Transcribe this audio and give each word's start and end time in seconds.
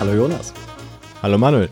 Hallo 0.00 0.14
Jonas. 0.14 0.54
Hallo 1.22 1.36
Manuel. 1.36 1.68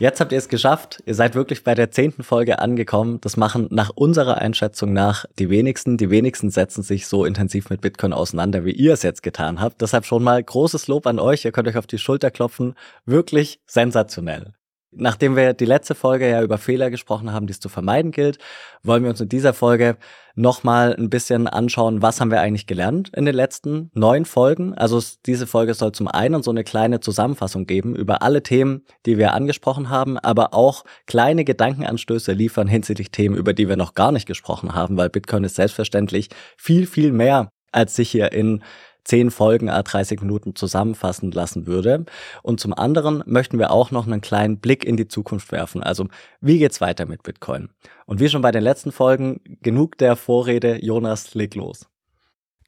Jetzt 0.00 0.20
habt 0.20 0.32
ihr 0.32 0.38
es 0.38 0.48
geschafft. 0.48 1.00
Ihr 1.06 1.14
seid 1.14 1.36
wirklich 1.36 1.62
bei 1.62 1.76
der 1.76 1.92
zehnten 1.92 2.24
Folge 2.24 2.58
angekommen. 2.58 3.20
Das 3.20 3.36
machen 3.36 3.68
nach 3.70 3.90
unserer 3.90 4.38
Einschätzung 4.38 4.92
nach 4.92 5.26
die 5.38 5.48
wenigsten. 5.48 5.96
Die 5.96 6.10
wenigsten 6.10 6.50
setzen 6.50 6.82
sich 6.82 7.06
so 7.06 7.24
intensiv 7.24 7.70
mit 7.70 7.82
Bitcoin 7.82 8.12
auseinander, 8.12 8.64
wie 8.64 8.72
ihr 8.72 8.94
es 8.94 9.04
jetzt 9.04 9.22
getan 9.22 9.60
habt. 9.60 9.80
Deshalb 9.80 10.06
schon 10.06 10.24
mal 10.24 10.42
großes 10.42 10.88
Lob 10.88 11.06
an 11.06 11.20
euch. 11.20 11.44
Ihr 11.44 11.52
könnt 11.52 11.68
euch 11.68 11.76
auf 11.76 11.86
die 11.86 11.98
Schulter 11.98 12.32
klopfen. 12.32 12.74
Wirklich 13.04 13.60
sensationell. 13.64 14.55
Nachdem 14.98 15.36
wir 15.36 15.52
die 15.52 15.64
letzte 15.64 15.94
Folge 15.94 16.28
ja 16.28 16.42
über 16.42 16.58
Fehler 16.58 16.90
gesprochen 16.90 17.32
haben, 17.32 17.46
die 17.46 17.52
es 17.52 17.60
zu 17.60 17.68
vermeiden 17.68 18.10
gilt, 18.12 18.38
wollen 18.82 19.02
wir 19.02 19.10
uns 19.10 19.20
in 19.20 19.28
dieser 19.28 19.52
Folge 19.52 19.96
nochmal 20.34 20.94
ein 20.96 21.10
bisschen 21.10 21.46
anschauen, 21.48 22.02
was 22.02 22.20
haben 22.20 22.30
wir 22.30 22.40
eigentlich 22.40 22.66
gelernt 22.66 23.10
in 23.14 23.24
den 23.24 23.34
letzten 23.34 23.90
neun 23.94 24.24
Folgen. 24.24 24.74
Also 24.74 25.00
diese 25.24 25.46
Folge 25.46 25.74
soll 25.74 25.92
zum 25.92 26.08
einen 26.08 26.42
so 26.42 26.50
eine 26.50 26.64
kleine 26.64 27.00
Zusammenfassung 27.00 27.66
geben 27.66 27.94
über 27.94 28.22
alle 28.22 28.42
Themen, 28.42 28.84
die 29.06 29.18
wir 29.18 29.32
angesprochen 29.32 29.88
haben, 29.88 30.18
aber 30.18 30.54
auch 30.54 30.84
kleine 31.06 31.44
Gedankenanstöße 31.44 32.32
liefern 32.32 32.68
hinsichtlich 32.68 33.10
Themen, 33.10 33.36
über 33.36 33.54
die 33.54 33.68
wir 33.68 33.76
noch 33.76 33.94
gar 33.94 34.12
nicht 34.12 34.26
gesprochen 34.26 34.74
haben, 34.74 34.96
weil 34.96 35.10
Bitcoin 35.10 35.44
ist 35.44 35.56
selbstverständlich 35.56 36.28
viel, 36.56 36.86
viel 36.86 37.12
mehr 37.12 37.50
als 37.72 37.96
sich 37.96 38.10
hier 38.10 38.32
in 38.32 38.62
zehn 39.06 39.30
Folgen 39.30 39.70
a 39.70 39.82
30 39.82 40.20
Minuten 40.20 40.54
zusammenfassen 40.54 41.30
lassen 41.30 41.66
würde. 41.66 42.04
Und 42.42 42.60
zum 42.60 42.74
anderen 42.74 43.22
möchten 43.26 43.58
wir 43.58 43.70
auch 43.70 43.90
noch 43.90 44.06
einen 44.06 44.20
kleinen 44.20 44.58
Blick 44.58 44.84
in 44.84 44.96
die 44.96 45.08
Zukunft 45.08 45.52
werfen. 45.52 45.82
Also 45.82 46.08
wie 46.40 46.58
geht's 46.58 46.80
weiter 46.80 47.06
mit 47.06 47.22
Bitcoin? 47.22 47.70
Und 48.04 48.20
wie 48.20 48.28
schon 48.28 48.42
bei 48.42 48.52
den 48.52 48.62
letzten 48.62 48.92
Folgen, 48.92 49.40
genug 49.62 49.96
der 49.98 50.16
Vorrede, 50.16 50.84
Jonas, 50.84 51.34
leg 51.34 51.54
los. 51.54 51.86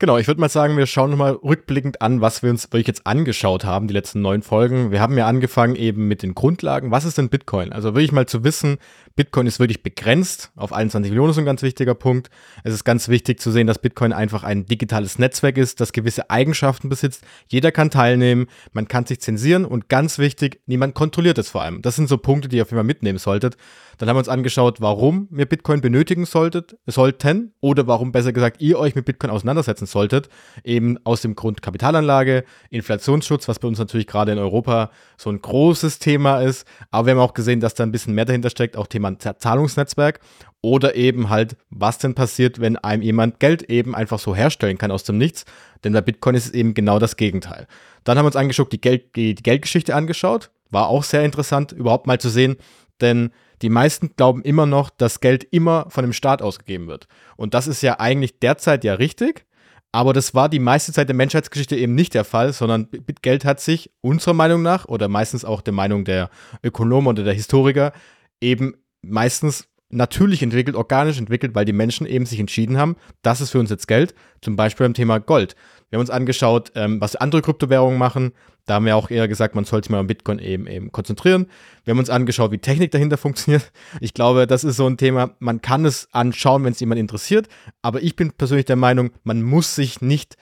Genau, 0.01 0.17
ich 0.17 0.29
würde 0.29 0.41
mal 0.41 0.49
sagen, 0.49 0.77
wir 0.77 0.87
schauen 0.87 1.11
nochmal 1.11 1.33
rückblickend 1.33 2.01
an, 2.03 2.21
was 2.21 2.45
wir 2.45 2.51
uns 2.51 2.67
wirklich 2.67 2.87
jetzt 2.87 3.05
angeschaut 3.05 3.65
haben, 3.65 3.89
die 3.89 3.95
letzten 3.95 4.21
neun 4.21 4.43
Folgen. 4.43 4.93
Wir 4.93 5.01
haben 5.01 5.19
ja 5.19 5.27
angefangen 5.27 5.75
eben 5.75 6.07
mit 6.07 6.23
den 6.23 6.37
Grundlagen. 6.37 6.93
Was 6.93 7.05
ist 7.05 7.19
denn 7.19 7.31
Bitcoin? 7.31 7.73
Also 7.73 7.95
wirklich 7.95 8.13
mal 8.13 8.27
zu 8.27 8.45
wissen, 8.45 8.79
Bitcoin 9.17 9.49
ist 9.49 9.59
wirklich 9.59 9.83
begrenzt 9.83 10.53
auf 10.55 10.73
21 10.73 11.11
Millionen, 11.11 11.33
ist 11.33 11.39
ein 11.39 11.45
ganz 11.45 11.63
wichtiger 11.63 11.97
Punkt. 11.97 12.31
Es 12.63 12.73
ist 12.73 12.85
ganz 12.85 13.09
wichtig 13.09 13.41
zu 13.41 13.51
sehen, 13.51 13.67
dass 13.67 13.81
Bitcoin 13.81 14.13
einfach 14.13 14.45
ein 14.45 14.67
digitales 14.67 15.19
Netzwerk 15.19 15.59
ist, 15.59 15.81
das 15.81 15.93
gewisse 15.93 16.31
Eigenschaften 16.31 16.89
besitzt. 16.89 17.25
Jeder 17.49 17.73
kann 17.73 17.91
teilnehmen, 17.91 18.47
man 18.73 18.87
kann 18.87 19.05
sich 19.05 19.21
zensieren 19.21 19.65
und 19.65 19.89
ganz 19.89 20.19
wichtig, 20.19 20.61
niemand 20.67 20.95
kontrolliert 20.95 21.39
es 21.39 21.51
vor 21.51 21.63
allem. 21.63 21.83
Das 21.83 21.97
sind 21.97 22.09
so 22.09 22.19
Punkte, 22.19 22.49
die 22.49 22.59
ihr 22.59 22.63
auf 22.63 22.69
jeden 22.69 22.79
Fall 22.79 22.85
mitnehmen 22.85 23.19
solltet. 23.19 23.57
Dann 23.99 24.09
haben 24.09 24.17
wir 24.17 24.21
uns 24.21 24.29
angeschaut, 24.29 24.81
warum 24.81 25.29
wir 25.31 25.47
Bitcoin 25.47 25.81
benötigen 25.81 26.25
solltet, 26.25 26.77
sollten 26.87 27.53
oder 27.61 27.87
warum 27.87 28.13
besser 28.13 28.33
gesagt 28.33 28.61
ihr 28.61 28.79
euch 28.79 28.95
mit 28.95 29.05
Bitcoin 29.05 29.31
auseinandersetzen 29.31 29.87
solltet. 29.87 30.29
Eben 30.65 30.99
aus 31.05 31.21
dem 31.21 31.35
Grund 31.35 31.63
Kapitalanlage, 31.63 32.45
Inflationsschutz, 32.71 33.49
was 33.49 33.59
bei 33.59 33.69
uns 33.69 33.79
natürlich 33.79 34.07
gerade 34.07 34.33
in 34.33 34.39
Europa 34.39 34.91
so 35.17 35.31
ein 35.31 35.43
großes 35.43 35.99
Thema 35.99 36.41
ist. 36.41 36.67
Aber 36.91 37.07
wir 37.07 37.15
haben 37.15 37.21
auch 37.21 37.35
gesehen, 37.35 37.61
dass 37.61 37.75
da 37.75 37.83
ein 37.83 37.93
bisschen 37.93 38.15
mehr 38.15 38.25
dahinter 38.25 38.51
steckt, 38.51 38.77
auch 38.77 38.87
Thema 38.87 39.19
Zahlungsnetzwerk 39.19 40.21
oder 40.61 40.95
eben 40.95 41.29
halt, 41.29 41.57
was 41.71 41.99
denn 41.99 42.15
passiert, 42.15 42.61
wenn 42.61 42.77
einem 42.77 43.03
jemand 43.03 43.41
Geld 43.41 43.63
eben 43.65 43.95
einfach 43.95 44.19
so 44.19 44.35
herstellen 44.35 44.79
kann 44.79 44.91
aus 44.91 45.05
dem 45.05 45.19
Nichts. 45.19 45.45
Denn 45.85 45.93
bei 45.93 46.01
Bitcoin 46.01 46.35
ist 46.35 46.47
es 46.47 46.53
eben 46.53 46.75
genau 46.75 46.99
das 46.99 47.17
Gegenteil. 47.17 47.67
Dann 48.05 48.19
haben 48.19 48.25
wir 48.25 48.29
uns 48.29 48.37
angeschaut, 48.37 48.73
die, 48.73 48.81
Geld, 48.81 49.15
die 49.17 49.35
Geldgeschichte 49.35 49.95
angeschaut. 49.95 50.51
War 50.71 50.89
auch 50.89 51.05
sehr 51.05 51.25
interessant, 51.25 51.73
überhaupt 51.73 52.07
mal 52.07 52.21
zu 52.21 52.29
sehen, 52.29 52.57
denn 53.01 53.31
die 53.63 53.71
meisten 53.71 54.15
glauben 54.17 54.43
immer 54.43 54.67
noch, 54.67 54.91
dass 54.91 55.21
Geld 55.21 55.45
immer 55.51 55.87
von 55.91 56.05
dem 56.05 56.13
Staat 56.13 56.43
ausgegeben 56.43 56.87
wird. 56.87 57.09
Und 57.37 57.55
das 57.55 57.67
ist 57.67 57.83
ja 57.83 57.99
eigentlich 57.99 58.39
derzeit 58.39 58.85
ja 58.85 58.95
richtig. 58.95 59.45
Aber 59.91 60.13
das 60.13 60.35
war 60.35 60.49
die 60.49 60.59
meiste 60.59 60.93
Zeit 60.93 61.09
der 61.09 61.17
Menschheitsgeschichte 61.17 61.75
eben 61.75 61.95
nicht 61.95 62.13
der 62.13 62.25
Fall, 62.25 62.53
sondern 62.53 62.89
Geld 63.23 63.45
hat 63.45 63.59
sich 63.59 63.91
unserer 64.03 64.35
Meinung 64.35 64.61
nach 64.63 64.85
oder 64.85 65.09
meistens 65.09 65.45
auch 65.45 65.63
der 65.63 65.73
Meinung 65.73 66.05
der 66.05 66.29
Ökonomen 66.63 67.09
oder 67.09 67.25
der 67.25 67.33
Historiker 67.33 67.93
eben 68.41 68.75
meistens 69.01 69.67
natürlich 69.91 70.43
entwickelt, 70.43 70.77
organisch 70.77 71.19
entwickelt, 71.19 71.55
weil 71.55 71.65
die 71.65 71.73
Menschen 71.73 72.07
eben 72.07 72.27
sich 72.27 72.39
entschieden 72.39 72.77
haben, 72.77 72.97
das 73.23 73.41
ist 73.41 73.51
für 73.51 73.59
uns 73.59 73.71
jetzt 73.71 73.89
Geld, 73.89 74.15
zum 74.43 74.57
Beispiel 74.57 74.85
beim 74.85 74.95
Thema 74.95 75.19
Gold. 75.19 75.57
Wir 75.89 75.97
haben 75.97 76.03
uns 76.03 76.11
angeschaut, 76.11 76.73
ähm, 76.75 77.01
was 77.01 77.17
andere 77.17 77.41
Kryptowährungen 77.41 77.99
machen. 77.99 78.33
Da 78.69 78.75
haben 78.75 78.85
wir 78.85 78.97
auch 78.97 79.11
eher 79.11 79.29
gesagt, 79.29 79.55
man 79.55 79.65
sollte 79.65 79.87
sich 79.87 79.91
mal 79.91 79.99
am 79.99 80.07
Bitcoin 80.07 80.39
eben, 80.39 80.67
eben 80.67 80.93
konzentrieren. 80.93 81.47
Wir 81.85 81.93
haben 81.93 81.99
uns 81.99 82.11
angeschaut, 82.11 82.53
wie 82.53 82.59
Technik 82.59 82.91
dahinter 82.91 83.17
funktioniert. 83.17 83.73
Ich 84.01 84.13
glaube, 84.13 84.47
das 84.47 84.63
ist 84.63 84.77
so 84.77 84.87
ein 84.87 84.99
Thema, 84.99 85.35
man 85.39 85.63
kann 85.63 85.87
es 85.87 86.07
anschauen, 86.13 86.65
wenn 86.65 86.73
es 86.73 86.81
jemand 86.81 87.01
interessiert. 87.01 87.49
Aber 87.81 88.03
ich 88.03 88.15
bin 88.15 88.31
persönlich 88.33 88.67
der 88.67 88.77
Meinung, 88.77 89.11
man 89.25 89.43
muss 89.43 89.75
sich 89.75 90.03
nicht 90.03 90.37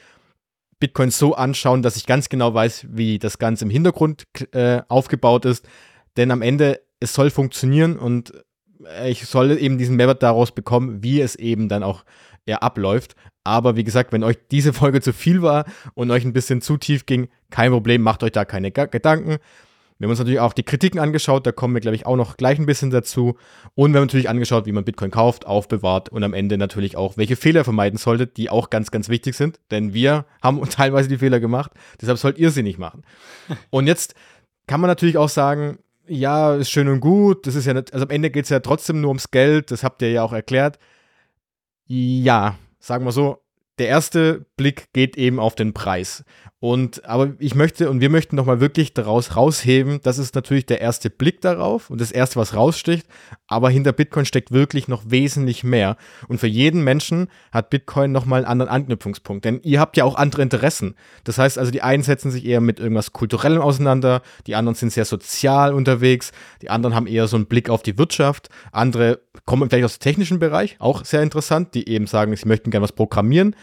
Bitcoin 0.81 1.13
so 1.13 1.37
anschauen, 1.37 1.83
dass 1.83 1.97
ich 1.97 2.05
ganz 2.05 2.29
genau 2.29 2.53
weiß, 2.53 2.89
wie 2.91 3.21
das 3.21 3.39
Ganze 3.39 3.65
im 3.65 3.71
Hintergrund 3.71 4.25
äh, 4.53 4.83
aufgebaut 4.89 5.45
ist. 5.45 5.67
Denn 6.17 6.33
am 6.33 6.43
Ende, 6.43 6.81
es 6.99 7.15
soll 7.15 7.31
funktionieren 7.31 7.97
und 7.97 8.33
ich 9.05 9.27
soll 9.27 9.53
eben 9.53 9.79
diesen 9.79 9.95
Mehrwert 9.95 10.25
daraus 10.25 10.51
bekommen, 10.51 11.05
wie 11.05 11.21
es 11.21 11.37
eben 11.37 11.69
dann 11.69 11.85
auch 11.85 12.05
ja, 12.45 12.59
abläuft. 12.59 13.15
Aber 13.47 13.77
wie 13.77 13.84
gesagt, 13.84 14.12
wenn 14.12 14.25
euch 14.25 14.37
diese 14.51 14.73
Folge 14.73 15.01
zu 15.01 15.12
viel 15.12 15.41
war 15.41 15.65
und 15.95 16.11
euch 16.11 16.25
ein 16.25 16.33
bisschen 16.33 16.61
zu 16.61 16.77
tief 16.77 17.07
ging, 17.07 17.29
kein 17.51 17.71
Problem, 17.71 18.03
macht 18.03 18.23
euch 18.25 18.33
da 18.33 18.45
keine 18.45 18.73
G 18.73 18.87
Gedanken. 18.89 19.39
Wir 19.99 20.07
haben 20.07 20.11
uns 20.11 20.19
natürlich 20.19 20.41
auch 20.41 20.53
die 20.53 20.65
Kritiken 20.65 21.01
angeschaut, 21.01 21.47
da 21.47 21.53
kommen 21.53 21.75
wir, 21.75 21.81
glaube 21.81 21.95
ich, 21.95 22.05
auch 22.05 22.17
noch 22.17 22.37
gleich 22.37 22.59
ein 22.59 22.67
bisschen 22.67 22.91
dazu. 22.91 23.37
Und 23.75 23.93
wir 23.93 24.01
haben 24.01 24.07
natürlich 24.07 24.29
angeschaut, 24.29 24.67
wie 24.67 24.73
man 24.73 24.84
Bitcoin 24.84 25.11
kauft, 25.11 25.47
aufbewahrt 25.47 26.11
und 26.11 26.23
am 26.23 26.34
Ende 26.34 26.59
natürlich 26.59 26.97
auch, 26.97 27.17
welche 27.17 27.37
Fehler 27.37 27.65
vermeiden 27.65 27.99
solltet, 27.99 28.37
die 28.37 28.51
auch 28.51 28.69
ganz, 28.69 28.91
ganz 28.91 29.09
wichtig 29.09 29.37
sind. 29.37 29.59
Denn 29.71 29.95
wir 29.95 30.27
haben 30.43 30.61
teilweise 30.71 31.09
die 31.09 31.19
Fehler 31.19 31.41
gemacht, 31.41 31.71
deshalb 32.01 32.19
sollt 32.19 32.37
ihr 32.37 32.51
sie 32.51 32.63
nicht 32.63 32.78
machen. 32.78 33.05
Und 33.71 33.87
jetzt 33.87 34.15
kann 34.67 34.81
man 34.81 34.89
natürlich 34.89 35.17
auch 35.17 35.28
sagen, 35.28 35.78
ja, 36.09 36.57
ist 36.57 36.71
schön 36.71 36.89
und 36.89 37.01
gut, 37.01 37.47
das 37.47 37.57
ist 37.57 37.67
ja 37.67 37.75
nicht, 37.75 37.93
also 37.93 38.05
am 38.05 38.11
Ende 38.11 38.31
geht 38.31 38.45
es 38.45 38.51
ja 38.51 38.61
trotzdem 38.61 39.01
nur 39.01 39.09
ums 39.09 39.33
Geld, 39.33 39.73
das 39.73 39.83
habt 39.83 40.03
ihr 40.03 40.11
ja 40.11 40.23
auch 40.23 40.33
erklärt. 40.33 40.78
Ja, 41.89 42.57
sagen 42.87 43.05
wir 43.05 43.13
so, 43.13 43.43
der 43.79 43.89
erste 43.89 44.47
Blick 44.57 44.93
geht 44.93 45.17
eben 45.17 45.39
auf 45.39 45.55
den 45.55 45.75
Preis. 45.75 46.25
Und 46.59 47.05
aber 47.05 47.35
ich 47.39 47.55
möchte 47.55 47.91
und 47.91 48.01
wir 48.01 48.09
möchten 48.09 48.35
nochmal 48.35 48.61
wirklich 48.61 48.95
daraus 48.95 49.37
rausheben, 49.37 50.01
das 50.03 50.17
ist 50.17 50.35
natürlich 50.35 50.65
der 50.65 50.81
erste 50.81 51.11
Blick 51.11 51.43
darauf 51.43 51.91
und 51.91 52.01
das 52.01 52.11
erste, 52.11 52.37
was 52.37 52.55
raussticht, 52.55 53.07
aber 53.47 53.69
hinter 53.69 53.93
Bitcoin 53.93 54.25
steckt 54.25 54.53
wirklich 54.53 54.89
noch 54.89 55.03
wesentlich 55.07 55.65
mehr. 55.65 55.99
Und 56.29 56.39
für 56.39 56.47
jeden 56.47 56.83
Menschen 56.83 57.29
hat 57.53 57.69
Bitcoin 57.69 58.11
nochmal 58.11 58.39
einen 58.39 58.47
anderen 58.47 58.71
Anknüpfungspunkt, 58.71 59.45
denn 59.45 59.61
ihr 59.65 59.81
habt 59.81 59.99
ja 59.99 60.05
auch 60.05 60.15
andere 60.15 60.41
Interessen. 60.41 60.95
Das 61.25 61.37
heißt 61.37 61.59
also, 61.59 61.71
die 61.71 61.83
einen 61.83 62.03
setzen 62.03 62.31
sich 62.31 62.47
eher 62.47 62.63
mit 62.63 62.81
irgendwas 62.81 63.13
Kulturellem 63.13 63.61
auseinander, 63.61 64.23
die 64.47 64.55
anderen 64.55 64.77
sind 64.77 64.93
sehr 64.93 65.05
sozial 65.05 65.75
unterwegs, 65.75 66.33
die 66.63 66.71
anderen 66.71 66.95
haben 66.95 67.07
eher 67.07 67.29
so 67.29 67.37
einen 67.37 67.47
Blick 67.47 67.69
auf 67.69 67.83
die 67.83 67.99
Wirtschaft, 67.99 68.49
andere 68.73 69.21
kommen 69.45 69.69
vielleicht 69.69 69.85
aus 69.85 69.99
dem 69.99 70.03
technischen 70.03 70.39
Bereich, 70.39 70.77
auch 70.79 71.05
sehr 71.05 71.23
interessant, 71.23 71.75
die 71.75 71.89
eben 71.89 72.07
sagen, 72.07 72.35
sie 72.35 72.49
möchten 72.49 72.71
gerne 72.71 72.83
was 72.83 72.93
programmieren. 72.93 73.55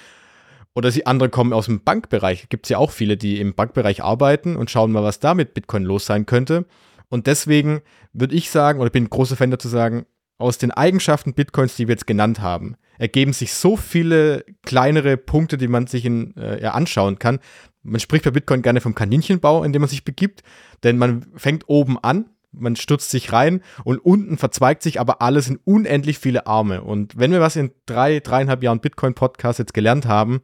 Oder 0.75 0.91
sie 0.91 1.05
andere 1.05 1.29
kommen 1.29 1.53
aus 1.53 1.65
dem 1.65 1.83
Bankbereich. 1.83 2.49
Gibt 2.49 2.65
es 2.65 2.69
ja 2.69 2.77
auch 2.77 2.91
viele, 2.91 3.15
die 3.15 3.39
im 3.39 3.53
Bankbereich 3.53 4.03
arbeiten 4.03 4.55
und 4.55 4.71
schauen 4.71 4.91
mal, 4.91 5.03
was 5.03 5.19
da 5.19 5.33
mit 5.33 5.53
Bitcoin 5.53 5.83
los 5.83 6.05
sein 6.05 6.25
könnte. 6.25 6.65
Und 7.09 7.27
deswegen 7.27 7.81
würde 8.11 8.35
ich 8.35 8.49
sagen, 8.49 8.79
oder 8.79 8.89
bin 8.89 9.03
ein 9.03 9.09
großer 9.09 9.35
Fan 9.35 9.51
dazu 9.51 9.67
sagen, 9.67 10.05
aus 10.39 10.57
den 10.57 10.71
Eigenschaften 10.71 11.33
Bitcoins, 11.33 11.75
die 11.75 11.87
wir 11.87 11.93
jetzt 11.93 12.07
genannt 12.07 12.41
haben, 12.41 12.75
ergeben 12.97 13.33
sich 13.33 13.53
so 13.53 13.77
viele 13.77 14.45
kleinere 14.63 15.17
Punkte, 15.17 15.57
die 15.57 15.67
man 15.67 15.87
sich 15.87 16.05
in, 16.05 16.35
äh, 16.37 16.65
anschauen 16.65 17.19
kann. 17.19 17.39
Man 17.83 17.99
spricht 17.99 18.25
bei 18.25 18.31
Bitcoin 18.31 18.61
gerne 18.61 18.81
vom 18.81 18.95
Kaninchenbau, 18.95 19.63
in 19.63 19.73
dem 19.73 19.81
man 19.81 19.89
sich 19.89 20.03
begibt, 20.03 20.41
denn 20.83 20.97
man 20.97 21.25
fängt 21.35 21.65
oben 21.67 21.99
an, 21.99 22.29
man 22.51 22.75
stürzt 22.75 23.09
sich 23.09 23.31
rein 23.33 23.61
und 23.83 23.97
unten 23.99 24.37
verzweigt 24.37 24.83
sich 24.83 24.99
aber 24.99 25.21
alles 25.21 25.47
in 25.47 25.59
unendlich 25.63 26.19
viele 26.19 26.47
Arme. 26.47 26.81
Und 26.81 27.17
wenn 27.17 27.31
wir 27.31 27.41
was 27.41 27.55
in 27.55 27.71
drei, 27.85 28.19
dreieinhalb 28.19 28.63
Jahren 28.63 28.79
Bitcoin-Podcast 28.79 29.59
jetzt 29.59 29.73
gelernt 29.73 30.05
haben, 30.05 30.41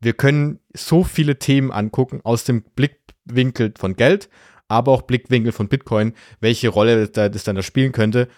wir 0.00 0.12
können 0.12 0.60
so 0.74 1.04
viele 1.04 1.38
Themen 1.38 1.70
angucken 1.70 2.20
aus 2.24 2.44
dem 2.44 2.62
Blickwinkel 2.62 3.74
von 3.76 3.96
Geld, 3.96 4.28
aber 4.68 4.92
auch 4.92 5.02
Blickwinkel 5.02 5.52
von 5.52 5.68
Bitcoin, 5.68 6.12
welche 6.40 6.68
Rolle 6.68 7.08
das 7.08 7.44
dann 7.44 7.56
da 7.56 7.62
spielen 7.62 7.92
könnte. 7.92 8.28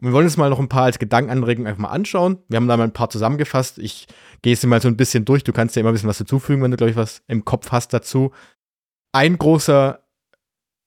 Und 0.00 0.08
wir 0.08 0.12
wollen 0.12 0.26
uns 0.26 0.36
mal 0.36 0.50
noch 0.50 0.60
ein 0.60 0.68
paar 0.68 0.84
als 0.84 0.98
Gedankenanregungen 0.98 1.66
einfach 1.66 1.82
mal 1.82 1.90
anschauen. 1.90 2.38
Wir 2.48 2.56
haben 2.56 2.68
da 2.68 2.76
mal 2.76 2.84
ein 2.84 2.92
paar 2.92 3.10
zusammengefasst. 3.10 3.78
Ich 3.78 4.06
gehe 4.42 4.54
sie 4.54 4.68
mal 4.68 4.80
so 4.80 4.88
ein 4.88 4.96
bisschen 4.96 5.24
durch. 5.24 5.42
Du 5.42 5.52
kannst 5.52 5.74
ja 5.74 5.80
immer 5.80 5.90
ein 5.90 5.94
bisschen 5.94 6.08
was 6.08 6.18
dazufügen, 6.18 6.62
wenn 6.62 6.70
du, 6.70 6.76
glaube 6.76 6.90
ich, 6.90 6.96
was 6.96 7.22
im 7.26 7.44
Kopf 7.44 7.72
hast 7.72 7.92
dazu. 7.92 8.30
Ein 9.12 9.38
großer 9.38 10.07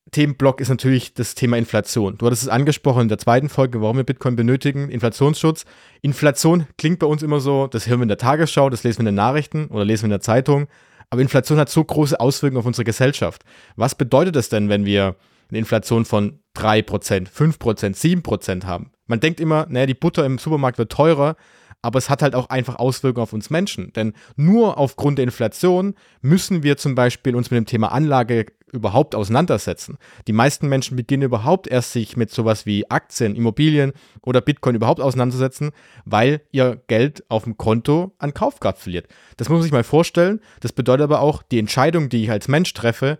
Themenblock 0.09 0.59
ist 0.59 0.69
natürlich 0.69 1.13
das 1.13 1.35
Thema 1.35 1.57
Inflation. 1.57 2.17
Du 2.17 2.25
hattest 2.25 2.43
es 2.43 2.49
angesprochen 2.49 3.03
in 3.03 3.07
der 3.07 3.19
zweiten 3.19 3.49
Folge, 3.49 3.81
warum 3.81 3.97
wir 3.97 4.03
Bitcoin 4.03 4.35
benötigen, 4.35 4.89
Inflationsschutz. 4.89 5.65
Inflation 6.01 6.65
klingt 6.77 6.99
bei 6.99 7.07
uns 7.07 7.21
immer 7.21 7.39
so, 7.39 7.67
das 7.67 7.87
hören 7.87 7.99
wir 7.99 8.03
in 8.03 8.09
der 8.09 8.17
Tagesschau, 8.17 8.69
das 8.69 8.83
lesen 8.83 8.97
wir 8.99 9.01
in 9.01 9.15
den 9.15 9.15
Nachrichten 9.15 9.67
oder 9.67 9.85
lesen 9.85 10.03
wir 10.03 10.07
in 10.07 10.11
der 10.11 10.21
Zeitung. 10.21 10.67
Aber 11.11 11.21
Inflation 11.21 11.59
hat 11.59 11.69
so 11.69 11.83
große 11.83 12.19
Auswirkungen 12.19 12.59
auf 12.59 12.65
unsere 12.65 12.85
Gesellschaft. 12.85 13.43
Was 13.75 13.95
bedeutet 13.95 14.35
das 14.35 14.49
denn, 14.49 14.69
wenn 14.69 14.85
wir 14.85 15.15
eine 15.49 15.59
Inflation 15.59 16.05
von 16.05 16.39
3%, 16.57 17.29
5%, 17.29 17.95
7% 17.95 18.65
haben? 18.65 18.91
Man 19.07 19.19
denkt 19.19 19.39
immer, 19.39 19.65
naja, 19.69 19.85
die 19.85 19.93
Butter 19.93 20.25
im 20.25 20.37
Supermarkt 20.37 20.77
wird 20.77 20.91
teurer, 20.91 21.35
aber 21.81 21.97
es 21.97 22.09
hat 22.09 22.21
halt 22.21 22.35
auch 22.35 22.49
einfach 22.49 22.75
Auswirkungen 22.75 23.23
auf 23.23 23.33
uns 23.33 23.49
Menschen. 23.49 23.91
Denn 23.93 24.13
nur 24.35 24.77
aufgrund 24.77 25.17
der 25.17 25.23
Inflation 25.23 25.95
müssen 26.21 26.63
wir 26.63 26.77
zum 26.77 26.95
Beispiel 26.95 27.35
uns 27.35 27.51
mit 27.51 27.57
dem 27.57 27.65
Thema 27.65 27.91
Anlage 27.91 28.47
überhaupt 28.71 29.15
auseinandersetzen. 29.15 29.97
Die 30.27 30.33
meisten 30.33 30.69
Menschen 30.69 30.95
beginnen 30.95 31.23
überhaupt 31.23 31.67
erst 31.67 31.91
sich 31.91 32.15
mit 32.15 32.31
sowas 32.31 32.65
wie 32.65 32.89
Aktien, 32.89 33.35
Immobilien 33.35 33.91
oder 34.21 34.41
Bitcoin 34.41 34.75
überhaupt 34.75 35.01
auseinandersetzen, 35.01 35.71
weil 36.05 36.41
ihr 36.51 36.81
Geld 36.87 37.23
auf 37.29 37.43
dem 37.43 37.57
Konto 37.57 38.13
an 38.17 38.33
Kaufkraft 38.33 38.79
verliert. 38.79 39.07
Das 39.37 39.49
muss 39.49 39.57
man 39.57 39.63
sich 39.63 39.71
mal 39.71 39.83
vorstellen. 39.83 40.39
Das 40.61 40.71
bedeutet 40.71 41.03
aber 41.03 41.19
auch, 41.19 41.43
die 41.43 41.59
Entscheidung, 41.59 42.09
die 42.09 42.23
ich 42.23 42.31
als 42.31 42.47
Mensch 42.47 42.73
treffe, 42.73 43.19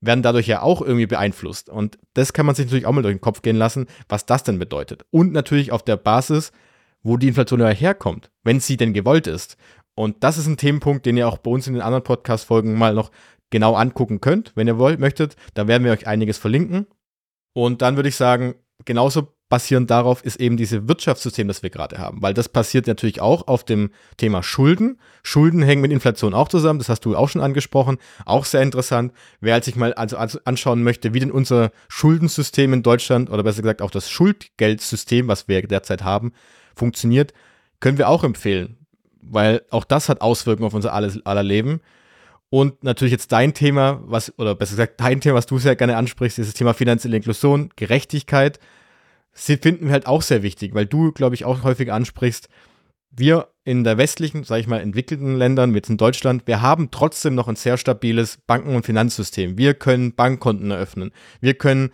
werden 0.00 0.22
dadurch 0.22 0.48
ja 0.48 0.62
auch 0.62 0.82
irgendwie 0.82 1.06
beeinflusst. 1.06 1.68
Und 1.68 1.98
das 2.14 2.32
kann 2.32 2.44
man 2.44 2.54
sich 2.54 2.66
natürlich 2.66 2.86
auch 2.86 2.92
mal 2.92 3.02
durch 3.02 3.14
den 3.14 3.20
Kopf 3.20 3.42
gehen 3.42 3.56
lassen, 3.56 3.86
was 4.08 4.26
das 4.26 4.42
denn 4.42 4.58
bedeutet. 4.58 5.04
Und 5.10 5.32
natürlich 5.32 5.72
auf 5.72 5.84
der 5.84 5.96
Basis, 5.96 6.52
wo 7.02 7.16
die 7.16 7.28
Inflation 7.28 7.60
ja 7.60 7.68
herkommt, 7.68 8.30
wenn 8.42 8.60
sie 8.60 8.76
denn 8.76 8.92
gewollt 8.92 9.26
ist. 9.26 9.56
Und 9.94 10.24
das 10.24 10.38
ist 10.38 10.46
ein 10.46 10.56
Themenpunkt, 10.56 11.04
den 11.04 11.16
ihr 11.16 11.28
auch 11.28 11.38
bei 11.38 11.50
uns 11.50 11.66
in 11.66 11.74
den 11.74 11.82
anderen 11.82 12.04
Podcast-Folgen 12.04 12.74
mal 12.74 12.94
noch 12.94 13.10
genau 13.50 13.74
angucken 13.74 14.20
könnt, 14.20 14.52
wenn 14.54 14.66
ihr 14.66 14.78
wollt, 14.78 14.98
möchtet. 14.98 15.36
Da 15.54 15.68
werden 15.68 15.84
wir 15.84 15.92
euch 15.92 16.06
einiges 16.06 16.38
verlinken. 16.38 16.86
Und 17.54 17.82
dann 17.82 17.96
würde 17.96 18.08
ich 18.08 18.16
sagen, 18.16 18.54
genauso 18.84 19.28
basierend 19.50 19.90
darauf 19.90 20.24
ist 20.24 20.40
eben 20.40 20.56
dieses 20.56 20.88
Wirtschaftssystem, 20.88 21.46
das 21.46 21.62
wir 21.62 21.68
gerade 21.68 21.98
haben. 21.98 22.22
Weil 22.22 22.32
das 22.32 22.48
passiert 22.48 22.86
natürlich 22.86 23.20
auch 23.20 23.48
auf 23.48 23.64
dem 23.64 23.90
Thema 24.16 24.42
Schulden. 24.42 24.98
Schulden 25.22 25.60
hängen 25.62 25.82
mit 25.82 25.92
Inflation 25.92 26.32
auch 26.32 26.48
zusammen, 26.48 26.78
das 26.78 26.88
hast 26.88 27.04
du 27.04 27.14
auch 27.14 27.28
schon 27.28 27.42
angesprochen. 27.42 27.98
Auch 28.24 28.46
sehr 28.46 28.62
interessant. 28.62 29.12
Wer 29.42 29.62
sich 29.62 29.76
mal 29.76 29.92
also 29.92 30.16
anschauen 30.16 30.82
möchte, 30.82 31.12
wie 31.12 31.20
denn 31.20 31.30
unser 31.30 31.70
Schuldensystem 31.88 32.72
in 32.72 32.82
Deutschland 32.82 33.28
oder 33.28 33.42
besser 33.42 33.60
gesagt 33.60 33.82
auch 33.82 33.90
das 33.90 34.08
Schuldgeldsystem, 34.08 35.28
was 35.28 35.48
wir 35.48 35.60
derzeit 35.60 36.02
haben, 36.02 36.32
funktioniert, 36.74 37.32
können 37.80 37.98
wir 37.98 38.08
auch 38.08 38.24
empfehlen. 38.24 38.78
Weil 39.20 39.62
auch 39.70 39.84
das 39.84 40.08
hat 40.08 40.20
Auswirkungen 40.20 40.66
auf 40.66 40.74
unser 40.74 40.92
alles, 40.92 41.24
aller 41.24 41.42
Leben. 41.42 41.80
Und 42.50 42.84
natürlich 42.84 43.12
jetzt 43.12 43.32
dein 43.32 43.54
Thema, 43.54 44.02
was, 44.04 44.36
oder 44.38 44.54
besser 44.54 44.72
gesagt, 44.72 45.00
dein 45.00 45.20
Thema, 45.20 45.36
was 45.36 45.46
du 45.46 45.58
sehr 45.58 45.76
gerne 45.76 45.96
ansprichst, 45.96 46.38
ist 46.38 46.48
das 46.48 46.54
Thema 46.54 46.74
finanzielle 46.74 47.16
Inklusion, 47.16 47.70
Gerechtigkeit 47.76 48.58
sie 49.32 49.56
finden 49.56 49.86
wir 49.86 49.92
halt 49.92 50.06
auch 50.06 50.22
sehr 50.22 50.42
wichtig, 50.42 50.74
weil 50.74 50.86
du, 50.86 51.12
glaube 51.12 51.34
ich, 51.34 51.44
auch 51.44 51.62
häufig 51.62 51.92
ansprichst, 51.92 52.48
wir 53.10 53.48
in 53.64 53.84
der 53.84 53.98
westlichen, 53.98 54.44
sage 54.44 54.62
ich 54.62 54.66
mal, 54.66 54.80
entwickelten 54.80 55.36
Ländern, 55.36 55.74
jetzt 55.74 55.90
in 55.90 55.98
Deutschland, 55.98 56.46
wir 56.46 56.62
haben 56.62 56.90
trotzdem 56.90 57.34
noch 57.34 57.48
ein 57.48 57.56
sehr 57.56 57.76
stabiles 57.76 58.38
Banken- 58.46 58.74
und 58.74 58.86
Finanzsystem. 58.86 59.58
Wir 59.58 59.74
können 59.74 60.14
Bankkonten 60.14 60.70
eröffnen. 60.70 61.12
Wir 61.40 61.54
können 61.54 61.90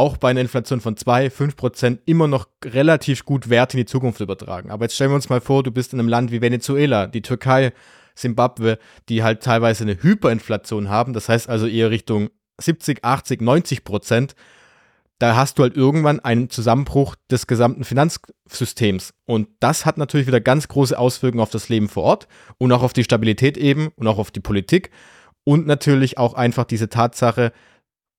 auch 0.00 0.16
bei 0.16 0.30
einer 0.30 0.40
Inflation 0.40 0.80
von 0.80 0.96
2, 0.96 1.30
5 1.30 1.56
Prozent 1.56 2.00
immer 2.06 2.26
noch 2.26 2.48
relativ 2.64 3.24
gut 3.24 3.50
Werte 3.50 3.76
in 3.76 3.84
die 3.84 3.90
Zukunft 3.90 4.20
übertragen. 4.20 4.70
Aber 4.70 4.84
jetzt 4.84 4.94
stellen 4.94 5.10
wir 5.10 5.16
uns 5.16 5.28
mal 5.28 5.40
vor, 5.40 5.62
du 5.62 5.70
bist 5.70 5.92
in 5.92 6.00
einem 6.00 6.08
Land 6.08 6.32
wie 6.32 6.40
Venezuela, 6.40 7.06
die 7.06 7.22
Türkei, 7.22 7.72
Simbabwe, 8.14 8.78
die 9.08 9.22
halt 9.22 9.42
teilweise 9.42 9.84
eine 9.84 10.02
Hyperinflation 10.02 10.88
haben. 10.88 11.12
Das 11.12 11.28
heißt 11.28 11.48
also 11.48 11.66
eher 11.66 11.90
Richtung 11.90 12.30
70, 12.60 13.04
80, 13.04 13.40
90 13.40 13.84
Prozent 13.84 14.34
da 15.20 15.36
hast 15.36 15.58
du 15.58 15.62
halt 15.62 15.76
irgendwann 15.76 16.18
einen 16.20 16.48
Zusammenbruch 16.48 17.14
des 17.30 17.46
gesamten 17.46 17.84
Finanzsystems. 17.84 19.12
Und 19.26 19.48
das 19.60 19.84
hat 19.84 19.98
natürlich 19.98 20.26
wieder 20.26 20.40
ganz 20.40 20.66
große 20.66 20.98
Auswirkungen 20.98 21.42
auf 21.42 21.50
das 21.50 21.68
Leben 21.68 21.90
vor 21.90 22.04
Ort 22.04 22.26
und 22.56 22.72
auch 22.72 22.82
auf 22.82 22.94
die 22.94 23.04
Stabilität 23.04 23.58
eben 23.58 23.88
und 23.96 24.06
auch 24.06 24.16
auf 24.16 24.30
die 24.30 24.40
Politik. 24.40 24.90
Und 25.44 25.66
natürlich 25.66 26.16
auch 26.16 26.32
einfach 26.32 26.64
diese 26.64 26.88
Tatsache, 26.88 27.52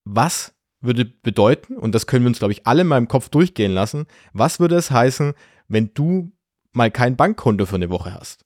was 0.06 0.54
würde 0.82 1.06
bedeuten, 1.06 1.78
und 1.78 1.94
das 1.94 2.08
können 2.08 2.26
wir 2.26 2.30
uns, 2.30 2.40
glaube 2.40 2.54
ich, 2.54 2.68
alle 2.68 2.84
mal 2.84 2.98
im 2.98 3.08
Kopf 3.08 3.30
durchgehen 3.30 3.72
lassen, 3.72 4.06
was 4.34 4.60
würde 4.60 4.76
es 4.76 4.92
heißen, 4.92 5.34
wenn 5.68 5.92
du 5.94 6.32
mal 6.74 6.92
kein 6.92 7.16
Bankkonto 7.16 7.66
für 7.66 7.76
eine 7.76 7.90
Woche 7.90 8.14
hast? 8.14 8.46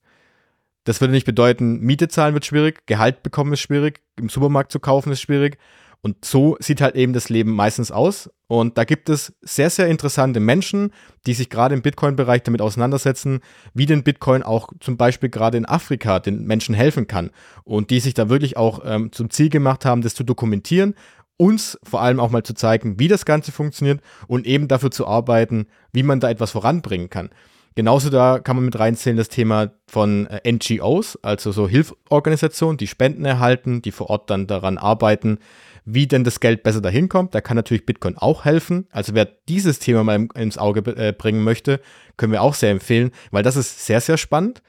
Das 0.83 1.01
würde 1.01 1.13
nicht 1.13 1.25
bedeuten, 1.25 1.79
Miete 1.79 2.07
zahlen 2.07 2.35
wird 2.35 2.45
schwierig, 2.45 2.85
Gehalt 2.85 3.23
bekommen 3.23 3.53
ist 3.53 3.61
schwierig, 3.61 4.01
im 4.17 4.29
Supermarkt 4.29 4.71
zu 4.71 4.79
kaufen 4.79 5.11
ist 5.11 5.21
schwierig. 5.21 5.57
Und 6.01 6.23
so 6.23 6.55
sieht 6.59 6.81
halt 6.81 6.93
eben 6.95 7.13
das 7.13 7.29
Leben 7.29 7.49
meistens 7.49 7.89
aus. 7.91 8.29
Und 8.45 8.77
da 8.77 8.83
gibt 8.83 9.09
es 9.09 9.33
sehr, 9.41 9.71
sehr 9.71 9.87
interessante 9.87 10.39
Menschen, 10.39 10.91
die 11.25 11.33
sich 11.33 11.49
gerade 11.49 11.73
im 11.73 11.81
Bitcoin-Bereich 11.81 12.43
damit 12.43 12.61
auseinandersetzen, 12.61 13.39
wie 13.73 13.87
denn 13.87 14.03
Bitcoin 14.03 14.43
auch 14.43 14.69
zum 14.79 14.97
Beispiel 14.97 15.29
gerade 15.29 15.57
in 15.57 15.65
Afrika 15.65 16.19
den 16.19 16.45
Menschen 16.45 16.75
helfen 16.75 17.07
kann. 17.07 17.31
Und 17.63 17.89
die 17.89 17.99
sich 17.99 18.13
da 18.13 18.29
wirklich 18.29 18.55
auch 18.55 18.81
ähm, 18.85 19.11
zum 19.11 19.31
Ziel 19.31 19.49
gemacht 19.49 19.83
haben, 19.83 20.03
das 20.03 20.13
zu 20.13 20.23
dokumentieren, 20.23 20.93
uns 21.37 21.77
vor 21.83 22.01
allem 22.01 22.19
auch 22.19 22.29
mal 22.29 22.43
zu 22.43 22.53
zeigen, 22.53 22.99
wie 22.99 23.07
das 23.07 23.25
Ganze 23.25 23.51
funktioniert 23.51 24.01
und 24.27 24.45
eben 24.45 24.67
dafür 24.67 24.91
zu 24.91 25.07
arbeiten, 25.07 25.67
wie 25.91 26.03
man 26.03 26.19
da 26.19 26.29
etwas 26.29 26.51
voranbringen 26.51 27.09
kann. 27.09 27.29
Genauso 27.75 28.09
da 28.09 28.39
kann 28.39 28.55
man 28.55 28.65
mit 28.65 28.79
reinzählen 28.79 29.17
das 29.17 29.27
Thema 29.27 29.71
von 29.87 30.27
äh, 30.27 30.49
NGOs, 30.49 31.19
also 31.21 31.51
so 31.51 31.67
Hilfsorganisationen, 31.67 32.77
die 32.77 32.87
Spenden 32.87 33.25
erhalten, 33.25 33.81
die 33.81 33.91
vor 33.91 34.09
Ort 34.09 34.29
dann 34.29 34.47
daran 34.47 34.77
arbeiten, 34.77 35.39
wie 35.83 36.07
denn 36.07 36.23
das 36.23 36.39
Geld 36.39 36.63
besser 36.63 36.79
dahin 36.79 37.09
kommt. 37.09 37.35
Da 37.35 37.41
kann 37.41 37.57
natürlich 37.57 37.85
Bitcoin 37.85 38.17
auch 38.17 38.45
helfen. 38.45 38.87
Also 38.91 39.13
wer 39.13 39.25
dieses 39.25 39.79
Thema 39.79 40.05
mal 40.05 40.27
ins 40.35 40.57
Auge 40.57 40.89
äh, 40.95 41.11
bringen 41.11 41.43
möchte, 41.43 41.81
können 42.15 42.31
wir 42.31 42.41
auch 42.41 42.53
sehr 42.53 42.71
empfehlen, 42.71 43.11
weil 43.31 43.43
das 43.43 43.57
ist 43.57 43.85
sehr, 43.85 43.99
sehr 43.99 44.17
spannend. 44.17 44.63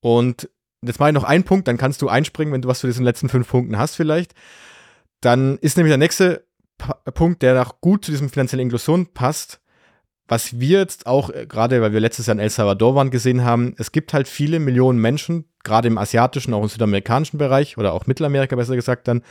Und 0.00 0.50
jetzt 0.82 0.98
mal 0.98 1.12
noch 1.12 1.24
ein 1.24 1.44
Punkt, 1.44 1.68
dann 1.68 1.76
kannst 1.76 2.02
du 2.02 2.08
einspringen, 2.08 2.52
wenn 2.52 2.62
du 2.62 2.68
was 2.68 2.80
zu 2.80 2.88
diesen 2.88 3.04
letzten 3.04 3.28
fünf 3.28 3.48
Punkten 3.48 3.78
hast 3.78 3.94
vielleicht. 3.94 4.34
Dann 5.20 5.58
ist 5.58 5.76
nämlich 5.76 5.90
der 5.90 5.98
nächste 5.98 6.46
pa 6.76 6.94
Punkt, 7.12 7.42
der 7.42 7.60
auch 7.60 7.80
gut 7.80 8.04
zu 8.04 8.10
diesem 8.10 8.30
finanziellen 8.30 8.64
Inklusion 8.64 9.12
passt. 9.12 9.60
Was 10.28 10.60
wir 10.60 10.78
jetzt 10.80 11.06
auch, 11.06 11.30
äh, 11.30 11.46
gerade 11.46 11.80
weil 11.80 11.92
wir 11.92 12.00
letztes 12.00 12.26
Jahr 12.26 12.34
in 12.34 12.40
El 12.40 12.50
Salvador 12.50 12.94
waren, 12.94 13.10
gesehen 13.10 13.44
haben, 13.44 13.74
es 13.78 13.92
gibt 13.92 14.12
halt 14.12 14.28
viele 14.28 14.60
Millionen 14.60 15.00
Menschen, 15.00 15.46
gerade 15.64 15.88
im 15.88 15.98
asiatischen, 15.98 16.54
auch 16.54 16.62
im 16.62 16.68
südamerikanischen 16.68 17.38
Bereich 17.38 17.78
oder 17.78 17.92
auch 17.92 18.06
Mittelamerika 18.06 18.54
besser 18.54 18.76
gesagt 18.76 19.08
dann, 19.08 19.22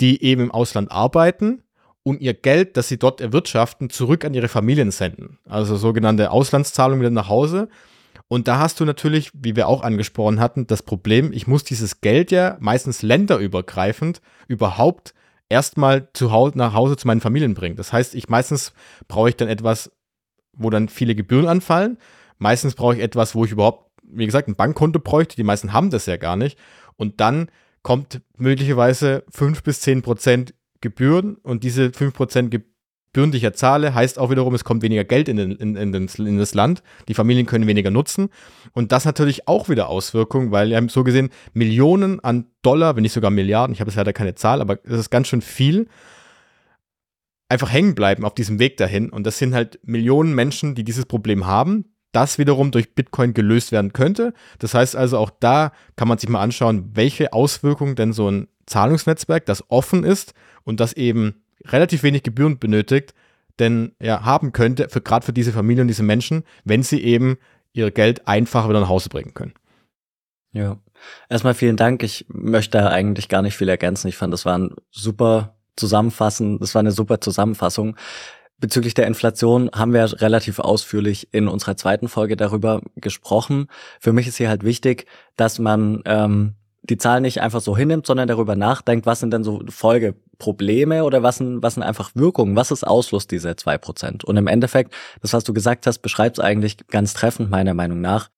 die 0.00 0.22
eben 0.22 0.42
im 0.42 0.50
Ausland 0.50 0.90
arbeiten 0.92 1.62
und 2.02 2.20
ihr 2.20 2.34
Geld, 2.34 2.76
das 2.76 2.88
sie 2.88 2.98
dort 2.98 3.20
erwirtschaften, 3.20 3.90
zurück 3.90 4.24
an 4.24 4.34
ihre 4.34 4.48
Familien 4.48 4.90
senden. 4.90 5.38
Also 5.48 5.76
sogenannte 5.76 6.30
Auslandszahlung 6.30 7.00
wieder 7.00 7.10
nach 7.10 7.28
Hause. 7.28 7.68
Und 8.28 8.48
da 8.48 8.58
hast 8.58 8.80
du 8.80 8.84
natürlich, 8.84 9.30
wie 9.34 9.56
wir 9.56 9.68
auch 9.68 9.82
angesprochen 9.82 10.40
hatten, 10.40 10.66
das 10.66 10.82
Problem, 10.82 11.32
ich 11.32 11.46
muss 11.46 11.64
dieses 11.64 12.00
Geld 12.00 12.30
ja 12.30 12.56
meistens 12.60 13.02
länderübergreifend 13.02 14.20
überhaupt 14.48 15.14
erstmal 15.48 16.08
zu 16.12 16.32
Hause, 16.32 16.58
nach 16.58 16.74
Hause 16.74 16.96
zu 16.96 17.06
meinen 17.06 17.20
Familien 17.20 17.54
bringen. 17.54 17.76
Das 17.76 17.92
heißt, 17.92 18.14
ich 18.14 18.28
meistens 18.28 18.72
brauche 19.08 19.28
ich 19.28 19.36
dann 19.36 19.48
etwas, 19.48 19.92
wo 20.52 20.70
dann 20.70 20.88
viele 20.88 21.14
Gebühren 21.14 21.48
anfallen. 21.48 21.98
Meistens 22.38 22.74
brauche 22.74 22.96
ich 22.96 23.02
etwas, 23.02 23.34
wo 23.34 23.44
ich 23.44 23.52
überhaupt, 23.52 23.90
wie 24.02 24.26
gesagt, 24.26 24.48
ein 24.48 24.56
Bankkonto 24.56 24.98
bräuchte. 24.98 25.36
Die 25.36 25.44
meisten 25.44 25.72
haben 25.72 25.90
das 25.90 26.06
ja 26.06 26.16
gar 26.16 26.36
nicht. 26.36 26.58
Und 26.96 27.20
dann 27.20 27.50
kommt 27.82 28.22
möglicherweise 28.36 29.24
5 29.30 29.62
bis 29.62 29.80
10 29.80 30.02
Prozent 30.02 30.54
Gebühren 30.80 31.36
und 31.36 31.64
diese 31.64 31.92
5 31.92 32.14
Prozent 32.14 32.50
Gebühren, 32.50 32.73
ja 33.16 33.52
zahle, 33.52 33.94
heißt 33.94 34.18
auch 34.18 34.30
wiederum, 34.30 34.54
es 34.54 34.64
kommt 34.64 34.82
weniger 34.82 35.04
Geld 35.04 35.28
in, 35.28 35.36
den, 35.36 35.52
in, 35.52 35.76
in, 35.76 35.94
in, 35.94 36.38
das 36.38 36.54
Land. 36.54 36.82
Die 37.08 37.14
Familien 37.14 37.46
können 37.46 37.66
weniger 37.66 37.90
nutzen. 37.90 38.28
Und 38.72 38.92
das 38.92 39.04
natürlich 39.04 39.48
auch 39.48 39.68
wieder 39.68 39.88
Auswirkungen, 39.88 40.50
weil 40.50 40.70
wir 40.70 40.76
haben 40.76 40.88
so 40.88 41.04
gesehen 41.04 41.30
Millionen 41.52 42.20
an 42.20 42.46
Dollar, 42.62 42.96
wenn 42.96 43.02
nicht 43.02 43.12
sogar 43.12 43.30
Milliarden, 43.30 43.74
ich 43.74 43.80
habe 43.80 43.90
jetzt 43.90 43.96
leider 43.96 44.12
keine 44.12 44.34
Zahl, 44.34 44.60
aber 44.60 44.78
es 44.84 44.98
ist 44.98 45.10
ganz 45.10 45.28
schön 45.28 45.42
viel, 45.42 45.88
einfach 47.48 47.72
hängen 47.72 47.94
bleiben 47.94 48.24
auf 48.24 48.34
diesem 48.34 48.58
Weg 48.58 48.76
dahin. 48.76 49.10
Und 49.10 49.26
das 49.26 49.38
sind 49.38 49.54
halt 49.54 49.78
Millionen 49.84 50.34
Menschen, 50.34 50.74
die 50.74 50.84
dieses 50.84 51.06
Problem 51.06 51.46
haben, 51.46 51.84
das 52.12 52.38
wiederum 52.38 52.70
durch 52.70 52.94
Bitcoin 52.94 53.34
gelöst 53.34 53.72
werden 53.72 53.92
könnte. 53.92 54.32
Das 54.58 54.74
heißt 54.74 54.96
also, 54.96 55.18
auch 55.18 55.30
da 55.30 55.72
kann 55.96 56.08
man 56.08 56.18
sich 56.18 56.28
mal 56.28 56.40
anschauen, 56.40 56.90
welche 56.94 57.32
Auswirkungen 57.32 57.96
denn 57.96 58.12
so 58.12 58.30
ein 58.30 58.48
Zahlungsnetzwerk, 58.66 59.44
das 59.46 59.64
offen 59.68 60.04
ist 60.04 60.32
und 60.62 60.80
das 60.80 60.94
eben 60.94 61.43
relativ 61.66 62.02
wenig 62.02 62.22
Gebühren 62.22 62.58
benötigt, 62.58 63.14
denn 63.58 63.92
ja, 64.00 64.24
haben 64.24 64.52
könnte, 64.52 64.88
für 64.88 65.00
gerade 65.00 65.24
für 65.24 65.32
diese 65.32 65.52
Familien, 65.52 65.88
diese 65.88 66.02
Menschen, 66.02 66.44
wenn 66.64 66.82
sie 66.82 67.02
eben 67.02 67.38
ihr 67.72 67.90
Geld 67.90 68.26
einfach 68.26 68.68
wieder 68.68 68.80
nach 68.80 68.88
Hause 68.88 69.08
bringen 69.08 69.34
können. 69.34 69.54
Ja. 70.52 70.78
Erstmal 71.28 71.54
vielen 71.54 71.76
Dank. 71.76 72.02
Ich 72.02 72.24
möchte 72.28 72.88
eigentlich 72.88 73.28
gar 73.28 73.42
nicht 73.42 73.56
viel 73.56 73.68
ergänzen. 73.68 74.08
Ich 74.08 74.16
fand, 74.16 74.32
das 74.32 74.46
war 74.46 74.56
ein 74.56 74.74
super 74.90 75.56
Zusammenfassen, 75.76 76.60
das 76.60 76.74
war 76.74 76.80
eine 76.80 76.92
super 76.92 77.20
Zusammenfassung. 77.20 77.96
Bezüglich 78.58 78.94
der 78.94 79.08
Inflation 79.08 79.68
haben 79.74 79.92
wir 79.92 80.20
relativ 80.22 80.60
ausführlich 80.60 81.28
in 81.32 81.48
unserer 81.48 81.76
zweiten 81.76 82.08
Folge 82.08 82.36
darüber 82.36 82.80
gesprochen. 82.94 83.66
Für 84.00 84.12
mich 84.12 84.28
ist 84.28 84.36
hier 84.36 84.48
halt 84.48 84.62
wichtig, 84.64 85.06
dass 85.36 85.58
man 85.58 86.02
ähm, 86.06 86.54
die 86.82 86.96
Zahl 86.96 87.20
nicht 87.20 87.40
einfach 87.40 87.60
so 87.60 87.76
hinnimmt, 87.76 88.06
sondern 88.06 88.28
darüber 88.28 88.54
nachdenkt, 88.54 89.06
was 89.06 89.20
sind 89.20 89.32
denn 89.32 89.42
so 89.42 89.62
Folgeprobleme 90.34 91.04
oder 91.04 91.22
was 91.22 91.36
sind, 91.36 91.62
was 91.62 91.74
sind 91.74 91.82
einfach 91.82 92.10
Wirkungen, 92.14 92.56
was 92.56 92.70
ist 92.70 92.84
Ausfluss 92.84 93.26
dieser 93.26 93.56
zwei 93.56 93.78
Prozent? 93.78 94.24
Und 94.24 94.36
im 94.36 94.46
Endeffekt, 94.46 94.92
das, 95.20 95.32
was 95.32 95.44
du 95.44 95.52
gesagt 95.52 95.86
hast, 95.86 95.98
beschreibt 95.98 96.38
es 96.38 96.44
eigentlich 96.44 96.76
ganz 96.88 97.14
treffend 97.14 97.50
meiner 97.50 97.74
Meinung 97.74 98.00
nach. 98.00 98.30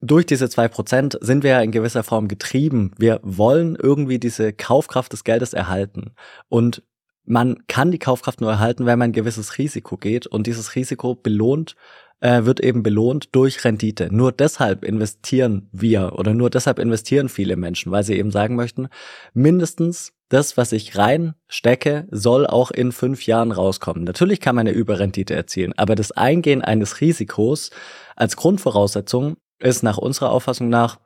Durch 0.00 0.26
diese 0.26 0.48
zwei 0.48 0.66
Prozent 0.66 1.16
sind 1.20 1.44
wir 1.44 1.52
ja 1.52 1.60
in 1.60 1.70
gewisser 1.70 2.02
Form 2.02 2.26
getrieben. 2.26 2.90
Wir 2.98 3.20
wollen 3.22 3.76
irgendwie 3.80 4.18
diese 4.18 4.52
Kaufkraft 4.52 5.12
des 5.12 5.22
Geldes 5.22 5.52
erhalten. 5.52 6.14
Und 6.48 6.82
man 7.24 7.68
kann 7.68 7.92
die 7.92 8.00
Kaufkraft 8.00 8.40
nur 8.40 8.50
erhalten, 8.50 8.84
wenn 8.84 8.98
man 8.98 9.10
ein 9.10 9.12
gewisses 9.12 9.58
Risiko 9.58 9.96
geht 9.96 10.26
und 10.26 10.48
dieses 10.48 10.74
Risiko 10.74 11.14
belohnt 11.14 11.76
äh, 12.22 12.44
wird 12.44 12.60
eben 12.60 12.82
belohnt 12.82 13.34
durch 13.34 13.64
Rendite. 13.64 14.08
Nur 14.14 14.32
deshalb 14.32 14.84
investieren 14.84 15.68
wir 15.72 16.12
oder 16.14 16.34
nur 16.34 16.50
deshalb 16.50 16.78
investieren 16.78 17.28
viele 17.28 17.56
Menschen, 17.56 17.92
weil 17.92 18.04
sie 18.04 18.16
eben 18.16 18.30
sagen 18.30 18.54
möchten, 18.54 18.88
mindestens 19.34 20.12
das, 20.28 20.56
was 20.56 20.72
ich 20.72 20.96
reinstecke, 20.96 22.06
soll 22.10 22.46
auch 22.46 22.70
in 22.70 22.92
fünf 22.92 23.26
Jahren 23.26 23.52
rauskommen. 23.52 24.04
Natürlich 24.04 24.40
kann 24.40 24.54
man 24.54 24.66
eine 24.66 24.76
Überrendite 24.76 25.34
erzielen, 25.34 25.74
aber 25.76 25.94
das 25.94 26.12
Eingehen 26.12 26.62
eines 26.62 27.00
Risikos 27.00 27.70
als 28.16 28.36
Grundvoraussetzung 28.36 29.36
ist 29.58 29.82
nach 29.82 29.98
unserer 29.98 30.30
Auffassung 30.30 30.68
nach 30.68 30.98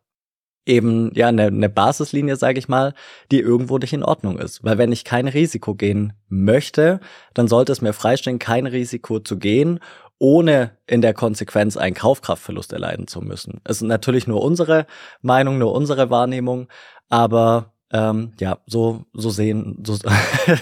eben 0.67 1.13
ja 1.15 1.29
eine, 1.29 1.47
eine 1.47 1.69
Basislinie, 1.69 2.37
sage 2.37 2.59
ich 2.59 2.69
mal, 2.69 2.93
die 3.31 3.41
irgendwo 3.41 3.79
nicht 3.79 3.93
in 3.93 4.03
Ordnung 4.03 4.39
ist. 4.39 4.65
Weil 4.65 4.79
wenn 4.79 4.93
ich 4.93 5.05
kein 5.05 5.29
Risiko 5.29 5.75
gehen 5.75 6.13
möchte, 6.29 7.01
dann 7.35 7.49
sollte 7.49 7.73
es 7.73 7.81
mir 7.81 7.93
freistehen, 7.93 8.39
kein 8.39 8.67
Risiko 8.67 9.21
zu 9.21 9.39
gehen, 9.39 9.81
ohne 10.19 10.77
in 10.87 11.03
der 11.03 11.15
Konsequenz 11.15 11.77
einen 11.77 11.95
Kaufkraftverlust 11.95 12.73
erleiden 12.73 13.07
zu 13.07 13.21
müssen. 13.21 13.61
Es 13.65 13.79
ist 13.79 13.83
natürlich 13.83 14.27
nur 14.27 14.43
unsere 14.43 14.87
Meinung, 15.21 15.59
nur 15.59 15.73
unsere 15.73 16.11
Wahrnehmung, 16.11 16.69
aber 17.09 17.75
ähm, 17.93 18.33
ja, 18.41 18.59
so 18.67 19.05
so 19.13 19.31
sehen 19.31 19.83
so, 19.87 19.99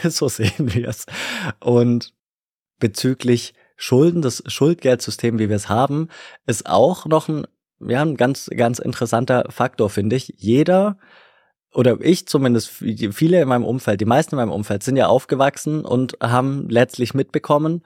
so 0.08 0.28
sehen 0.28 0.74
wir 0.74 0.88
es. 0.88 1.06
Und 1.60 2.12
bezüglich 2.78 3.54
Schulden, 3.76 4.22
das 4.22 4.42
Schuldgeldsystem, 4.46 5.38
wie 5.38 5.48
wir 5.48 5.56
es 5.56 5.68
haben, 5.68 6.08
ist 6.46 6.66
auch 6.66 7.06
noch 7.06 7.28
ein 7.28 7.46
ja, 7.80 8.02
ein 8.02 8.16
ganz, 8.16 8.48
ganz 8.54 8.78
interessanter 8.78 9.46
Faktor, 9.50 9.90
finde 9.90 10.16
ich. 10.16 10.34
Jeder 10.36 10.96
oder 11.72 12.00
ich 12.00 12.28
zumindest, 12.28 12.70
viele 12.70 13.42
in 13.42 13.48
meinem 13.48 13.64
Umfeld, 13.64 14.00
die 14.00 14.04
meisten 14.04 14.34
in 14.34 14.38
meinem 14.38 14.52
Umfeld 14.52 14.82
sind 14.82 14.96
ja 14.96 15.08
aufgewachsen 15.08 15.84
und 15.84 16.16
haben 16.22 16.68
letztlich 16.68 17.14
mitbekommen, 17.14 17.82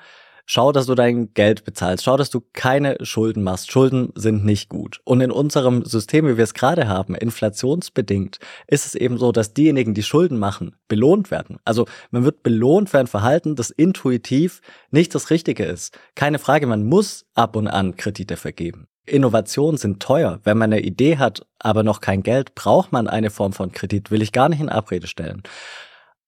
schau, 0.48 0.72
dass 0.72 0.86
du 0.86 0.94
dein 0.94 1.34
Geld 1.34 1.64
bezahlst, 1.64 2.04
schau, 2.04 2.16
dass 2.16 2.30
du 2.30 2.42
keine 2.54 2.96
Schulden 3.02 3.42
machst. 3.42 3.70
Schulden 3.70 4.12
sind 4.14 4.44
nicht 4.44 4.70
gut. 4.70 5.00
Und 5.04 5.20
in 5.20 5.30
unserem 5.30 5.84
System, 5.84 6.26
wie 6.26 6.38
wir 6.38 6.44
es 6.44 6.54
gerade 6.54 6.88
haben, 6.88 7.14
inflationsbedingt, 7.14 8.38
ist 8.66 8.86
es 8.86 8.94
eben 8.94 9.18
so, 9.18 9.30
dass 9.30 9.52
diejenigen, 9.52 9.92
die 9.92 10.02
Schulden 10.02 10.38
machen, 10.38 10.74
belohnt 10.88 11.30
werden. 11.30 11.58
Also 11.64 11.86
man 12.10 12.24
wird 12.24 12.42
belohnt 12.42 12.88
für 12.88 12.98
ein 12.98 13.06
Verhalten, 13.06 13.56
das 13.56 13.70
intuitiv 13.70 14.62
nicht 14.90 15.14
das 15.14 15.28
Richtige 15.28 15.64
ist. 15.64 15.96
Keine 16.14 16.38
Frage, 16.38 16.66
man 16.66 16.84
muss 16.84 17.26
ab 17.34 17.54
und 17.54 17.68
an 17.68 17.96
Kredite 17.96 18.38
vergeben. 18.38 18.88
Innovationen 19.04 19.76
sind 19.76 20.00
teuer. 20.00 20.40
Wenn 20.44 20.56
man 20.56 20.72
eine 20.72 20.82
Idee 20.82 21.18
hat, 21.18 21.46
aber 21.58 21.82
noch 21.82 22.00
kein 22.00 22.22
Geld, 22.22 22.54
braucht 22.54 22.90
man 22.90 23.06
eine 23.06 23.30
Form 23.30 23.52
von 23.52 23.70
Kredit, 23.70 24.10
will 24.10 24.22
ich 24.22 24.32
gar 24.32 24.48
nicht 24.48 24.60
in 24.60 24.70
Abrede 24.70 25.08
stellen. 25.08 25.42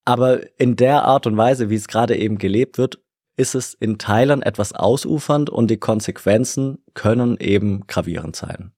Aber 0.05 0.41
in 0.59 0.77
der 0.77 1.05
Art 1.05 1.27
und 1.27 1.37
Weise, 1.37 1.71
wie 1.71 1.75
es 1.75 1.89
gerade 1.89 2.17
eben 2.17 2.39
gelebt 2.39 2.77
wird, 2.77 2.99
ist 3.41 3.55
es 3.55 3.75
in 3.75 3.99
Teilen 3.99 4.43
etwas 4.43 4.73
ausufernd 4.73 5.51
und 5.51 5.69
die 5.71 5.79
Konsequenzen 5.79 6.79
können 6.95 7.39
eben 7.39 7.87
gravierend 7.87 8.37
sein. 8.37 8.73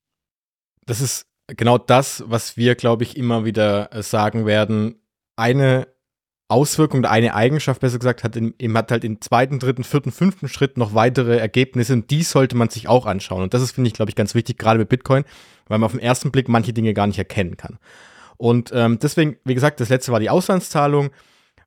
Das 0.87 1.00
ist 1.00 1.26
genau 1.49 1.78
das, 1.78 2.23
was 2.26 2.57
wir, 2.57 2.76
glaube 2.76 3.02
ich, 3.02 3.16
immer 3.16 3.45
wieder 3.45 3.90
sagen 4.02 4.47
werden. 4.47 5.02
Eine 5.37 5.88
Auswirkung, 6.49 7.04
eine 7.04 7.35
Eigenschaft, 7.35 7.81
besser 7.81 7.99
gesagt, 7.99 8.25
hat, 8.25 8.37
eben 8.37 8.76
hat 8.76 8.90
halt 8.90 9.04
im 9.04 9.21
zweiten, 9.21 9.59
dritten, 9.59 9.85
vierten, 9.85 10.12
fünften 10.12 10.49
Schritt 10.49 10.76
noch 10.76 10.95
weitere 10.95 11.38
Ergebnisse 11.38 11.95
und 11.95 12.11
die 12.11 12.23
sollte 12.23 12.57
man 12.57 12.69
sich 12.69 12.88
auch 12.88 13.07
anschauen. 13.07 13.42
Und 13.42 13.54
das 13.54 13.62
ist, 13.62 13.73
finde 13.73 13.88
ich, 13.88 13.95
glaube 13.95 14.11
ich, 14.11 14.16
ganz 14.16 14.35
wichtig, 14.35 14.59
gerade 14.59 14.78
mit 14.78 14.88
Bitcoin, 14.88 15.25
weil 15.66 15.78
man 15.78 15.87
auf 15.87 15.92
den 15.92 16.00
ersten 16.00 16.31
Blick 16.31 16.49
manche 16.49 16.73
Dinge 16.73 16.95
gar 16.95 17.07
nicht 17.07 17.19
erkennen 17.19 17.57
kann. 17.57 17.78
Und 18.37 18.71
ähm, 18.75 18.99
deswegen, 19.00 19.37
wie 19.45 19.54
gesagt, 19.54 19.81
das 19.81 19.88
letzte 19.88 20.12
war 20.12 20.21
die 20.21 20.31
Auslandszahlung. 20.31 21.11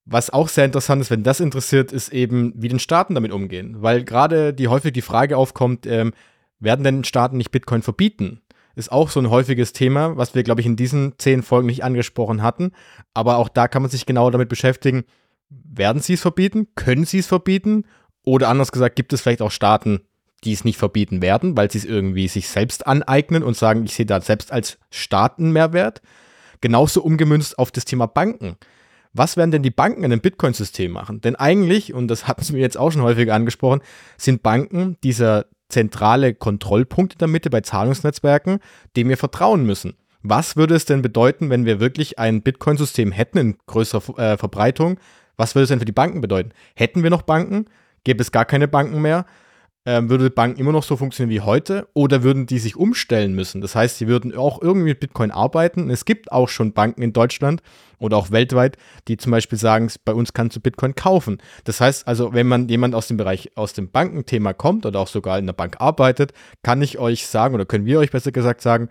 Was 0.05 0.29
auch 0.29 0.49
sehr 0.49 0.65
interessant 0.65 1.01
ist, 1.01 1.09
wenn 1.09 1.23
das 1.23 1.39
interessiert, 1.39 1.91
ist 1.91 2.09
eben, 2.09 2.53
wie 2.55 2.67
den 2.67 2.79
Staaten 2.79 3.15
damit 3.15 3.31
umgehen. 3.31 3.81
Weil 3.81 4.03
gerade 4.03 4.53
die 4.53 4.67
häufig 4.67 4.93
die 4.93 5.01
Frage 5.01 5.37
aufkommt, 5.37 5.87
ähm, 5.87 6.13
werden 6.59 6.83
denn 6.83 7.03
Staaten 7.03 7.37
nicht 7.37 7.51
Bitcoin 7.51 7.81
verbieten? 7.81 8.41
ist 8.75 8.91
auch 8.91 9.09
so 9.09 9.19
ein 9.19 9.29
häufiges 9.29 9.73
Thema, 9.73 10.17
was 10.17 10.35
wir, 10.35 10.43
glaube 10.43 10.61
ich, 10.61 10.67
in 10.67 10.75
diesen 10.75 11.13
zehn 11.17 11.43
Folgen 11.43 11.67
nicht 11.67 11.83
angesprochen 11.83 12.43
hatten. 12.43 12.71
Aber 13.13 13.37
auch 13.37 13.49
da 13.49 13.67
kann 13.67 13.81
man 13.81 13.91
sich 13.91 14.05
genau 14.05 14.29
damit 14.29 14.49
beschäftigen, 14.49 15.05
werden 15.49 16.01
sie 16.01 16.13
es 16.13 16.21
verbieten? 16.21 16.67
Können 16.75 17.05
sie 17.05 17.19
es 17.19 17.27
verbieten? 17.27 17.85
Oder 18.23 18.49
anders 18.49 18.71
gesagt, 18.71 18.95
gibt 18.95 19.13
es 19.13 19.21
vielleicht 19.21 19.41
auch 19.41 19.51
Staaten, 19.51 20.01
die 20.43 20.53
es 20.53 20.65
nicht 20.65 20.77
verbieten 20.77 21.21
werden, 21.21 21.55
weil 21.55 21.71
sie 21.71 21.77
es 21.77 21.85
irgendwie 21.85 22.27
sich 22.27 22.49
selbst 22.49 22.85
aneignen 22.85 23.43
und 23.43 23.55
sagen, 23.55 23.85
ich 23.85 23.93
sehe 23.93 24.05
da 24.05 24.19
selbst 24.19 24.51
als 24.51 24.77
Staatenmehrwert. 24.89 26.01
Genauso 26.61 27.01
umgemünzt 27.01 27.57
auf 27.57 27.71
das 27.71 27.85
Thema 27.85 28.07
Banken. 28.07 28.57
Was 29.17 29.37
werden 29.37 29.51
denn 29.51 29.63
die 29.63 29.71
Banken 29.71 30.03
in 30.03 30.11
einem 30.11 30.19
Bitcoin-System 30.19 30.91
machen? 30.91 31.21
Denn 31.21 31.37
eigentlich, 31.37 31.93
und 31.93 32.09
das 32.09 32.27
hatten 32.27 32.53
wir 32.53 32.59
jetzt 32.59 32.77
auch 32.77 32.91
schon 32.91 33.01
häufig 33.01 33.31
angesprochen, 33.31 33.79
sind 34.17 34.43
Banken 34.43 34.97
dieser 35.05 35.45
zentrale 35.69 36.33
Kontrollpunkt 36.33 37.13
in 37.13 37.19
der 37.19 37.29
Mitte 37.29 37.49
bei 37.49 37.61
Zahlungsnetzwerken, 37.61 38.59
dem 38.97 39.07
wir 39.07 39.15
vertrauen 39.15 39.65
müssen. 39.65 39.95
Was 40.21 40.57
würde 40.57 40.75
es 40.75 40.83
denn 40.83 41.01
bedeuten, 41.01 41.49
wenn 41.49 41.65
wir 41.65 41.79
wirklich 41.79 42.19
ein 42.19 42.41
Bitcoin-System 42.41 43.13
hätten 43.13 43.37
in 43.37 43.57
größerer 43.67 44.19
äh, 44.19 44.37
Verbreitung? 44.37 44.99
Was 45.37 45.55
würde 45.55 45.63
es 45.63 45.69
denn 45.69 45.79
für 45.79 45.85
die 45.85 45.93
Banken 45.93 46.19
bedeuten? 46.19 46.51
Hätten 46.75 47.01
wir 47.01 47.09
noch 47.09 47.21
Banken? 47.21 47.67
Gäbe 48.03 48.21
es 48.21 48.33
gar 48.33 48.45
keine 48.45 48.67
Banken 48.67 49.01
mehr? 49.01 49.25
Ähm, 49.87 50.09
würde 50.09 50.31
Banken 50.31 50.59
immer 50.59 50.71
noch 50.71 50.81
so 50.81 50.97
funktionieren 50.97 51.29
wie 51.29 51.45
heute 51.45 51.87
oder 51.93 52.23
würden 52.23 52.47
die 52.47 52.57
sich 52.57 52.75
umstellen 52.75 53.35
müssen? 53.35 53.61
Das 53.61 53.75
heißt, 53.75 53.99
sie 53.99 54.07
würden 54.07 54.35
auch 54.35 54.59
irgendwie 54.59 54.89
mit 54.89 54.99
Bitcoin 54.99 55.29
arbeiten. 55.29 55.91
Es 55.91 56.05
gibt 56.05 56.31
auch 56.31 56.49
schon 56.49 56.73
Banken 56.73 57.03
in 57.03 57.13
Deutschland 57.13 57.61
oder 57.99 58.17
auch 58.17 58.31
weltweit, 58.31 58.77
die 59.07 59.17
zum 59.17 59.31
Beispiel 59.31 59.59
sagen, 59.59 59.91
bei 60.03 60.13
uns 60.13 60.33
kannst 60.33 60.55
du 60.55 60.59
Bitcoin 60.59 60.95
kaufen. 60.95 61.37
Das 61.65 61.81
heißt 61.81 62.07
also, 62.07 62.33
wenn 62.33 62.47
man 62.47 62.67
jemand 62.67 62.95
aus 62.95 63.07
dem 63.07 63.17
Bereich, 63.17 63.51
aus 63.55 63.73
dem 63.73 63.91
Bankenthema 63.91 64.53
kommt 64.53 64.87
oder 64.87 64.99
auch 64.99 65.07
sogar 65.07 65.37
in 65.37 65.45
der 65.45 65.53
Bank 65.53 65.77
arbeitet, 65.79 66.33
kann 66.63 66.81
ich 66.81 66.97
euch 66.97 67.27
sagen 67.27 67.53
oder 67.53 67.65
können 67.65 67.85
wir 67.85 67.99
euch 67.99 68.09
besser 68.09 68.31
gesagt 68.31 68.61
sagen, 68.61 68.89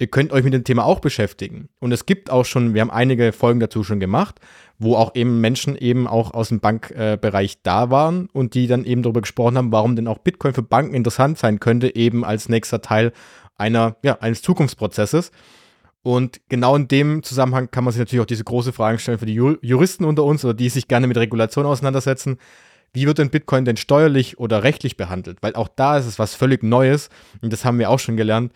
ihr 0.00 0.06
könnt 0.06 0.32
euch 0.32 0.42
mit 0.42 0.54
dem 0.54 0.64
Thema 0.64 0.84
auch 0.84 1.00
beschäftigen. 1.00 1.68
Und 1.78 1.92
es 1.92 2.06
gibt 2.06 2.30
auch 2.30 2.46
schon, 2.46 2.72
wir 2.72 2.80
haben 2.80 2.90
einige 2.90 3.32
Folgen 3.32 3.60
dazu 3.60 3.84
schon 3.84 4.00
gemacht, 4.00 4.40
wo 4.78 4.96
auch 4.96 5.14
eben 5.14 5.42
Menschen 5.42 5.76
eben 5.76 6.06
auch 6.06 6.32
aus 6.32 6.48
dem 6.48 6.60
Bankbereich 6.60 7.52
äh, 7.52 7.58
da 7.62 7.90
waren 7.90 8.28
und 8.32 8.54
die 8.54 8.66
dann 8.66 8.84
eben 8.86 9.02
darüber 9.02 9.20
gesprochen 9.20 9.58
haben, 9.58 9.72
warum 9.72 9.96
denn 9.96 10.08
auch 10.08 10.18
Bitcoin 10.18 10.54
für 10.54 10.62
Banken 10.62 10.94
interessant 10.94 11.36
sein 11.36 11.60
könnte, 11.60 11.94
eben 11.94 12.24
als 12.24 12.48
nächster 12.48 12.80
Teil 12.80 13.12
einer, 13.58 13.96
ja, 14.02 14.16
eines 14.20 14.40
Zukunftsprozesses. 14.40 15.32
Und 16.02 16.40
genau 16.48 16.76
in 16.76 16.88
dem 16.88 17.22
Zusammenhang 17.22 17.70
kann 17.70 17.84
man 17.84 17.92
sich 17.92 17.98
natürlich 17.98 18.22
auch 18.22 18.26
diese 18.26 18.44
große 18.44 18.72
Frage 18.72 18.98
stellen 18.98 19.18
für 19.18 19.26
die 19.26 19.34
Juristen 19.34 20.06
unter 20.06 20.24
uns 20.24 20.42
oder 20.46 20.54
die 20.54 20.70
sich 20.70 20.88
gerne 20.88 21.08
mit 21.08 21.18
Regulation 21.18 21.66
auseinandersetzen. 21.66 22.38
Wie 22.94 23.06
wird 23.06 23.18
denn 23.18 23.28
Bitcoin 23.28 23.66
denn 23.66 23.76
steuerlich 23.76 24.38
oder 24.38 24.62
rechtlich 24.62 24.96
behandelt? 24.96 25.42
Weil 25.42 25.56
auch 25.56 25.68
da 25.68 25.98
ist 25.98 26.06
es 26.06 26.18
was 26.18 26.34
völlig 26.34 26.62
Neues 26.62 27.10
und 27.42 27.52
das 27.52 27.66
haben 27.66 27.78
wir 27.78 27.90
auch 27.90 27.98
schon 27.98 28.16
gelernt. 28.16 28.54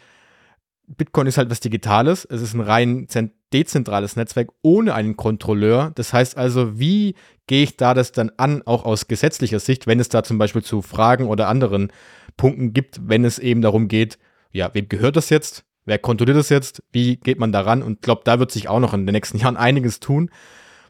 Bitcoin 0.87 1.27
ist 1.27 1.39
halt 1.39 1.51
was 1.51 1.61
Digitales. 1.61 2.25
Es 2.25 2.43
ist 2.43 2.55
ein 2.55 2.61
rein 2.61 3.07
dezentrales 3.53 4.17
Netzwerk 4.17 4.51
ohne 4.63 4.95
einen 4.95 5.17
Kontrolleur. 5.17 5.93
Das 5.95 6.13
heißt 6.13 6.37
also, 6.37 6.79
wie 6.79 7.15
gehe 7.47 7.63
ich 7.63 7.77
da 7.77 7.95
das 7.95 8.13
dann 8.13 8.31
an, 8.37 8.63
auch 8.67 8.85
aus 8.85 9.09
gesetzlicher 9.09 9.61
Sicht, 9.61 9.87
wenn 9.87 10.01
es 10.01 10.09
da 10.09 10.23
zum 10.23 10.39
Beispiel 10.39 10.63
zu 10.63 10.83
Fragen 10.83 11.27
oder 11.27 11.49
anderen 11.49 11.93
Punkten 12.37 12.73
gibt, 12.73 13.01
wenn 13.09 13.25
es 13.25 13.39
eben 13.39 13.63
darum 13.63 13.89
geht, 13.89 14.19
ja, 14.51 14.73
wem 14.73 14.89
gehört 14.89 15.17
das 15.17 15.31
jetzt? 15.31 15.65
Wer 15.85 15.99
kontrolliert 15.99 16.39
das 16.39 16.49
jetzt? 16.49 16.83
Wie 16.93 17.17
geht 17.17 17.39
man 17.39 17.53
daran? 17.53 17.83
Und 17.83 17.95
ich 17.95 18.01
glaube, 18.01 18.23
da 18.25 18.39
wird 18.39 18.51
sich 18.51 18.69
auch 18.69 18.81
noch 18.81 18.95
in 18.95 19.07
den 19.07 19.13
nächsten 19.13 19.39
Jahren 19.39 19.57
einiges 19.57 20.01
tun. 20.01 20.31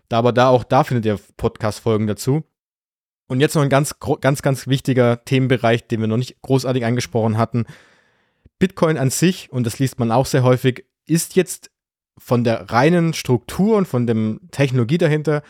Da 0.08 0.18
aber 0.18 0.32
da 0.32 0.48
auch 0.48 0.64
da 0.64 0.84
findet 0.84 1.06
ihr 1.06 1.18
Podcast-Folgen 1.36 2.06
dazu. 2.06 2.44
Und 3.26 3.40
jetzt 3.40 3.54
noch 3.54 3.62
ein 3.62 3.70
ganz, 3.70 3.98
ganz, 4.20 4.42
ganz 4.42 4.66
wichtiger 4.66 5.24
Themenbereich, 5.24 5.86
den 5.86 6.00
wir 6.00 6.08
noch 6.08 6.18
nicht 6.18 6.40
großartig 6.42 6.84
angesprochen 6.84 7.38
hatten. 7.38 7.64
Bitcoin 8.64 8.96
an 8.96 9.10
sich, 9.10 9.52
und 9.52 9.66
das 9.66 9.78
liest 9.78 9.98
man 9.98 10.10
auch 10.10 10.24
sehr 10.24 10.42
häufig, 10.42 10.86
ist 11.06 11.36
jetzt 11.36 11.70
von 12.16 12.44
der 12.44 12.70
reinen 12.70 13.12
Struktur 13.12 13.76
und 13.76 13.86
von 13.86 14.06
der 14.06 14.38
Technologie 14.52 14.96
dahinter 14.96 15.42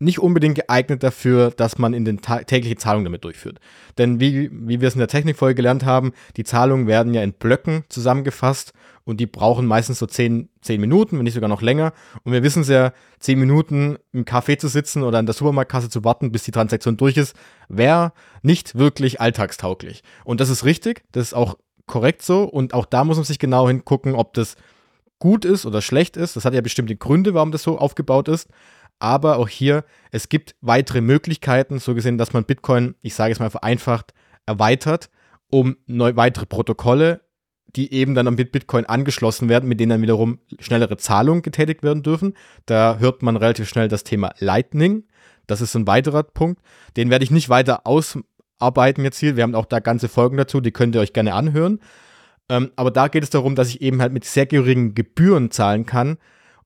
nicht 0.00 0.18
unbedingt 0.18 0.56
geeignet 0.56 1.04
dafür, 1.04 1.52
dass 1.52 1.78
man 1.78 1.94
in 1.94 2.04
den 2.04 2.20
tägliche 2.20 2.74
Zahlungen 2.74 3.04
damit 3.04 3.22
durchführt. 3.22 3.60
Denn 3.96 4.18
wie, 4.18 4.50
wie 4.50 4.80
wir 4.80 4.88
es 4.88 4.94
in 4.94 4.98
der 4.98 5.06
Technikfolge 5.06 5.54
gelernt 5.54 5.84
haben, 5.84 6.14
die 6.36 6.42
Zahlungen 6.42 6.88
werden 6.88 7.14
ja 7.14 7.22
in 7.22 7.32
Blöcken 7.32 7.84
zusammengefasst 7.90 8.72
und 9.04 9.20
die 9.20 9.26
brauchen 9.26 9.66
meistens 9.66 10.00
so 10.00 10.06
10, 10.06 10.48
10 10.62 10.80
Minuten, 10.80 11.16
wenn 11.16 11.24
nicht 11.24 11.34
sogar 11.34 11.48
noch 11.48 11.62
länger. 11.62 11.92
Und 12.24 12.32
wir 12.32 12.42
wissen 12.42 12.62
es 12.62 12.68
ja, 12.68 12.92
10 13.20 13.38
Minuten 13.38 13.98
im 14.12 14.24
Café 14.24 14.58
zu 14.58 14.66
sitzen 14.66 15.04
oder 15.04 15.18
an 15.18 15.26
der 15.26 15.34
Supermarktkasse 15.34 15.90
zu 15.90 16.02
warten, 16.02 16.32
bis 16.32 16.42
die 16.42 16.50
Transaktion 16.50 16.96
durch 16.96 17.16
ist, 17.16 17.36
wäre 17.68 18.12
nicht 18.42 18.74
wirklich 18.74 19.20
alltagstauglich. 19.20 20.02
Und 20.24 20.40
das 20.40 20.50
ist 20.50 20.64
richtig, 20.64 21.04
das 21.12 21.28
ist 21.28 21.34
auch 21.34 21.56
korrekt 21.86 22.22
so 22.22 22.44
und 22.44 22.74
auch 22.74 22.86
da 22.86 23.04
muss 23.04 23.16
man 23.16 23.24
sich 23.24 23.38
genau 23.38 23.68
hingucken, 23.68 24.14
ob 24.14 24.34
das 24.34 24.56
gut 25.18 25.44
ist 25.44 25.66
oder 25.66 25.80
schlecht 25.82 26.16
ist. 26.16 26.36
Das 26.36 26.44
hat 26.44 26.54
ja 26.54 26.60
bestimmte 26.60 26.96
Gründe, 26.96 27.34
warum 27.34 27.52
das 27.52 27.62
so 27.62 27.78
aufgebaut 27.78 28.28
ist. 28.28 28.48
Aber 28.98 29.36
auch 29.38 29.48
hier, 29.48 29.84
es 30.10 30.28
gibt 30.28 30.56
weitere 30.60 31.00
Möglichkeiten, 31.00 31.78
so 31.78 31.94
gesehen, 31.94 32.18
dass 32.18 32.32
man 32.32 32.44
Bitcoin, 32.44 32.94
ich 33.02 33.14
sage 33.14 33.32
es 33.32 33.40
mal 33.40 33.50
vereinfacht, 33.50 34.14
erweitert, 34.46 35.10
um 35.50 35.76
neu, 35.86 36.16
weitere 36.16 36.46
Protokolle, 36.46 37.20
die 37.76 37.92
eben 37.92 38.14
dann 38.14 38.26
am 38.26 38.36
Bitcoin 38.36 38.86
angeschlossen 38.86 39.48
werden, 39.48 39.68
mit 39.68 39.80
denen 39.80 39.90
dann 39.90 40.02
wiederum 40.02 40.38
schnellere 40.60 40.96
Zahlungen 40.96 41.42
getätigt 41.42 41.82
werden 41.82 42.02
dürfen. 42.02 42.34
Da 42.64 42.96
hört 42.98 43.22
man 43.22 43.36
relativ 43.36 43.68
schnell 43.68 43.88
das 43.88 44.02
Thema 44.02 44.32
Lightning. 44.38 45.04
Das 45.46 45.60
ist 45.60 45.74
ein 45.74 45.86
weiterer 45.86 46.22
Punkt. 46.22 46.62
Den 46.96 47.10
werde 47.10 47.24
ich 47.24 47.30
nicht 47.30 47.50
weiter 47.50 47.86
aus, 47.86 48.18
arbeiten 48.58 49.04
jetzt 49.04 49.18
hier. 49.18 49.36
Wir 49.36 49.42
haben 49.42 49.54
auch 49.54 49.66
da 49.66 49.80
ganze 49.80 50.08
Folgen 50.08 50.36
dazu, 50.36 50.60
die 50.60 50.72
könnt 50.72 50.94
ihr 50.94 51.00
euch 51.00 51.12
gerne 51.12 51.34
anhören. 51.34 51.80
Ähm, 52.48 52.70
aber 52.76 52.90
da 52.90 53.08
geht 53.08 53.22
es 53.22 53.30
darum, 53.30 53.54
dass 53.54 53.68
ich 53.68 53.80
eben 53.80 54.00
halt 54.00 54.12
mit 54.12 54.24
sehr 54.24 54.46
geringen 54.46 54.94
Gebühren 54.94 55.50
zahlen 55.50 55.86
kann 55.86 56.18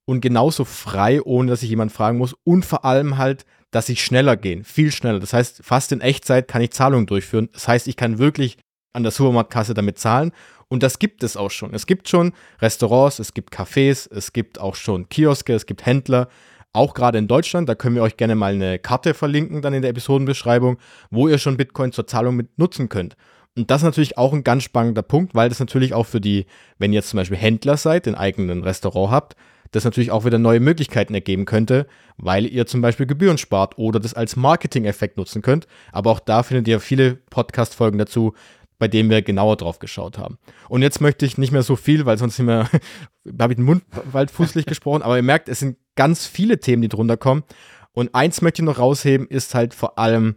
und 0.05 0.21
genauso 0.21 0.65
frei, 0.65 1.23
ohne 1.23 1.51
dass 1.51 1.63
ich 1.63 1.71
jemanden 1.71 1.95
fragen 1.95 2.19
muss. 2.19 2.35
Und 2.45 2.65
vor 2.65 2.85
allem 2.85 3.17
halt, 3.17 3.45
dass 3.71 3.89
ich 3.89 4.05
schneller 4.05 4.37
gehen, 4.37 4.65
viel 4.65 4.93
schneller. 4.93 5.21
Das 5.21 5.33
heißt, 5.33 5.61
fast 5.63 5.93
in 5.93 6.01
Echtzeit 6.01 6.49
kann 6.49 6.63
ich 6.63 6.73
Zahlungen 6.73 7.07
durchführen. 7.07 7.49
Das 7.53 7.69
heißt, 7.69 7.89
ich 7.89 7.97
kann 7.97 8.19
wirklich 8.19 8.59
an 8.93 9.05
der 9.05 9.13
Supermarktkasse 9.13 9.75
damit 9.75 9.99
zahlen. 9.99 10.33
Und 10.69 10.83
das 10.83 10.99
gibt 10.99 11.23
es 11.23 11.37
auch 11.37 11.51
schon. 11.51 11.75
Es 11.75 11.87
gibt 11.87 12.09
schon 12.09 12.33
Restaurants, 12.61 13.19
es 13.19 13.35
gibt 13.35 13.53
Cafés, 13.53 14.09
es 14.13 14.33
gibt 14.33 14.61
auch 14.61 14.77
schon 14.77 15.09
Kioske, 15.09 15.55
es 15.55 15.67
gibt 15.67 15.85
Händler, 15.87 16.29
auch 16.73 16.95
gerade 16.95 17.19
in 17.19 17.29
Deutschland. 17.29 17.69
Da 17.69 17.75
können 17.75 17.97
wir 17.97 18.03
euch 18.03 18.17
gerne 18.17 18.35
mal 18.35 18.53
eine 18.53 18.79
Karte 18.79 19.15
verlinken, 19.15 19.63
dann 19.63 19.75
in 19.75 19.83
der 19.83 19.91
Episodenbeschreibung, 19.91 20.79
wo 21.11 21.29
ihr 21.29 21.39
schon 21.39 21.57
Bitcoin 21.57 21.93
zur 21.93 22.07
Zahlung 22.07 22.37
mit 22.37 22.59
nutzen 22.59 22.89
könnt. 22.89 23.17
Und 23.57 23.71
das 23.71 23.81
ist 23.83 23.87
natürlich 23.87 24.17
auch 24.17 24.33
ein 24.33 24.45
ganz 24.45 24.63
spannender 24.63 25.03
Punkt, 25.03 25.35
weil 25.35 25.49
das 25.49 25.59
natürlich 25.59 25.93
auch 25.93 26.07
für 26.07 26.21
die, 26.21 26.47
wenn 26.79 26.93
ihr 26.93 26.99
jetzt 26.99 27.11
zum 27.11 27.19
Beispiel 27.19 27.37
Händler 27.37 27.77
seid, 27.77 28.07
den 28.07 28.15
eigenen 28.15 28.63
Restaurant 28.63 29.11
habt, 29.11 29.37
das 29.73 29.85
natürlich 29.85 30.11
auch 30.11 30.25
wieder 30.25 30.39
neue 30.39 30.61
Möglichkeiten 30.61 31.15
ergeben 31.15 31.45
könnte, 31.45 31.87
weil 32.17 32.47
ihr 32.47 32.67
zum 32.67 32.81
Beispiel 32.81 33.07
Gebühren 33.07 33.39
spart 33.39 33.79
oder 33.79 34.01
das 34.01 34.15
als 34.15 34.37
Marketing-Effekt 34.37 35.17
nutzen 35.17 35.43
könnt. 35.43 35.67
Aber 35.93 36.11
auch 36.11 36.21
da 36.21 36.43
findet 36.43 36.69
ihr 36.69 36.81
viele 36.81 37.17
Podcast-Folgen 37.31 37.99
dazu, 37.99 38.35
bei 38.79 38.89
denen 38.89 39.11
wir 39.11 39.23
genauer 39.23 39.57
drauf 39.57 39.79
geschaut 39.79 40.19
haben. 40.19 40.39
Und 40.69 40.83
jetzt 40.83 41.01
möchte 41.01 41.27
ich 41.27 41.39
nicht 41.39 41.53
mehr 41.53 41.63
so 41.63 41.77
viel, 41.77 42.07
weil 42.07 42.19
sonst 42.19 42.39
immer 42.39 42.69
habe 43.39 43.53
ich 43.53 43.59
den 43.59 43.65
Mund 43.65 43.85
bald 44.11 44.31
fußlich 44.31 44.67
gesprochen, 44.67 45.03
aber 45.03 45.17
ihr 45.17 45.23
merkt, 45.23 45.49
es 45.49 45.61
sind 45.61 45.77
ganz 46.01 46.27
viele 46.27 46.59
Themen, 46.59 46.81
die 46.81 46.89
drunter 46.89 47.19
kommen. 47.19 47.45
Und 47.93 48.15
eins 48.15 48.41
möchte 48.41 48.63
ich 48.63 48.65
noch 48.65 48.79
rausheben, 48.79 49.27
ist 49.27 49.55
halt 49.55 49.75
vor 49.75 49.99
allem 49.99 50.37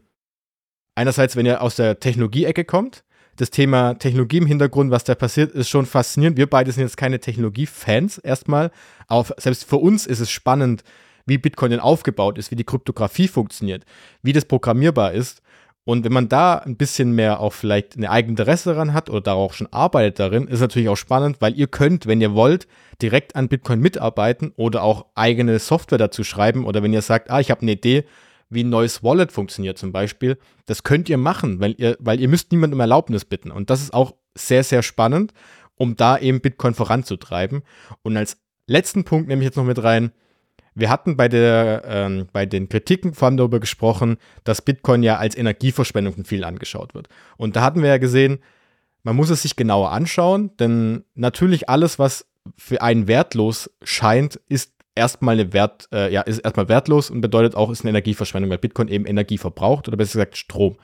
einerseits, 0.94 1.38
wenn 1.38 1.46
ihr 1.46 1.62
aus 1.62 1.78
der 1.78 2.02
Technologie-Ecke 2.02 2.66
kommt, 2.66 3.06
das 3.38 3.50
Thema 3.50 3.94
Technologie 3.94 4.40
im 4.40 4.46
Hintergrund, 4.46 4.92
was 4.92 5.06
da 5.06 5.16
passiert, 5.16 5.54
ist 5.54 5.70
schon 5.70 5.86
faszinierend. 5.86 6.38
Wir 6.38 6.50
beide 6.50 6.70
sind 6.74 6.84
jetzt 6.84 6.98
keine 6.98 7.22
Technologie-Fans 7.22 8.18
erstmal, 8.18 8.72
aber 9.08 9.34
selbst 9.38 9.64
für 9.64 9.78
uns 9.78 10.06
ist 10.06 10.20
es 10.20 10.30
spannend, 10.30 10.84
wie 11.26 11.38
Bitcoin 11.38 11.72
denn 11.72 11.80
aufgebaut 11.80 12.38
ist, 12.38 12.52
wie 12.52 12.58
die 12.58 12.66
Kryptographie 12.66 13.30
funktioniert, 13.30 13.86
wie 14.22 14.34
das 14.34 14.44
programmierbar 14.44 15.14
ist. 15.14 15.42
Und 15.86 16.06
wenn 16.06 16.14
man 16.14 16.30
da 16.30 16.56
ein 16.56 16.78
bisschen 16.78 17.12
mehr 17.12 17.42
auch 17.42 17.52
vielleicht 17.52 17.98
eine 17.98 18.10
eigene 18.10 18.34
Interesse 18.34 18.70
daran 18.70 18.94
hat 18.94 19.10
oder 19.10 19.34
auch 19.34 19.54
schon 19.54 19.68
arbeitet 19.72 20.20
darin, 20.20 20.48
ist 20.48 20.62
natürlich 20.62 20.88
auch 20.88 20.96
spannend, 20.96 21.38
weil 21.42 21.58
ihr 21.58 21.68
könnt, 21.68 22.08
wenn 22.08 22.22
ihr 22.22 22.34
wollt, 22.34 22.68
direkt 23.02 23.36
an 23.36 23.50
Bitcoin 23.50 23.82
mitarbeiten 23.82 24.54
oder 24.56 24.84
auch 24.84 25.08
eigene 25.16 25.60
Software 25.60 25.98
dazu 25.98 26.24
schreiben 26.24 26.66
oder 26.66 26.84
wenn 26.84 26.94
ihr 26.94 27.02
sagt, 27.02 27.30
ah, 27.30 27.42
ich 27.42 27.52
habe 27.52 27.64
eine 27.64 27.74
Idee, 27.74 28.06
wie 28.50 28.64
ein 28.64 28.70
neues 28.70 29.04
Wallet 29.04 29.32
funktioniert 29.32 29.78
zum 29.78 29.92
Beispiel, 29.92 30.38
das 30.68 30.84
könnt 30.84 31.10
ihr 31.10 31.18
machen, 31.18 31.60
weil 31.60 31.76
ihr, 31.78 31.98
weil 32.00 32.20
ihr 32.22 32.30
müsst 32.30 32.52
niemandem 32.52 32.80
Erlaubnis 32.80 33.26
bitten. 33.26 33.52
Und 33.52 33.70
das 33.70 33.82
ist 33.82 33.94
auch 33.94 34.16
sehr, 34.36 34.64
sehr 34.64 34.84
spannend, 34.84 35.34
um 35.76 35.96
da 35.96 36.18
eben 36.18 36.40
Bitcoin 36.40 36.76
voranzutreiben. 36.76 37.64
Und 38.04 38.16
als 38.16 38.38
letzten 38.68 39.04
Punkt 39.04 39.28
nehme 39.28 39.42
ich 39.42 39.48
jetzt 39.48 39.58
noch 39.58 39.66
mit 39.66 39.84
rein, 39.84 40.12
wir 40.76 40.90
hatten 40.90 41.16
bei, 41.16 41.28
der, 41.28 41.84
ähm, 41.86 42.28
bei 42.32 42.46
den 42.46 42.70
Kritiken 42.70 43.14
vor 43.14 43.32
darüber 43.32 43.60
gesprochen, 43.60 44.18
dass 44.44 44.62
Bitcoin 44.62 45.04
ja 45.04 45.18
als 45.18 45.38
Energieverschwendung 45.38 46.26
viel 46.26 46.44
angeschaut 46.44 46.94
wird. 46.94 47.10
Und 47.38 47.56
da 47.56 47.62
hatten 47.62 47.82
wir 47.82 47.90
ja 47.90 47.98
gesehen, 47.98 48.40
man 49.04 49.16
muss 49.16 49.30
es 49.30 49.42
sich 49.42 49.56
genauer 49.56 49.92
anschauen, 49.92 50.52
denn 50.58 51.04
natürlich 51.16 51.70
alles, 51.70 52.00
was 52.00 52.26
für 52.58 52.82
einen 52.82 53.08
wertlos 53.08 53.70
scheint, 53.84 54.40
ist 54.50 54.74
erstmal 54.96 55.40
eine 55.40 55.54
Wert, 55.54 55.88
äh, 55.92 56.12
ja, 56.12 56.22
ist 56.22 56.40
erstmal 56.40 56.70
wertlos 56.70 57.10
und 57.10 57.22
bedeutet 57.22 57.56
auch, 57.56 57.70
ist 57.70 57.82
eine 57.82 57.90
Energieverschwendung, 57.90 58.50
weil 58.50 58.58
Bitcoin 58.58 58.88
eben 58.88 59.06
Energie 59.06 59.38
verbraucht 59.38 59.88
oder 59.88 59.98
besser 59.98 60.20
gesagt 60.20 60.38
Strom 60.38 60.78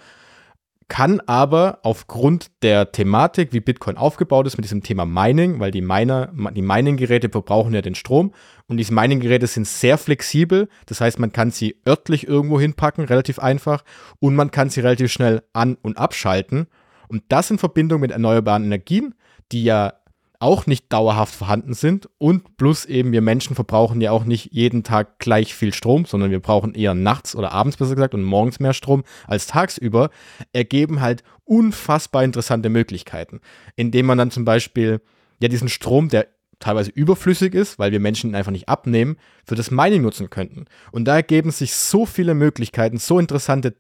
kann 0.89 1.22
aber 1.22 1.79
aufgrund 1.84 2.48
der 2.63 2.91
Thematik, 2.91 3.53
wie 3.53 3.60
Bitcoin 3.60 3.96
aufgebaut 3.96 4.48
ist, 4.48 4.58
mit 4.58 4.65
diesem 4.65 4.84
Thema 4.84 5.05
Mining, 5.05 5.60
weil 5.60 5.72
die 5.72 5.81
Miner, 5.81 6.34
die 6.53 6.62
Mining-Geräte 6.62 7.29
verbrauchen 7.29 7.74
ja 7.74 7.81
den 7.81 7.96
Strom 7.96 8.34
und 8.67 8.77
diese 8.77 8.93
Mining-Geräte 8.93 9.48
sind 9.48 9.67
sehr 9.67 9.98
flexibel. 9.98 10.67
Das 10.88 11.00
heißt, 11.00 11.19
man 11.19 11.31
kann 11.31 11.51
sie 11.51 11.77
örtlich 11.87 12.27
irgendwo 12.27 12.59
hinpacken, 12.59 13.05
relativ 13.05 13.40
einfach, 13.40 13.83
und 14.20 14.35
man 14.35 14.51
kann 14.51 14.70
sie 14.70 14.81
relativ 14.81 15.11
schnell 15.11 15.44
an- 15.53 15.77
und 15.81 15.98
abschalten. 15.98 16.68
Und 17.07 17.24
das 17.29 17.50
in 17.51 17.59
Verbindung 17.59 18.01
mit 18.01 18.11
erneuerbaren 18.11 18.63
Energien, 18.63 19.16
die 19.51 19.63
ja 19.63 19.94
auch 20.39 20.65
nicht 20.65 20.91
dauerhaft 20.91 21.35
vorhanden 21.35 21.73
sind. 21.73 22.09
Und 22.17 22.57
plus 22.57 22.85
eben, 22.85 23.11
wir 23.11 23.21
Menschen 23.21 23.55
verbrauchen 23.55 23.99
ja 23.99 24.11
auch 24.11 24.23
nicht 24.23 24.53
jeden 24.53 24.83
Tag 24.83 25.19
gleich 25.19 25.53
viel 25.53 25.73
Strom, 25.73 26.05
sondern 26.05 26.31
wir 26.31 26.39
brauchen 26.39 26.73
eher 26.73 26.93
nachts 26.93 27.35
oder 27.35 27.51
abends 27.51 27.77
besser 27.77 27.95
gesagt 27.95 28.13
und 28.13 28.23
morgens 28.23 28.59
mehr 28.59 28.73
Strom 28.73 29.03
als 29.27 29.47
tagsüber, 29.47 30.09
ergeben 30.53 31.01
halt 31.01 31.23
unfassbar 31.43 32.23
interessante 32.23 32.69
Möglichkeiten, 32.69 33.41
indem 33.75 34.05
man 34.05 34.17
dann 34.17 34.31
zum 34.31 34.45
Beispiel 34.45 35.01
ja 35.41 35.49
diesen 35.49 35.69
Strom, 35.69 36.07
der 36.07 36.27
teilweise 36.59 36.91
überflüssig 36.91 37.53
ist, 37.53 37.79
weil 37.79 37.91
wir 37.91 37.99
Menschen 37.99 38.31
ihn 38.31 38.35
einfach 38.35 38.51
nicht 38.51 38.69
abnehmen, 38.69 39.17
für 39.45 39.55
das 39.55 39.71
Mining 39.71 40.01
nutzen 40.01 40.29
könnten. 40.29 40.65
Und 40.91 41.05
da 41.05 41.15
ergeben 41.15 41.51
sich 41.51 41.73
so 41.73 42.05
viele 42.05 42.33
Möglichkeiten, 42.33 42.97
so 42.97 43.19
interessante 43.19 43.75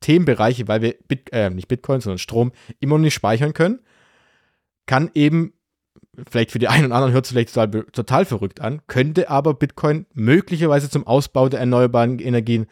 Themenbereiche, 0.00 0.68
weil 0.68 0.82
wir 0.82 0.96
Bit 1.08 1.32
äh, 1.32 1.50
nicht 1.50 1.68
Bitcoin, 1.68 2.00
sondern 2.00 2.18
Strom 2.18 2.52
immer 2.80 2.96
noch 2.96 3.04
nicht 3.04 3.14
speichern 3.14 3.54
können, 3.54 3.80
kann 4.86 5.10
eben 5.14 5.54
vielleicht 6.28 6.50
für 6.50 6.58
die 6.58 6.68
einen 6.68 6.86
und 6.86 6.92
anderen 6.92 7.12
hört 7.12 7.24
es 7.24 7.30
vielleicht 7.30 7.54
total, 7.54 7.84
total 7.92 8.24
verrückt 8.24 8.60
an, 8.60 8.82
könnte 8.86 9.30
aber 9.30 9.54
Bitcoin 9.54 10.06
möglicherweise 10.14 10.90
zum 10.90 11.06
Ausbau 11.06 11.48
der 11.48 11.60
erneuerbaren 11.60 12.18
Energien 12.18 12.66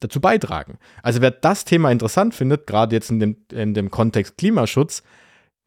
dazu 0.00 0.20
beitragen. 0.20 0.78
Also 1.02 1.20
wer 1.20 1.30
das 1.30 1.64
Thema 1.64 1.90
interessant 1.90 2.34
findet, 2.34 2.66
gerade 2.66 2.94
jetzt 2.94 3.10
in 3.10 3.20
dem, 3.20 3.36
in 3.52 3.74
dem 3.74 3.90
Kontext 3.90 4.36
Klimaschutz, 4.38 5.02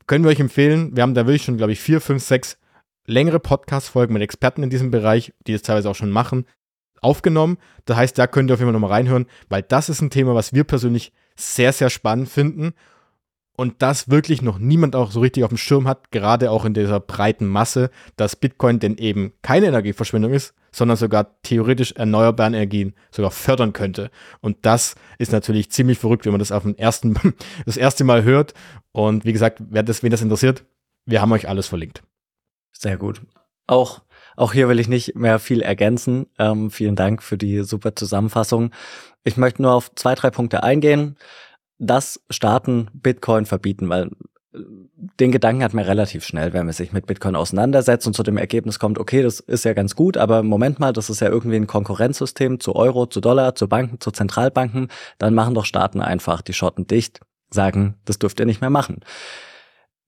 können 0.07 0.23
wir 0.23 0.31
euch 0.31 0.39
empfehlen, 0.39 0.95
wir 0.95 1.03
haben 1.03 1.13
da 1.13 1.27
wirklich 1.27 1.43
schon, 1.43 1.57
glaube 1.57 1.71
ich, 1.71 1.79
vier, 1.79 2.01
fünf, 2.01 2.23
sechs 2.23 2.57
längere 3.05 3.39
Podcast-Folgen 3.39 4.13
mit 4.13 4.21
Experten 4.23 4.63
in 4.63 4.69
diesem 4.69 4.91
Bereich, 4.91 5.33
die 5.45 5.53
das 5.53 5.61
teilweise 5.61 5.89
auch 5.89 5.95
schon 5.95 6.11
machen, 6.11 6.45
aufgenommen. 7.01 7.57
Das 7.85 7.97
heißt, 7.97 8.17
da 8.17 8.27
könnt 8.27 8.49
ihr 8.49 8.55
auf 8.55 8.59
jeden 8.59 8.67
Fall 8.67 8.79
nochmal 8.79 8.97
reinhören, 8.97 9.25
weil 9.49 9.61
das 9.61 9.89
ist 9.89 10.01
ein 10.01 10.09
Thema, 10.09 10.35
was 10.35 10.53
wir 10.53 10.63
persönlich 10.63 11.11
sehr, 11.35 11.73
sehr 11.73 11.89
spannend 11.89 12.29
finden 12.29 12.73
und 13.59 13.81
das 13.81 14.09
wirklich 14.09 14.41
noch 14.41 14.57
niemand 14.57 14.95
auch 14.95 15.11
so 15.11 15.19
richtig 15.19 15.43
auf 15.43 15.49
dem 15.49 15.57
Schirm 15.57 15.85
hat, 15.85 16.11
gerade 16.11 16.49
auch 16.49 16.63
in 16.63 16.73
dieser 16.73 17.01
breiten 17.01 17.45
Masse, 17.45 17.89
dass 18.15 18.37
Bitcoin 18.37 18.79
denn 18.79 18.95
eben 18.95 19.33
keine 19.41 19.65
Energieverschwendung 19.65 20.31
ist, 20.31 20.53
sondern 20.71 20.95
sogar 20.95 21.41
theoretisch 21.41 21.91
erneuerbare 21.91 22.55
Energien 22.55 22.93
sogar 23.11 23.31
fördern 23.31 23.73
könnte. 23.73 24.11
Und 24.39 24.59
das 24.61 24.95
ist 25.17 25.33
natürlich 25.33 25.71
ziemlich 25.71 25.99
verrückt, 25.99 26.23
wenn 26.23 26.31
man 26.31 26.39
das 26.39 26.53
auf 26.53 26.63
dem 26.63 26.77
ersten, 26.77 27.15
das 27.65 27.75
erste 27.75 28.05
Mal 28.05 28.23
hört. 28.23 28.53
Und 28.93 29.25
wie 29.25 29.33
gesagt, 29.33 29.61
wer 29.69 29.83
das, 29.83 30.03
wen 30.03 30.11
das 30.11 30.21
interessiert, 30.21 30.63
wir 31.05 31.21
haben 31.21 31.33
euch 31.33 31.49
alles 31.49 31.67
verlinkt. 31.67 32.01
Sehr 32.71 32.95
gut. 32.95 33.21
Auch 33.67 34.03
auch 34.37 34.53
hier 34.53 34.69
will 34.69 34.79
ich 34.79 34.87
nicht 34.87 35.15
mehr 35.15 35.37
viel 35.37 35.61
ergänzen. 35.61 36.27
Ähm, 36.39 36.71
vielen 36.71 36.95
Dank 36.95 37.21
für 37.21 37.37
die 37.37 37.63
super 37.63 37.93
Zusammenfassung. 37.93 38.71
Ich 39.25 39.35
möchte 39.35 39.61
nur 39.61 39.73
auf 39.73 39.93
zwei, 39.95 40.15
drei 40.15 40.29
Punkte 40.29 40.63
eingehen 40.63 41.17
das 41.79 42.21
Staaten 42.29 42.89
Bitcoin 42.93 43.45
verbieten, 43.45 43.89
weil 43.89 44.11
äh, 44.53 44.59
den 45.19 45.31
Gedanken 45.31 45.63
hat 45.63 45.73
man 45.73 45.85
relativ 45.85 46.25
schnell, 46.25 46.53
wenn 46.53 46.65
man 46.65 46.73
sich 46.73 46.91
mit 46.91 47.07
Bitcoin 47.07 47.35
auseinandersetzt 47.35 48.05
und 48.05 48.13
zu 48.13 48.23
dem 48.23 48.37
Ergebnis 48.37 48.77
kommt, 48.79 48.99
okay, 48.99 49.23
das 49.23 49.39
ist 49.39 49.65
ja 49.65 49.73
ganz 49.73 49.95
gut, 49.95 50.17
aber 50.17 50.43
Moment 50.43 50.79
mal, 50.79 50.93
das 50.93 51.09
ist 51.09 51.21
ja 51.21 51.29
irgendwie 51.29 51.55
ein 51.55 51.67
Konkurrenzsystem 51.67 52.59
zu 52.59 52.75
Euro, 52.75 53.05
zu 53.05 53.21
Dollar, 53.21 53.55
zu 53.55 53.67
Banken, 53.67 53.99
zu 53.99 54.11
Zentralbanken, 54.11 54.89
dann 55.17 55.33
machen 55.33 55.55
doch 55.55 55.65
Staaten 55.65 56.01
einfach 56.01 56.41
die 56.41 56.53
Schotten 56.53 56.85
dicht, 56.85 57.21
sagen, 57.49 57.95
das 58.05 58.19
dürft 58.19 58.39
ihr 58.39 58.45
nicht 58.45 58.61
mehr 58.61 58.69
machen. 58.69 58.99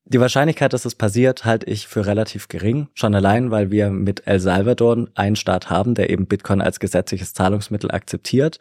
Die 0.05 0.19
Wahrscheinlichkeit, 0.19 0.73
dass 0.73 0.85
es 0.85 0.95
passiert, 0.95 1.45
halte 1.45 1.67
ich 1.67 1.87
für 1.87 2.05
relativ 2.05 2.47
gering. 2.47 2.89
Schon 2.95 3.13
allein, 3.13 3.51
weil 3.51 3.69
wir 3.71 3.91
mit 3.91 4.25
El 4.25 4.39
Salvador 4.39 5.07
einen 5.13 5.35
Staat 5.35 5.69
haben, 5.69 5.93
der 5.93 6.09
eben 6.09 6.25
Bitcoin 6.25 6.59
als 6.59 6.79
gesetzliches 6.79 7.33
Zahlungsmittel 7.33 7.91
akzeptiert. 7.91 8.57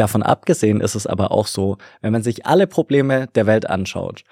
Davon 0.00 0.22
abgesehen 0.22 0.80
ist 0.80 0.94
es 0.94 1.06
aber 1.06 1.30
auch 1.30 1.46
so, 1.46 1.76
wenn 2.00 2.10
man 2.10 2.22
sich 2.22 2.46
alle 2.46 2.66
Probleme 2.66 3.26
der 3.34 3.46
Welt 3.46 3.68
anschaut, 3.68 4.24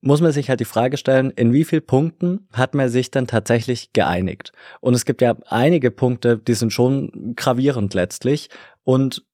muss 0.00 0.20
man 0.20 0.32
sich 0.32 0.48
halt 0.50 0.58
die 0.58 0.64
Frage 0.64 0.96
stellen, 0.96 1.30
in 1.30 1.52
wie 1.52 1.62
vielen 1.62 1.86
Punkten 1.86 2.48
hat 2.52 2.74
man 2.74 2.88
sich 2.88 3.12
denn 3.12 3.28
tatsächlich 3.28 3.92
geeinigt? 3.92 4.50
Und 4.80 4.92
es 4.94 5.04
gibt 5.04 5.22
ja 5.22 5.36
einige 5.46 5.92
Punkte, 5.92 6.38
die 6.38 6.54
sind 6.54 6.72
schon 6.72 7.34
gravierend 7.36 7.94
letztlich. 7.94 8.50
Und 8.82 9.24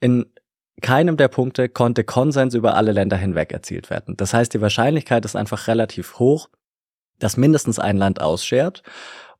in 0.00 0.26
keinem 0.82 1.16
der 1.16 1.28
Punkte 1.28 1.70
konnte 1.70 2.04
Konsens 2.04 2.52
über 2.52 2.74
alle 2.74 2.92
Länder 2.92 3.16
hinweg 3.16 3.50
erzielt 3.50 3.88
werden. 3.88 4.18
Das 4.18 4.34
heißt, 4.34 4.52
die 4.52 4.60
Wahrscheinlichkeit 4.60 5.24
ist 5.24 5.36
einfach 5.36 5.68
relativ 5.68 6.18
hoch, 6.18 6.50
dass 7.18 7.38
mindestens 7.38 7.78
ein 7.78 7.96
Land 7.96 8.20
ausschert 8.20 8.82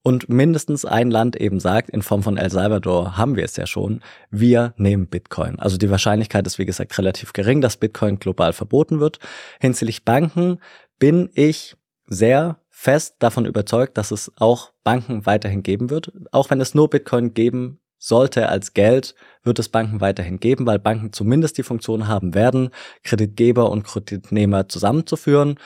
und 0.03 0.29
mindestens 0.29 0.85
ein 0.85 1.11
Land 1.11 1.37
eben 1.37 1.61
sagt, 1.61 1.91
in 1.91 2.03
Form 2.03 2.23
von 2.23 2.37
El 2.37 2.51
Salvador 2.51 3.17
haben 3.17 3.37
wir 3.37 3.45
es 3.45 3.57
ja 3.57 3.67
schon, 3.67 4.01
wir 4.31 4.73
nehmen 4.77 5.07
Bitcoin. 5.07 5.59
Also 5.59 5.77
die 5.77 5.91
Wahrscheinlichkeit 5.91 6.47
ist, 6.47 6.59
wie 6.59 6.65
gesagt, 6.65 6.97
relativ 6.99 7.33
gering, 7.33 7.61
dass 7.61 7.77
Bitcoin 7.77 8.19
global 8.19 8.53
verboten 8.53 9.01
wird. 9.01 9.19
Hinsichtlich 9.61 10.05
Banken 10.05 10.59
bin 10.99 11.31
ich 11.35 11.77
sehr 12.07 12.61
fest 12.71 13.17
davon 13.19 13.45
überzeugt, 13.45 13.99
dass 13.99 14.11
es 14.11 14.33
auch 14.37 14.73
Banken 14.85 15.27
weiterhin 15.27 15.63
geben 15.63 15.91
wird, 15.91 16.13
auch 16.33 16.49
wenn 16.49 16.61
es 16.61 16.75
nur 16.75 16.89
Bitcoin 16.89 17.35
geben 17.35 17.81
sollte 17.99 18.49
als 18.49 18.73
Geld, 18.73 19.15
wird 19.43 19.59
es 19.59 19.69
Banken 19.69 20.01
weiterhin 20.01 20.41
geben, 20.41 20.67
weil 20.67 20.79
Banken 20.79 21.13
zumindest 21.13 21.59
die 21.59 21.63
Funktion 21.63 22.09
haben 22.09 22.35
werden, 22.35 22.71
Kreditgeber 23.05 23.71
und 23.71 23.85
Kreditnehmer 23.85 24.69
zusammenzuführen. 24.69 25.59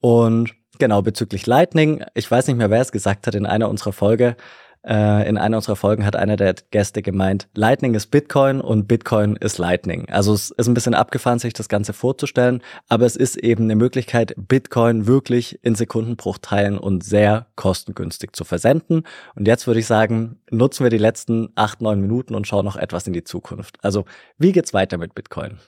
Und 0.00 0.54
genau 0.78 1.02
bezüglich 1.02 1.46
Lightning, 1.46 2.04
ich 2.14 2.30
weiß 2.30 2.46
nicht 2.46 2.56
mehr, 2.56 2.70
wer 2.70 2.80
es 2.80 2.92
gesagt 2.92 3.26
hat 3.26 3.34
in 3.34 3.46
einer 3.46 3.68
unserer 3.68 3.92
Folge, 3.92 4.36
äh, 4.86 5.28
in 5.28 5.36
einer 5.36 5.56
unserer 5.56 5.76
Folgen 5.76 6.06
hat 6.06 6.16
einer 6.16 6.36
der 6.36 6.54
Gäste 6.70 7.02
gemeint, 7.02 7.48
Lightning 7.54 7.94
ist 7.94 8.06
Bitcoin 8.06 8.60
und 8.60 8.86
Bitcoin 8.86 9.36
ist 9.36 9.58
Lightning. 9.58 10.08
Also 10.08 10.32
es 10.32 10.50
ist 10.50 10.68
ein 10.68 10.74
bisschen 10.74 10.94
abgefahren, 10.94 11.38
sich 11.38 11.52
das 11.52 11.68
Ganze 11.68 11.92
vorzustellen, 11.92 12.62
aber 12.88 13.04
es 13.04 13.16
ist 13.16 13.36
eben 13.36 13.64
eine 13.64 13.76
Möglichkeit, 13.76 14.34
Bitcoin 14.36 15.06
wirklich 15.06 15.58
in 15.62 15.74
Sekundenbruchteilen 15.74 16.78
und 16.78 17.04
sehr 17.04 17.46
kostengünstig 17.56 18.34
zu 18.34 18.44
versenden. 18.44 19.02
Und 19.34 19.48
jetzt 19.48 19.66
würde 19.66 19.80
ich 19.80 19.86
sagen, 19.86 20.40
nutzen 20.50 20.84
wir 20.84 20.90
die 20.90 20.98
letzten 20.98 21.50
acht, 21.54 21.82
neun 21.82 22.00
Minuten 22.00 22.34
und 22.34 22.46
schauen 22.46 22.64
noch 22.64 22.76
etwas 22.76 23.06
in 23.06 23.12
die 23.12 23.24
Zukunft. 23.24 23.78
Also 23.82 24.04
wie 24.38 24.52
geht's 24.52 24.72
weiter 24.72 24.96
mit 24.96 25.14
Bitcoin? 25.14 25.58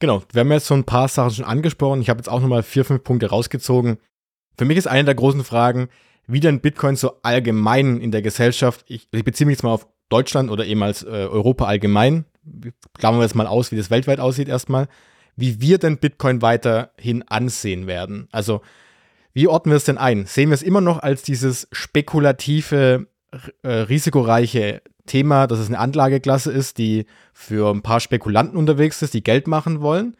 Genau, 0.00 0.22
wir 0.32 0.40
haben 0.40 0.52
jetzt 0.52 0.66
so 0.66 0.74
ein 0.74 0.84
paar 0.84 1.08
Sachen 1.08 1.32
schon 1.32 1.44
angesprochen. 1.44 2.00
Ich 2.00 2.08
habe 2.08 2.18
jetzt 2.18 2.28
auch 2.28 2.40
nochmal 2.40 2.62
vier, 2.62 2.84
fünf 2.84 3.02
Punkte 3.02 3.30
rausgezogen. 3.30 3.98
Für 4.58 4.64
mich 4.64 4.76
ist 4.76 4.88
eine 4.88 5.04
der 5.04 5.14
großen 5.14 5.44
Fragen, 5.44 5.88
wie 6.26 6.40
denn 6.40 6.60
Bitcoin 6.60 6.96
so 6.96 7.22
allgemein 7.22 8.00
in 8.00 8.10
der 8.10 8.22
Gesellschaft, 8.22 8.84
ich, 8.88 9.08
ich 9.12 9.24
beziehe 9.24 9.46
mich 9.46 9.54
jetzt 9.54 9.62
mal 9.62 9.72
auf 9.72 9.86
Deutschland 10.08 10.50
oder 10.50 10.66
eben 10.66 10.82
als 10.82 11.02
äh, 11.02 11.06
Europa 11.06 11.64
allgemein, 11.64 12.24
klammern 12.98 13.20
wir 13.20 13.24
jetzt 13.24 13.34
mal 13.34 13.46
aus, 13.46 13.72
wie 13.72 13.76
das 13.76 13.90
weltweit 13.90 14.20
aussieht 14.20 14.48
erstmal, 14.48 14.88
wie 15.36 15.60
wir 15.60 15.78
denn 15.78 15.98
Bitcoin 15.98 16.42
weiterhin 16.42 17.22
ansehen 17.28 17.86
werden. 17.86 18.28
Also, 18.32 18.60
wie 19.32 19.46
ordnen 19.46 19.72
wir 19.72 19.76
es 19.76 19.84
denn 19.84 19.98
ein? 19.98 20.26
Sehen 20.26 20.50
wir 20.50 20.54
es 20.54 20.62
immer 20.62 20.80
noch 20.80 20.98
als 20.98 21.22
dieses 21.22 21.68
spekulative, 21.70 23.06
äh, 23.62 23.68
risikoreiche 23.68 24.82
Thema, 25.06 25.46
dass 25.46 25.60
es 25.60 25.68
eine 25.68 25.78
Anlageklasse 25.78 26.50
ist, 26.50 26.78
die 26.78 27.06
für 27.32 27.72
ein 27.72 27.82
paar 27.82 28.00
Spekulanten 28.00 28.58
unterwegs 28.58 29.00
ist, 29.02 29.14
die 29.14 29.22
Geld 29.22 29.46
machen 29.46 29.80
wollen? 29.80 30.16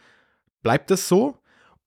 Bleibt 0.63 0.91
es 0.91 1.09
so? 1.09 1.37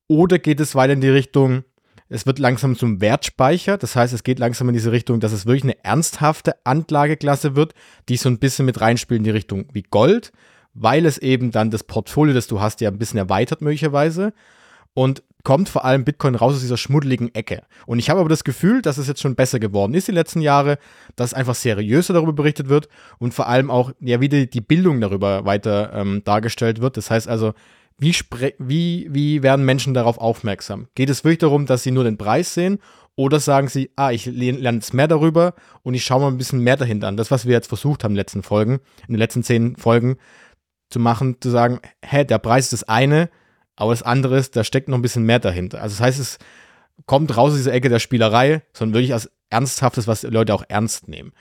Oder 0.08 0.38
geht 0.38 0.60
es 0.60 0.74
weiter 0.74 0.92
in 0.92 1.00
die 1.00 1.08
Richtung, 1.08 1.64
es 2.12 2.26
wird 2.26 2.38
langsam 2.38 2.76
zum 2.76 3.00
Wertspeicher. 3.00 3.78
Das 3.78 3.96
heißt, 3.96 4.12
es 4.12 4.22
geht 4.22 4.38
langsam 4.38 4.68
in 4.68 4.74
diese 4.74 4.92
Richtung, 4.92 5.18
dass 5.20 5.32
es 5.32 5.46
wirklich 5.46 5.64
eine 5.64 5.82
ernsthafte 5.84 6.54
Anlageklasse 6.64 7.56
wird, 7.56 7.72
die 8.08 8.16
so 8.16 8.28
ein 8.28 8.38
bisschen 8.38 8.66
mit 8.66 8.80
reinspielt 8.80 9.18
in 9.18 9.24
die 9.24 9.30
Richtung 9.30 9.66
wie 9.72 9.82
Gold, 9.82 10.32
weil 10.74 11.06
es 11.06 11.18
eben 11.18 11.50
dann 11.50 11.70
das 11.70 11.84
Portfolio, 11.84 12.34
das 12.34 12.46
du 12.46 12.60
hast, 12.60 12.80
ja 12.80 12.90
ein 12.90 12.98
bisschen 12.98 13.18
erweitert 13.18 13.62
möglicherweise. 13.62 14.32
Und 14.94 15.22
kommt 15.42 15.68
vor 15.70 15.84
allem 15.84 16.04
Bitcoin 16.04 16.34
raus 16.34 16.54
aus 16.54 16.60
dieser 16.60 16.76
schmuddeligen 16.76 17.34
Ecke. 17.34 17.62
Und 17.86 17.98
ich 17.98 18.10
habe 18.10 18.20
aber 18.20 18.28
das 18.28 18.44
Gefühl, 18.44 18.82
dass 18.82 18.98
es 18.98 19.08
jetzt 19.08 19.20
schon 19.20 19.34
besser 19.34 19.58
geworden 19.58 19.94
ist 19.94 20.06
die 20.06 20.12
letzten 20.12 20.40
Jahre, 20.40 20.78
dass 21.16 21.34
einfach 21.34 21.54
seriöser 21.54 22.14
darüber 22.14 22.32
berichtet 22.32 22.68
wird 22.68 22.88
und 23.18 23.34
vor 23.34 23.48
allem 23.48 23.70
auch 23.70 23.92
ja 24.00 24.20
wieder 24.20 24.44
die 24.46 24.60
Bildung 24.60 25.00
darüber 25.00 25.44
weiter 25.44 25.92
ähm, 25.94 26.22
dargestellt 26.24 26.80
wird. 26.80 26.96
Das 26.96 27.10
heißt 27.10 27.26
also, 27.26 27.54
wie, 28.02 28.14
wie, 28.58 29.08
wie 29.10 29.42
werden 29.44 29.64
Menschen 29.64 29.94
darauf 29.94 30.18
aufmerksam? 30.18 30.88
Geht 30.96 31.08
es 31.08 31.22
wirklich 31.22 31.38
darum, 31.38 31.66
dass 31.66 31.84
sie 31.84 31.92
nur 31.92 32.02
den 32.02 32.18
Preis 32.18 32.52
sehen 32.52 32.80
oder 33.14 33.38
sagen 33.38 33.68
sie, 33.68 33.90
ah, 33.94 34.10
ich 34.10 34.26
lerne 34.26 34.78
jetzt 34.78 34.92
mehr 34.92 35.06
darüber 35.06 35.54
und 35.84 35.94
ich 35.94 36.04
schaue 36.04 36.22
mal 36.22 36.28
ein 36.28 36.36
bisschen 36.36 36.60
mehr 36.60 36.76
dahinter 36.76 37.06
an. 37.06 37.16
Das, 37.16 37.30
was 37.30 37.46
wir 37.46 37.52
jetzt 37.52 37.68
versucht 37.68 38.02
haben 38.02 38.10
in 38.10 38.14
den 38.14 38.20
letzten 38.20 38.42
Folgen, 38.42 38.80
in 39.06 39.14
den 39.14 39.18
letzten 39.18 39.44
zehn 39.44 39.76
Folgen 39.76 40.16
zu 40.90 40.98
machen, 40.98 41.36
zu 41.40 41.50
sagen, 41.50 41.78
hä, 42.04 42.24
der 42.24 42.38
Preis 42.38 42.64
ist 42.64 42.72
das 42.72 42.88
eine, 42.88 43.30
aber 43.76 43.92
das 43.92 44.02
andere 44.02 44.36
ist, 44.36 44.56
da 44.56 44.64
steckt 44.64 44.88
noch 44.88 44.98
ein 44.98 45.02
bisschen 45.02 45.22
mehr 45.22 45.38
dahinter. 45.38 45.80
Also 45.80 45.94
das 45.94 46.00
heißt, 46.00 46.18
es 46.18 46.38
kommt 47.06 47.36
raus 47.36 47.52
aus 47.52 47.58
dieser 47.58 47.72
Ecke 47.72 47.88
der 47.88 48.00
Spielerei, 48.00 48.62
sondern 48.72 48.94
wirklich 48.94 49.12
als 49.12 49.30
Ernsthaftes, 49.48 50.08
was 50.08 50.24
Leute 50.24 50.54
auch 50.54 50.64
ernst 50.68 51.06
nehmen. 51.06 51.32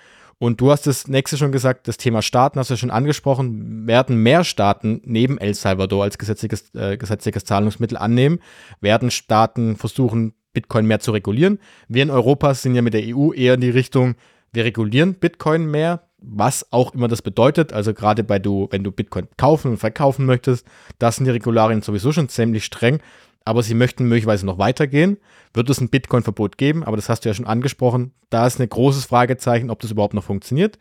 Und 0.41 0.59
du 0.59 0.71
hast 0.71 0.87
das 0.87 1.07
nächste 1.07 1.37
schon 1.37 1.51
gesagt, 1.51 1.87
das 1.87 1.97
Thema 1.97 2.23
Staaten 2.23 2.57
hast 2.57 2.71
du 2.71 2.73
ja 2.73 2.77
schon 2.79 2.89
angesprochen. 2.89 3.85
Werden 3.85 4.17
mehr 4.17 4.43
Staaten 4.43 4.99
neben 5.05 5.37
El 5.37 5.53
Salvador 5.53 6.03
als 6.03 6.17
gesetzliches, 6.17 6.73
äh, 6.73 6.97
gesetzliches 6.97 7.45
Zahlungsmittel 7.45 7.95
annehmen? 7.95 8.39
Werden 8.79 9.11
Staaten 9.11 9.75
versuchen, 9.75 10.33
Bitcoin 10.51 10.87
mehr 10.87 10.99
zu 10.99 11.11
regulieren? 11.11 11.59
Wir 11.89 12.01
in 12.01 12.09
Europa 12.09 12.55
sind 12.55 12.73
ja 12.73 12.81
mit 12.81 12.95
der 12.95 13.03
EU 13.15 13.33
eher 13.33 13.53
in 13.53 13.61
die 13.61 13.69
Richtung, 13.69 14.15
wir 14.51 14.65
regulieren 14.65 15.13
Bitcoin 15.13 15.69
mehr, 15.69 16.07
was 16.17 16.71
auch 16.71 16.95
immer 16.95 17.07
das 17.07 17.21
bedeutet. 17.21 17.71
Also 17.71 17.93
gerade 17.93 18.23
bei 18.23 18.39
du, 18.39 18.67
wenn 18.71 18.83
du 18.83 18.91
Bitcoin 18.91 19.27
kaufen 19.37 19.69
und 19.69 19.77
verkaufen 19.77 20.25
möchtest, 20.25 20.65
da 20.97 21.11
sind 21.11 21.25
die 21.25 21.31
Regularien 21.31 21.83
sowieso 21.83 22.11
schon 22.11 22.29
ziemlich 22.29 22.65
streng 22.65 22.99
aber 23.45 23.63
sie 23.63 23.73
möchten 23.73 24.05
möglicherweise 24.05 24.45
noch 24.45 24.57
weitergehen. 24.57 25.17
Wird 25.53 25.69
es 25.69 25.81
ein 25.81 25.89
Bitcoin-Verbot 25.89 26.57
geben? 26.57 26.83
Aber 26.83 26.95
das 26.95 27.09
hast 27.09 27.25
du 27.25 27.29
ja 27.29 27.33
schon 27.35 27.47
angesprochen. 27.47 28.13
Da 28.29 28.45
ist 28.45 28.59
ein 28.59 28.69
großes 28.69 29.05
Fragezeichen, 29.05 29.69
ob 29.69 29.79
das 29.79 29.91
überhaupt 29.91 30.13
noch 30.13 30.23
funktioniert. 30.23 30.77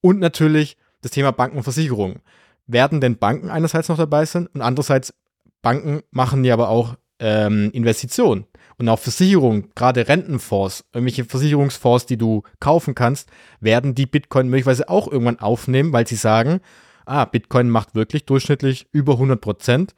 Und 0.00 0.18
natürlich 0.18 0.76
das 1.02 1.12
Thema 1.12 1.32
Banken 1.32 1.58
und 1.58 1.62
Versicherungen. 1.62 2.20
Werden 2.66 3.00
denn 3.00 3.18
Banken 3.18 3.48
einerseits 3.48 3.88
noch 3.88 3.96
dabei 3.96 4.24
sein 4.26 4.48
und 4.48 4.60
andererseits 4.60 5.14
Banken 5.62 6.02
machen 6.10 6.44
ja 6.44 6.54
aber 6.54 6.68
auch 6.68 6.96
ähm, 7.18 7.70
Investitionen 7.72 8.46
und 8.78 8.88
auch 8.88 8.98
Versicherungen, 8.98 9.70
gerade 9.74 10.08
Rentenfonds, 10.08 10.84
irgendwelche 10.92 11.24
Versicherungsfonds, 11.24 12.06
die 12.06 12.18
du 12.18 12.42
kaufen 12.60 12.94
kannst, 12.94 13.30
werden 13.60 13.94
die 13.94 14.06
Bitcoin 14.06 14.48
möglicherweise 14.48 14.88
auch 14.88 15.10
irgendwann 15.10 15.38
aufnehmen, 15.38 15.92
weil 15.92 16.06
sie 16.06 16.16
sagen, 16.16 16.60
ah, 17.06 17.24
Bitcoin 17.24 17.70
macht 17.70 17.94
wirklich 17.94 18.26
durchschnittlich 18.26 18.86
über 18.92 19.14
100 19.14 19.40
Prozent 19.40 19.94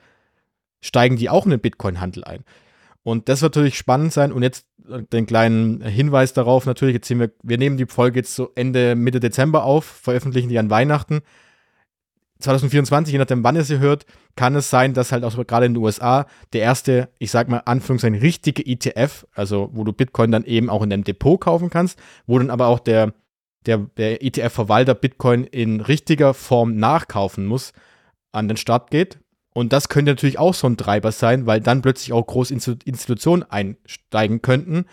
steigen 0.80 1.16
die 1.16 1.30
auch 1.30 1.44
in 1.44 1.50
den 1.50 1.60
Bitcoin-Handel 1.60 2.24
ein. 2.24 2.44
Und 3.02 3.28
das 3.28 3.42
wird 3.42 3.54
natürlich 3.54 3.78
spannend 3.78 4.12
sein. 4.12 4.32
Und 4.32 4.42
jetzt 4.42 4.66
äh, 4.88 5.02
den 5.02 5.26
kleinen 5.26 5.80
Hinweis 5.80 6.32
darauf, 6.32 6.66
natürlich, 6.66 6.94
jetzt 6.94 7.10
wir, 7.10 7.30
wir 7.42 7.58
nehmen 7.58 7.76
die 7.76 7.86
Folge 7.86 8.20
jetzt 8.20 8.34
so 8.34 8.50
Ende, 8.54 8.96
Mitte 8.96 9.20
Dezember 9.20 9.64
auf, 9.64 9.84
veröffentlichen 9.84 10.48
die 10.48 10.58
an 10.58 10.70
Weihnachten. 10.70 11.20
2024, 12.40 13.12
je 13.12 13.18
nachdem, 13.18 13.42
wann 13.42 13.56
ihr 13.56 13.64
sie 13.64 13.78
hört, 13.80 14.06
kann 14.36 14.54
es 14.54 14.70
sein, 14.70 14.94
dass 14.94 15.10
halt 15.10 15.24
auch 15.24 15.34
gerade 15.46 15.66
in 15.66 15.74
den 15.74 15.82
USA 15.82 16.26
der 16.52 16.60
erste, 16.60 17.08
ich 17.18 17.30
sag 17.32 17.48
mal, 17.48 17.62
Anführungszeichen, 17.64 18.18
richtige 18.18 18.64
ETF, 18.64 19.26
also 19.34 19.70
wo 19.72 19.82
du 19.82 19.92
Bitcoin 19.92 20.30
dann 20.30 20.44
eben 20.44 20.70
auch 20.70 20.82
in 20.82 20.90
deinem 20.90 21.02
Depot 21.02 21.40
kaufen 21.40 21.70
kannst, 21.70 21.98
wo 22.26 22.38
dann 22.38 22.50
aber 22.50 22.68
auch 22.68 22.78
der, 22.78 23.12
der, 23.66 23.78
der 23.96 24.22
ETF-Verwalter 24.22 24.94
Bitcoin 24.94 25.44
in 25.44 25.80
richtiger 25.80 26.32
Form 26.32 26.76
nachkaufen 26.76 27.44
muss, 27.46 27.72
an 28.30 28.46
den 28.46 28.56
Start 28.56 28.90
geht. 28.90 29.18
Und 29.54 29.72
das 29.72 29.88
könnte 29.88 30.12
natürlich 30.12 30.38
auch 30.38 30.54
so 30.54 30.66
ein 30.66 30.76
Treiber 30.76 31.12
sein, 31.12 31.46
weil 31.46 31.60
dann 31.60 31.82
plötzlich 31.82 32.12
auch 32.12 32.26
große 32.26 32.52
Institutionen 32.52 33.42
einsteigen 33.42 34.42
könnten. 34.42 34.84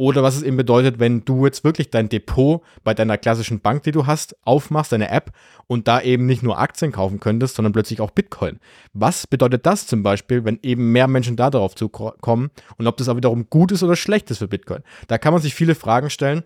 Oder 0.00 0.22
was 0.22 0.34
es 0.34 0.42
eben 0.42 0.56
bedeutet, 0.56 0.98
wenn 0.98 1.26
du 1.26 1.44
jetzt 1.44 1.62
wirklich 1.62 1.90
dein 1.90 2.08
Depot 2.08 2.62
bei 2.84 2.94
deiner 2.94 3.18
klassischen 3.18 3.60
Bank, 3.60 3.82
die 3.82 3.92
du 3.92 4.06
hast, 4.06 4.34
aufmachst, 4.46 4.92
deine 4.92 5.10
App 5.10 5.32
und 5.66 5.88
da 5.88 6.00
eben 6.00 6.24
nicht 6.24 6.42
nur 6.42 6.58
Aktien 6.58 6.90
kaufen 6.90 7.20
könntest, 7.20 7.54
sondern 7.54 7.74
plötzlich 7.74 8.00
auch 8.00 8.10
Bitcoin. 8.10 8.60
Was 8.94 9.26
bedeutet 9.26 9.66
das 9.66 9.86
zum 9.86 10.02
Beispiel, 10.02 10.46
wenn 10.46 10.58
eben 10.62 10.90
mehr 10.90 11.06
Menschen 11.06 11.36
da 11.36 11.50
darauf 11.50 11.74
zukommen 11.74 12.50
und 12.78 12.86
ob 12.86 12.96
das 12.96 13.10
auch 13.10 13.16
wiederum 13.16 13.50
gut 13.50 13.72
ist 13.72 13.82
oder 13.82 13.94
schlecht 13.94 14.30
ist 14.30 14.38
für 14.38 14.48
Bitcoin? 14.48 14.82
Da 15.06 15.18
kann 15.18 15.34
man 15.34 15.42
sich 15.42 15.54
viele 15.54 15.74
Fragen 15.74 16.08
stellen. 16.08 16.44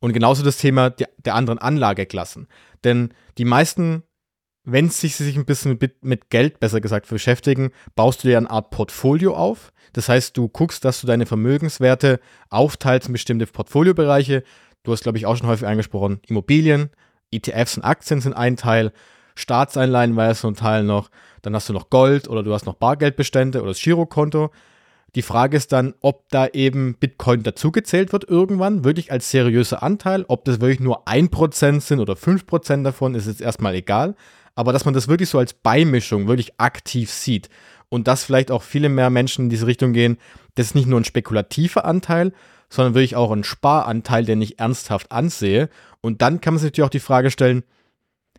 Und 0.00 0.14
genauso 0.14 0.42
das 0.42 0.56
Thema 0.56 0.88
der, 0.88 1.10
der 1.18 1.34
anderen 1.34 1.58
Anlageklassen. 1.58 2.46
Denn 2.82 3.12
die 3.36 3.44
meisten 3.44 4.04
wenn 4.70 4.90
sie 4.90 5.08
sich 5.08 5.36
ein 5.36 5.46
bisschen 5.46 5.78
mit, 6.02 6.30
Geld, 6.30 6.60
besser 6.60 6.80
gesagt, 6.80 7.08
beschäftigen, 7.08 7.70
baust 7.96 8.22
du 8.22 8.28
dir 8.28 8.36
eine 8.36 8.50
Art 8.50 8.70
Portfolio 8.70 9.34
auf. 9.34 9.72
Das 9.94 10.10
heißt, 10.10 10.36
du 10.36 10.48
guckst, 10.48 10.84
dass 10.84 11.00
du 11.00 11.06
deine 11.06 11.24
Vermögenswerte 11.24 12.20
aufteilst 12.50 13.08
in 13.08 13.14
bestimmte 13.14 13.46
Portfoliobereiche. 13.46 14.44
Du 14.82 14.92
hast, 14.92 15.02
glaube 15.02 15.16
ich, 15.16 15.24
auch 15.24 15.36
schon 15.36 15.48
häufig 15.48 15.66
angesprochen, 15.66 16.20
Immobilien, 16.26 16.90
ETFs 17.30 17.78
und 17.78 17.84
Aktien 17.84 18.20
sind 18.20 18.34
ein 18.34 18.56
Teil, 18.56 18.92
Staatseinleihen 19.36 20.16
war 20.16 20.26
ja 20.26 20.34
so 20.34 20.48
ein 20.48 20.54
Teil 20.54 20.84
noch, 20.84 21.10
dann 21.42 21.54
hast 21.54 21.68
du 21.68 21.72
noch 21.72 21.88
Gold 21.88 22.28
oder 22.28 22.42
du 22.42 22.52
hast 22.52 22.66
noch 22.66 22.74
Bargeldbestände 22.74 23.60
oder 23.60 23.70
das 23.70 23.80
Girokonto. 23.80 24.50
Die 25.14 25.22
Frage 25.22 25.56
ist 25.56 25.72
dann, 25.72 25.94
ob 26.00 26.28
da 26.28 26.48
eben 26.48 26.94
Bitcoin 26.98 27.42
dazugezählt 27.42 28.12
wird 28.12 28.28
irgendwann, 28.28 28.84
wirklich 28.84 29.10
als 29.10 29.30
seriöser 29.30 29.82
Anteil. 29.82 30.24
Ob 30.28 30.44
das 30.44 30.60
wirklich 30.60 30.80
nur 30.80 31.06
1% 31.08 31.80
sind 31.80 32.00
oder 32.00 32.14
5% 32.14 32.82
davon, 32.82 33.14
ist 33.14 33.26
jetzt 33.26 33.40
erstmal 33.40 33.74
egal 33.74 34.14
aber 34.58 34.72
dass 34.72 34.84
man 34.84 34.92
das 34.92 35.06
wirklich 35.06 35.28
so 35.28 35.38
als 35.38 35.52
Beimischung 35.54 36.26
wirklich 36.26 36.58
aktiv 36.58 37.12
sieht 37.12 37.48
und 37.90 38.08
dass 38.08 38.24
vielleicht 38.24 38.50
auch 38.50 38.64
viele 38.64 38.88
mehr 38.88 39.08
Menschen 39.08 39.44
in 39.44 39.50
diese 39.50 39.68
Richtung 39.68 39.92
gehen, 39.92 40.18
das 40.56 40.66
ist 40.66 40.74
nicht 40.74 40.88
nur 40.88 40.98
ein 40.98 41.04
spekulativer 41.04 41.84
Anteil, 41.84 42.32
sondern 42.68 42.94
wirklich 42.94 43.14
auch 43.14 43.30
ein 43.30 43.44
Sparanteil, 43.44 44.24
den 44.24 44.42
ich 44.42 44.58
ernsthaft 44.58 45.12
ansehe. 45.12 45.68
Und 46.00 46.22
dann 46.22 46.40
kann 46.40 46.54
man 46.54 46.58
sich 46.58 46.72
natürlich 46.72 46.86
auch 46.86 46.90
die 46.90 46.98
Frage 46.98 47.30
stellen, 47.30 47.62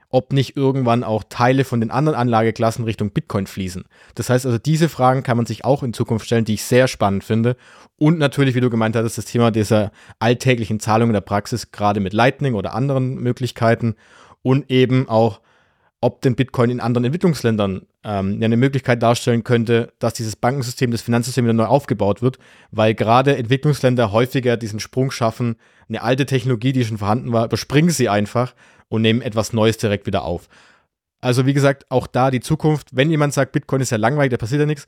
ob 0.09 0.33
nicht 0.33 0.57
irgendwann 0.57 1.05
auch 1.05 1.23
Teile 1.29 1.63
von 1.63 1.79
den 1.79 1.89
anderen 1.89 2.19
Anlageklassen 2.19 2.83
Richtung 2.83 3.11
Bitcoin 3.11 3.47
fließen. 3.47 3.85
Das 4.15 4.29
heißt 4.29 4.45
also, 4.45 4.57
diese 4.57 4.89
Fragen 4.89 5.23
kann 5.23 5.37
man 5.37 5.45
sich 5.45 5.63
auch 5.63 5.83
in 5.83 5.93
Zukunft 5.93 6.25
stellen, 6.25 6.43
die 6.43 6.55
ich 6.55 6.63
sehr 6.63 6.89
spannend 6.89 7.23
finde. 7.23 7.55
Und 7.95 8.19
natürlich, 8.19 8.55
wie 8.55 8.61
du 8.61 8.69
gemeint 8.69 8.97
hattest, 8.97 9.17
das 9.17 9.23
Thema 9.23 9.51
dieser 9.51 9.93
alltäglichen 10.19 10.81
Zahlungen 10.81 11.11
in 11.11 11.13
der 11.13 11.21
Praxis, 11.21 11.71
gerade 11.71 12.01
mit 12.01 12.11
Lightning 12.11 12.55
oder 12.55 12.73
anderen 12.75 13.15
Möglichkeiten. 13.15 13.95
Und 14.41 14.69
eben 14.69 15.07
auch 15.07 15.39
ob 16.01 16.21
denn 16.21 16.35
Bitcoin 16.35 16.69
in 16.69 16.79
anderen 16.79 17.05
Entwicklungsländern 17.05 17.85
ähm, 18.03 18.39
eine 18.41 18.55
Möglichkeit 18.55 19.03
darstellen 19.03 19.43
könnte, 19.43 19.91
dass 19.99 20.13
dieses 20.13 20.35
Bankensystem, 20.35 20.91
das 20.91 21.01
Finanzsystem 21.01 21.43
wieder 21.43 21.53
neu 21.53 21.65
aufgebaut 21.65 22.21
wird, 22.21 22.39
weil 22.71 22.93
gerade 22.93 23.35
Entwicklungsländer 23.35 24.11
häufiger 24.11 24.55
diesen 24.55 24.79
Sprung 24.79 25.11
schaffen, 25.11 25.57
eine 25.89 26.01
alte 26.01 26.25
Technologie, 26.25 26.71
die 26.71 26.85
schon 26.85 26.99
vorhanden 26.99 27.33
war, 27.33 27.45
überspringen 27.45 27.89
sie 27.89 28.07
einfach 28.07 28.53
und 28.87 29.01
nehmen 29.01 29.21
etwas 29.21 29.51
Neues 29.51 29.77
direkt 29.77 30.07
wieder 30.07 30.23
auf. 30.23 30.47
Also 31.19 31.45
wie 31.45 31.53
gesagt, 31.53 31.85
auch 31.89 32.07
da 32.07 32.31
die 32.31 32.39
Zukunft, 32.39 32.95
wenn 32.95 33.09
jemand 33.09 33.33
sagt, 33.33 33.51
Bitcoin 33.51 33.81
ist 33.81 33.89
ja 33.89 33.97
langweilig, 33.97 34.31
da 34.31 34.37
passiert 34.37 34.61
ja 34.61 34.65
nichts, 34.65 34.87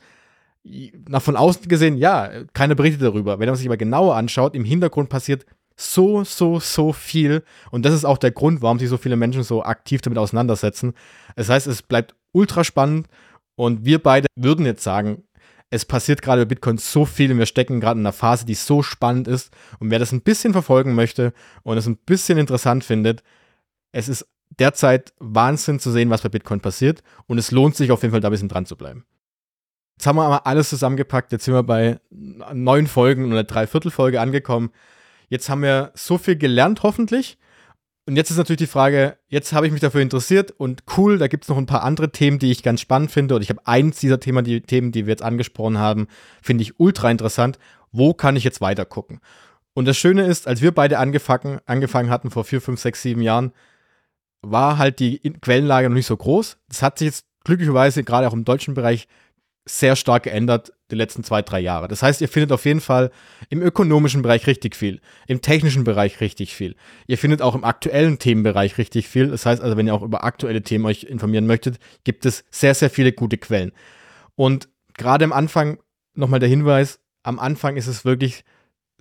nach 1.10 1.21
von 1.21 1.36
außen 1.36 1.67
gesehen, 1.67 1.97
ja, 1.97 2.30
keine 2.54 2.76
Berichte 2.76 3.04
darüber. 3.04 3.39
Wenn 3.39 3.50
man 3.50 3.58
sich 3.58 3.67
aber 3.67 3.78
genauer 3.78 4.15
anschaut, 4.15 4.56
im 4.56 4.63
Hintergrund 4.63 5.10
passiert 5.10 5.45
so, 5.82 6.24
so, 6.24 6.60
so 6.60 6.94
viel. 6.94 7.44
Und 7.72 7.86
das 7.86 7.94
ist 7.94 8.06
auch 8.06 8.17
der 8.17 8.32
Grund, 8.32 8.62
warum 8.62 8.80
sich 8.80 8.89
so 8.89 8.98
viele 8.98 9.15
Menschen 9.15 9.44
so 9.44 9.63
aktiv 9.63 10.02
damit 10.02 10.20
auseinandersetzen. 10.20 10.94
Das 11.36 11.50
heißt, 11.50 11.67
es 11.67 11.82
bleibt 11.82 12.15
ultra 12.32 12.63
spannend 12.63 13.08
und 13.56 13.86
wir 13.86 14.02
beide 14.02 14.28
würden 14.36 14.65
jetzt 14.65 14.84
sagen, 14.84 15.24
es 15.70 15.86
passiert 15.86 16.22
gerade 16.22 16.41
bei 16.41 16.50
Bitcoin 16.50 16.78
so 16.78 17.06
viel 17.06 17.32
und 17.32 17.39
wir 17.39 17.46
stecken 17.46 17.80
gerade 17.80 18.00
in 18.00 18.06
einer 18.06 18.13
Phase, 18.13 18.46
die 18.46 18.56
so 18.56 18.84
spannend 18.84 19.28
ist. 19.28 19.54
Und 19.80 19.89
wer 19.89 20.00
das 20.00 20.12
ein 20.12 20.22
bisschen 20.22 20.52
verfolgen 20.52 20.96
möchte 20.96 21.34
und 21.63 21.78
es 21.78 21.88
ein 21.88 21.98
bisschen 21.98 22.38
interessant 22.38 22.84
findet, 22.84 23.24
es 23.94 24.10
ist 24.10 24.28
derzeit 24.60 25.13
Wahnsinn 25.20 25.80
zu 25.80 25.91
sehen, 25.91 26.10
was 26.10 26.22
bei 26.22 26.30
Bitcoin 26.30 26.60
passiert. 26.60 27.04
Und 27.26 27.38
es 27.38 27.52
lohnt 27.52 27.76
sich 27.76 27.91
auf 27.91 28.02
jeden 28.02 28.12
Fall, 28.12 28.20
da 28.20 28.28
ein 28.28 28.32
bisschen 28.32 28.50
dran 28.50 28.65
zu 28.65 28.76
bleiben. 28.76 29.06
Jetzt 29.98 30.08
haben 30.08 30.17
wir 30.17 30.24
aber 30.24 30.46
alles 30.46 30.70
zusammengepackt. 30.70 31.32
Jetzt 31.32 31.46
sind 31.46 31.54
wir 31.54 31.63
bei 31.63 32.00
neun 32.10 32.88
Folgen 32.88 33.24
und 33.24 33.32
einer 33.32 33.44
Dreiviertelfolge 33.44 34.20
angekommen. 34.20 34.72
Jetzt 35.32 35.48
haben 35.48 35.62
wir 35.62 35.94
so 35.96 36.17
viel 36.17 36.36
gelernt, 36.36 36.84
hoffentlich. 36.84 37.38
Und 38.06 38.17
jetzt 38.17 38.32
ist 38.32 38.38
natürlich 38.38 38.58
die 38.58 38.67
Frage, 38.67 39.17
jetzt 39.30 39.54
habe 39.54 39.65
ich 39.65 39.72
mich 39.72 39.80
dafür 39.80 40.02
interessiert 40.02 40.52
und 40.52 40.84
cool, 40.98 41.17
da 41.17 41.28
gibt 41.28 41.46
es 41.46 41.50
noch 41.50 41.58
ein 41.58 41.67
paar 41.67 41.84
andere 41.84 42.12
Themen, 42.12 42.38
die 42.38 42.52
ich 42.52 42.63
ganz 42.63 42.82
spannend 42.82 43.12
finde. 43.12 43.36
Und 43.36 43.41
ich 43.41 43.50
habe 43.50 43.65
eins 43.65 44.02
dieser 44.02 44.20
Themen, 44.20 44.44
die 44.44 44.60
Themen, 44.60 44.91
die 44.91 45.06
wir 45.06 45.12
jetzt 45.12 45.24
angesprochen 45.24 45.78
haben, 45.78 46.08
finde 46.41 46.63
ich 46.63 46.82
ultra 46.82 47.10
interessant. 47.10 47.60
Wo 47.94 48.13
kann 48.13 48.36
ich 48.36 48.44
jetzt 48.44 48.60
weiter 48.60 48.84
gucken? 48.84 49.22
Und 49.74 49.86
das 49.86 49.96
Schöne 49.96 50.26
ist, 50.26 50.50
als 50.50 50.62
wir 50.62 50.74
beide 50.74 51.00
angefangen, 51.00 51.62
angefangen 51.65 52.10
hatten 52.10 52.30
vor 52.30 52.44
vier, 52.44 52.60
fünf, 52.60 52.82
sechs, 52.82 53.02
sieben 53.02 53.22
Jahren, 53.22 53.54
war 54.41 54.78
halt 54.78 55.00
die 55.00 55.20
Quellenlage 55.39 55.88
noch 55.88 55.96
nicht 55.96 56.08
so 56.08 56.17
groß. 56.17 56.58
Das 56.67 56.82
hat 56.82 57.00
sich 57.00 57.06
jetzt 57.06 57.26
glücklicherweise 57.46 58.04
gerade 58.04 58.28
auch 58.28 58.34
im 58.34 58.44
deutschen 58.44 58.74
Bereich 58.74 59.08
sehr 59.65 59.95
stark 59.95 60.24
geändert 60.24 60.74
die 60.89 60.95
letzten 60.95 61.24
zwei, 61.24 61.41
drei 61.41 61.60
Jahre. 61.60 61.88
Das 61.88 62.04
heißt, 62.04 62.19
ihr 62.21 62.28
findet 62.28 62.52
auf 62.52 62.65
jeden 62.65 62.82
Fall 62.82 63.12
im 63.50 63.62
ökonomischen 63.62 64.21
Bereich 64.21 64.47
richtig 64.47 64.76
viel, 64.76 65.02
im 65.28 65.41
technischen 65.41 65.84
Bereich 65.84 66.19
richtig 66.19 66.56
viel. 66.56 66.76
Ihr 67.08 67.17
findet 67.17 67.41
auch 67.41 67.56
im 67.56 67.63
aktuellen 67.63 68.19
Themenbereich 68.19 68.78
richtig 68.78 69.08
viel. 69.08 69.28
Das 69.28 69.45
heißt 69.45 69.62
also, 69.62 69.78
wenn 69.78 69.88
ihr 69.88 69.93
auch 69.93 70.02
über 70.02 70.24
aktuelle 70.24 70.62
Themen 70.63 70.86
euch 70.86 71.04
informieren 71.04 71.45
möchtet, 71.45 71.80
gibt 72.04 72.26
es 72.26 72.43
sehr, 72.50 72.74
sehr 72.74 72.89
viele 72.89 73.13
gute 73.13 73.38
Quellen. 73.38 73.71
Und 74.36 74.67
gerade 74.95 75.26
am 75.26 75.34
Anfang 75.34 75.78
nochmal 76.13 76.39
der 76.39 76.50
Hinweis, 76.50 77.00
am 77.24 77.39
Anfang 77.39 77.78
ist 77.78 77.88
es 77.88 78.04
wirklich 78.04 78.43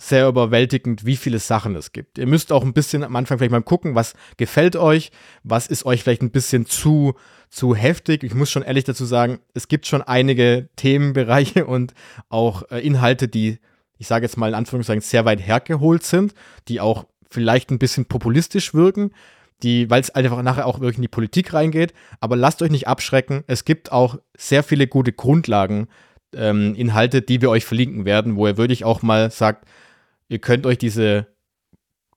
sehr 0.00 0.28
überwältigend, 0.28 1.04
wie 1.04 1.16
viele 1.16 1.38
Sachen 1.38 1.76
es 1.76 1.92
gibt. 1.92 2.18
Ihr 2.18 2.26
müsst 2.26 2.52
auch 2.52 2.64
ein 2.64 2.72
bisschen 2.72 3.04
am 3.04 3.14
Anfang 3.16 3.38
vielleicht 3.38 3.52
mal 3.52 3.62
gucken, 3.62 3.94
was 3.94 4.14
gefällt 4.38 4.76
euch, 4.76 5.10
was 5.42 5.66
ist 5.66 5.84
euch 5.84 6.02
vielleicht 6.02 6.22
ein 6.22 6.30
bisschen 6.30 6.64
zu, 6.64 7.14
zu 7.50 7.74
heftig. 7.74 8.22
Ich 8.22 8.34
muss 8.34 8.50
schon 8.50 8.62
ehrlich 8.62 8.84
dazu 8.84 9.04
sagen, 9.04 9.40
es 9.52 9.68
gibt 9.68 9.86
schon 9.86 10.00
einige 10.00 10.68
Themenbereiche 10.76 11.66
und 11.66 11.92
auch 12.30 12.62
äh, 12.70 12.80
Inhalte, 12.80 13.28
die, 13.28 13.58
ich 13.98 14.06
sage 14.06 14.24
jetzt 14.24 14.38
mal 14.38 14.48
in 14.48 14.54
Anführungszeichen, 14.54 15.02
sehr 15.02 15.26
weit 15.26 15.46
hergeholt 15.46 16.02
sind, 16.02 16.34
die 16.68 16.80
auch 16.80 17.04
vielleicht 17.30 17.70
ein 17.70 17.78
bisschen 17.78 18.06
populistisch 18.06 18.72
wirken, 18.72 19.12
die, 19.62 19.90
weil 19.90 20.00
es 20.00 20.10
einfach 20.10 20.42
nachher 20.42 20.66
auch 20.66 20.80
wirklich 20.80 20.96
in 20.96 21.02
die 21.02 21.08
Politik 21.08 21.52
reingeht. 21.52 21.92
Aber 22.20 22.36
lasst 22.36 22.62
euch 22.62 22.70
nicht 22.70 22.88
abschrecken. 22.88 23.44
Es 23.46 23.66
gibt 23.66 23.92
auch 23.92 24.18
sehr 24.34 24.62
viele 24.62 24.86
gute 24.86 25.12
Grundlagen, 25.12 25.88
ähm, 26.34 26.74
Inhalte, 26.74 27.22
die 27.22 27.42
wir 27.42 27.50
euch 27.50 27.66
verlinken 27.66 28.06
werden, 28.06 28.36
wo 28.36 28.46
ihr 28.46 28.56
wirklich 28.56 28.84
auch 28.84 29.02
mal 29.02 29.30
sagt, 29.30 29.66
ihr 30.30 30.38
könnt 30.38 30.64
euch 30.64 30.78
diese 30.78 31.26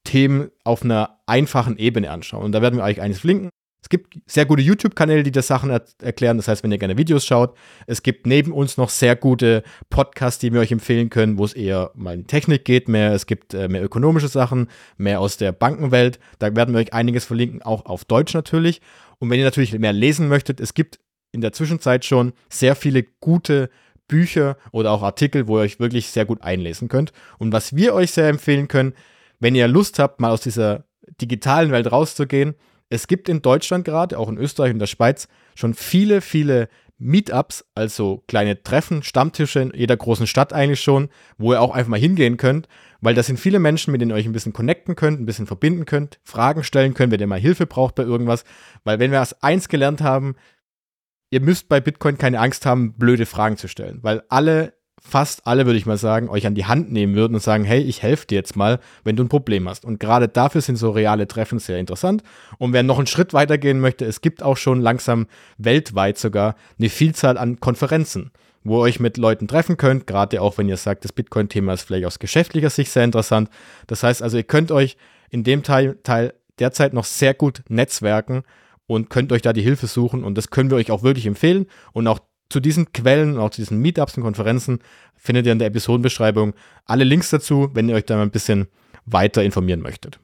Themen 0.05 0.51
auf 0.63 0.83
einer 0.83 1.19
einfachen 1.25 1.77
Ebene 1.77 2.11
anschauen. 2.11 2.43
Und 2.43 2.51
da 2.53 2.61
werden 2.61 2.77
wir 2.77 2.83
euch 2.83 3.01
eines 3.01 3.19
verlinken. 3.19 3.49
Es 3.81 3.89
gibt 3.89 4.17
sehr 4.25 4.45
gute 4.45 4.61
YouTube-Kanäle, 4.61 5.23
die 5.23 5.31
das 5.31 5.47
Sachen 5.47 5.69
er 5.69 5.83
erklären. 6.01 6.37
Das 6.37 6.47
heißt, 6.47 6.63
wenn 6.63 6.71
ihr 6.71 6.77
gerne 6.77 6.97
Videos 6.97 7.25
schaut, 7.25 7.57
es 7.85 8.01
gibt 8.01 8.25
neben 8.25 8.53
uns 8.53 8.77
noch 8.77 8.89
sehr 8.89 9.17
gute 9.17 9.63
Podcasts, 9.89 10.39
die 10.39 10.53
wir 10.53 10.61
euch 10.61 10.71
empfehlen 10.71 11.09
können, 11.09 11.37
wo 11.37 11.43
es 11.43 11.53
eher 11.53 11.91
mal 11.93 12.13
in 12.13 12.27
Technik 12.27 12.63
geht, 12.63 12.87
mehr. 12.87 13.11
Es 13.11 13.25
gibt 13.25 13.53
äh, 13.53 13.67
mehr 13.67 13.83
ökonomische 13.83 14.29
Sachen, 14.29 14.69
mehr 14.95 15.19
aus 15.19 15.35
der 15.35 15.51
Bankenwelt. 15.51 16.19
Da 16.39 16.55
werden 16.55 16.73
wir 16.73 16.79
euch 16.79 16.93
einiges 16.93 17.25
verlinken, 17.25 17.61
auch 17.61 17.85
auf 17.85 18.05
Deutsch 18.05 18.33
natürlich. 18.33 18.79
Und 19.19 19.29
wenn 19.29 19.39
ihr 19.39 19.45
natürlich 19.45 19.77
mehr 19.77 19.93
lesen 19.93 20.29
möchtet, 20.29 20.61
es 20.61 20.73
gibt 20.73 20.99
in 21.33 21.41
der 21.41 21.51
Zwischenzeit 21.51 22.05
schon 22.05 22.31
sehr 22.49 22.75
viele 22.75 23.03
gute 23.03 23.69
Bücher 24.07 24.57
oder 24.71 24.91
auch 24.91 25.03
Artikel, 25.03 25.47
wo 25.47 25.57
ihr 25.57 25.63
euch 25.63 25.79
wirklich 25.79 26.07
sehr 26.07 26.25
gut 26.25 26.41
einlesen 26.41 26.87
könnt. 26.87 27.13
Und 27.37 27.51
was 27.51 27.75
wir 27.75 27.93
euch 27.93 28.11
sehr 28.11 28.29
empfehlen 28.29 28.67
können, 28.67 28.93
wenn 29.39 29.55
ihr 29.55 29.67
Lust 29.67 29.99
habt, 29.99 30.19
mal 30.19 30.31
aus 30.31 30.41
dieser 30.41 30.85
digitalen 31.21 31.71
Welt 31.71 31.91
rauszugehen, 31.91 32.55
es 32.89 33.07
gibt 33.07 33.27
in 33.27 33.41
Deutschland 33.41 33.85
gerade, 33.85 34.17
auch 34.19 34.29
in 34.29 34.37
Österreich 34.37 34.71
und 34.71 34.79
der 34.79 34.87
Schweiz, 34.87 35.27
schon 35.55 35.73
viele, 35.73 36.21
viele 36.21 36.69
Meetups, 36.99 37.65
also 37.75 38.23
kleine 38.27 38.63
Treffen, 38.63 39.03
Stammtische 39.03 39.59
in 39.59 39.71
jeder 39.75 39.97
großen 39.97 40.27
Stadt 40.27 40.53
eigentlich 40.53 40.81
schon, 40.81 41.09
wo 41.37 41.53
ihr 41.53 41.61
auch 41.61 41.73
einfach 41.73 41.89
mal 41.89 41.99
hingehen 41.99 42.37
könnt, 42.37 42.67
weil 43.01 43.15
das 43.15 43.25
sind 43.25 43.39
viele 43.39 43.59
Menschen, 43.59 43.91
mit 43.91 43.99
denen 43.99 44.11
ihr 44.11 44.15
euch 44.15 44.25
ein 44.25 44.31
bisschen 44.31 44.53
connecten 44.53 44.95
könnt, 44.95 45.19
ein 45.19 45.25
bisschen 45.25 45.47
verbinden 45.47 45.85
könnt, 45.85 46.19
Fragen 46.23 46.63
stellen 46.63 46.93
könnt, 46.93 47.11
wenn 47.11 47.19
ihr 47.19 47.27
mal 47.27 47.39
Hilfe 47.39 47.65
braucht 47.65 47.95
bei 47.95 48.03
irgendwas. 48.03 48.45
Weil 48.83 48.99
wenn 48.99 49.11
wir 49.11 49.19
als 49.19 49.41
eins 49.43 49.67
gelernt 49.67 50.01
haben, 50.01 50.35
ihr 51.33 51.41
müsst 51.41 51.67
bei 51.67 51.81
Bitcoin 51.81 52.19
keine 52.19 52.39
Angst 52.39 52.67
haben, 52.67 52.93
blöde 52.93 53.25
Fragen 53.25 53.57
zu 53.57 53.67
stellen, 53.67 53.97
weil 54.03 54.21
alle, 54.29 54.73
fast 55.01 55.47
alle, 55.47 55.65
würde 55.65 55.79
ich 55.79 55.87
mal 55.87 55.97
sagen, 55.97 56.29
euch 56.29 56.45
an 56.45 56.53
die 56.53 56.65
Hand 56.65 56.91
nehmen 56.91 57.15
würden 57.15 57.33
und 57.33 57.41
sagen, 57.41 57.63
hey, 57.63 57.81
ich 57.81 58.03
helfe 58.03 58.27
dir 58.27 58.35
jetzt 58.35 58.55
mal, 58.55 58.79
wenn 59.03 59.15
du 59.15 59.23
ein 59.23 59.29
Problem 59.29 59.67
hast. 59.67 59.83
Und 59.83 59.99
gerade 59.99 60.27
dafür 60.27 60.61
sind 60.61 60.75
so 60.75 60.91
reale 60.91 61.27
Treffen 61.27 61.57
sehr 61.57 61.79
interessant. 61.79 62.21
Und 62.59 62.71
wer 62.71 62.83
noch 62.83 62.99
einen 62.99 63.07
Schritt 63.07 63.33
weitergehen 63.33 63.79
möchte, 63.79 64.05
es 64.05 64.21
gibt 64.21 64.43
auch 64.43 64.57
schon 64.57 64.79
langsam 64.79 65.25
weltweit 65.57 66.19
sogar 66.19 66.55
eine 66.77 66.89
Vielzahl 66.89 67.37
an 67.37 67.59
Konferenzen 67.59 68.31
wo 68.65 68.77
ihr 68.77 68.83
euch 68.83 69.01
mit 69.01 69.17
Leuten 69.17 69.49
treffen 69.49 69.75
könnt, 69.75 70.07
gerade 70.07 70.41
auch 70.41 70.57
wenn 70.57 70.69
ihr 70.69 70.77
sagt, 70.77 71.03
das 71.03 71.11
Bitcoin-Thema 71.11 71.73
ist 71.73 71.83
vielleicht 71.83 72.05
aus 72.05 72.17
geschäftlicher 72.17 72.69
Sicht 72.69 72.93
sehr 72.93 73.03
interessant. 73.03 73.49
Das 73.87 74.03
heißt 74.03 74.23
also, 74.23 74.37
ihr 74.37 74.43
könnt 74.43 74.71
euch 74.71 74.95
in 75.29 75.43
dem 75.43 75.63
Teil, 75.63 75.97
Teil 76.03 76.33
derzeit 76.59 76.93
noch 76.93 77.03
sehr 77.03 77.33
gut 77.33 77.63
netzwerken 77.67 78.43
und 78.87 79.09
könnt 79.09 79.31
euch 79.31 79.41
da 79.41 79.53
die 79.53 79.61
Hilfe 79.61 79.87
suchen. 79.87 80.23
Und 80.23 80.37
das 80.37 80.49
können 80.49 80.69
wir 80.69 80.77
euch 80.77 80.91
auch 80.91 81.03
wirklich 81.03 81.25
empfehlen. 81.25 81.67
Und 81.93 82.07
auch 82.07 82.19
zu 82.49 82.59
diesen 82.59 82.91
Quellen, 82.91 83.37
auch 83.37 83.49
zu 83.49 83.61
diesen 83.61 83.79
Meetups 83.79 84.17
und 84.17 84.23
Konferenzen 84.23 84.79
findet 85.15 85.45
ihr 85.45 85.51
in 85.51 85.59
der 85.59 85.69
Episodenbeschreibung 85.69 86.53
alle 86.85 87.03
Links 87.03 87.29
dazu, 87.29 87.69
wenn 87.73 87.89
ihr 87.89 87.95
euch 87.95 88.05
da 88.05 88.15
mal 88.15 88.23
ein 88.23 88.31
bisschen 88.31 88.67
weiter 89.05 89.43
informieren 89.43 89.81
möchtet. 89.81 90.19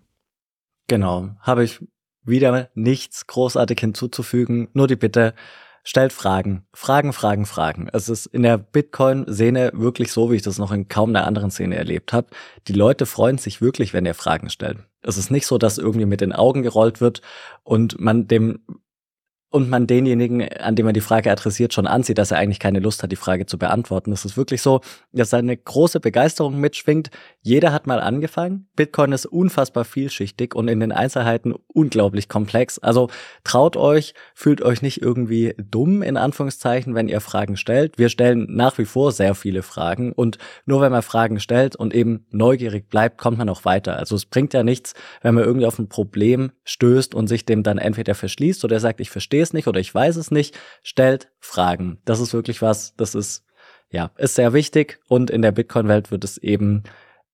Genau, 0.88 1.30
habe 1.42 1.64
ich 1.64 1.80
wieder 2.24 2.70
nichts 2.76 3.28
großartig 3.28 3.80
hinzuzufügen, 3.80 4.70
nur 4.74 4.88
die 4.88 4.96
Bitte, 4.96 5.34
stellt 5.90 6.14
Fragen. 6.14 6.68
Fragen, 6.72 7.14
Fragen, 7.14 7.48
Fragen. 7.48 7.90
Es 7.92 8.10
ist 8.10 8.28
in 8.28 8.44
der 8.44 8.60
Bitcoin-Szene 8.60 9.72
wirklich 9.74 10.12
so, 10.12 10.30
wie 10.30 10.36
ich 10.36 10.44
das 10.44 10.60
noch 10.60 10.72
in 10.72 10.88
kaum 10.88 11.10
einer 11.10 11.26
anderen 11.26 11.50
Szene 11.50 11.78
erlebt 11.78 12.14
habe. 12.14 12.28
Die 12.68 12.74
Leute 12.74 13.08
freuen 13.08 13.40
sich 13.40 13.60
wirklich, 13.60 13.92
wenn 13.92 14.06
ihr 14.06 14.14
Fragen 14.14 14.52
stellt. 14.52 14.78
Es 15.02 15.18
ist 15.18 15.32
nicht 15.32 15.48
so, 15.48 15.58
dass 15.58 15.80
irgendwie 15.80 16.06
mit 16.06 16.22
den 16.22 16.32
Augen 16.32 16.62
gerollt 16.62 17.02
wird 17.02 17.24
und 17.64 18.00
man 18.00 18.28
dem 18.28 18.60
und 19.52 19.70
man 19.70 19.88
denjenigen, 19.88 20.48
an 20.60 20.76
dem 20.76 20.86
man 20.86 20.94
die 20.94 21.02
Frage 21.02 21.32
adressiert, 21.32 21.74
schon 21.74 21.88
ansieht, 21.88 22.20
dass 22.20 22.32
er 22.32 22.38
eigentlich 22.38 22.60
keine 22.60 22.80
Lust 22.80 23.02
hat, 23.02 23.12
die 23.12 23.16
Frage 23.16 23.48
zu 23.48 23.58
beantworten. 23.58 24.12
Es 24.12 24.24
ist 24.24 24.38
wirklich 24.38 24.62
so, 24.62 24.82
dass 25.12 25.34
eine 25.34 25.58
große 25.58 26.00
Begeisterung 26.00 26.60
mitschwingt. 26.60 27.10
Jeder 27.42 27.74
hat 27.74 27.88
mal 27.88 28.00
angefangen. 28.00 28.68
Bitcoin 28.76 29.12
ist 29.12 29.26
unfassbar 29.26 29.86
vielschichtig 29.86 30.54
und 30.54 30.68
in 30.68 30.80
den 30.80 30.92
Einzelheiten 30.92 31.56
unglaublich 31.68 32.30
komplex. 32.30 32.78
Also 32.78 33.10
traut 33.44 33.76
euch, 33.76 34.14
fühlt 34.36 34.62
euch 34.62 34.84
nicht 34.84 35.02
irgendwie 35.02 35.56
dumm, 35.58 36.04
in 36.04 36.18
Anführungszeichen, 36.18 36.94
wenn 36.94 37.08
ihr 37.08 37.22
Fragen 37.22 37.58
stellt. 37.58 37.98
Wir 37.98 38.10
stellen 38.10 38.46
nach 38.50 38.78
wie 38.78 38.86
vor 38.86 39.12
sehr 39.12 39.34
viele 39.34 39.64
Fragen 39.64 40.12
und 40.12 40.38
nur 40.66 40.82
wenn 40.82 40.92
man 40.92 41.02
Fragen 41.02 41.40
stellt 41.40 41.76
und 41.76 41.96
eben 41.96 42.28
neugierig 42.30 42.88
bleibt, 42.88 43.18
kommt 43.18 43.40
man 43.40 43.50
auch 43.50 43.66
weiter. 43.66 43.98
Also 43.98 44.16
es 44.16 44.26
bringt 44.26 44.54
ja 44.54 44.62
nichts, 44.62 44.94
wenn 45.24 45.34
man 45.34 45.44
irgendwie 45.44 45.66
auf 45.66 45.80
ein 45.80 45.90
Problem 45.90 46.52
stößt 46.66 47.16
und 47.16 47.28
sich 47.28 47.46
dem 47.46 47.64
dann 47.64 47.80
entweder 47.80 48.14
verschließt 48.14 48.64
oder 48.64 48.80
sagt, 48.80 49.00
ich 49.00 49.10
verstehe 49.10 49.39
verstehe 49.40 49.44
es 49.44 49.54
nicht 49.54 49.68
oder 49.68 49.80
ich 49.80 49.94
weiß 49.94 50.18
es 50.18 50.32
nicht, 50.32 50.58
stellt 50.84 51.32
Fragen. 51.40 52.00
Das 52.06 52.20
ist 52.20 52.34
wirklich 52.34 52.62
was, 52.62 52.96
das 52.96 53.16
ist, 53.16 53.46
ja, 53.90 54.12
ist 54.18 54.36
sehr 54.36 54.54
wichtig 54.54 55.00
und 55.08 55.30
in 55.30 55.42
der 55.42 55.52
Bitcoin-Welt 55.52 56.12
wird 56.12 56.24
es 56.24 56.38
eben 56.38 56.84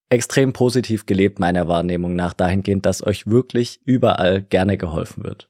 extrem 0.10 0.54
positiv 0.54 1.06
gelebt, 1.06 1.40
meiner 1.40 1.68
Wahrnehmung 1.68 2.16
nach, 2.16 2.34
dahingehend, 2.34 2.86
dass 2.86 3.06
euch 3.06 3.28
wirklich 3.28 3.82
überall 3.86 4.44
gerne 4.44 4.78
geholfen 4.78 5.24
wird. 5.24 5.50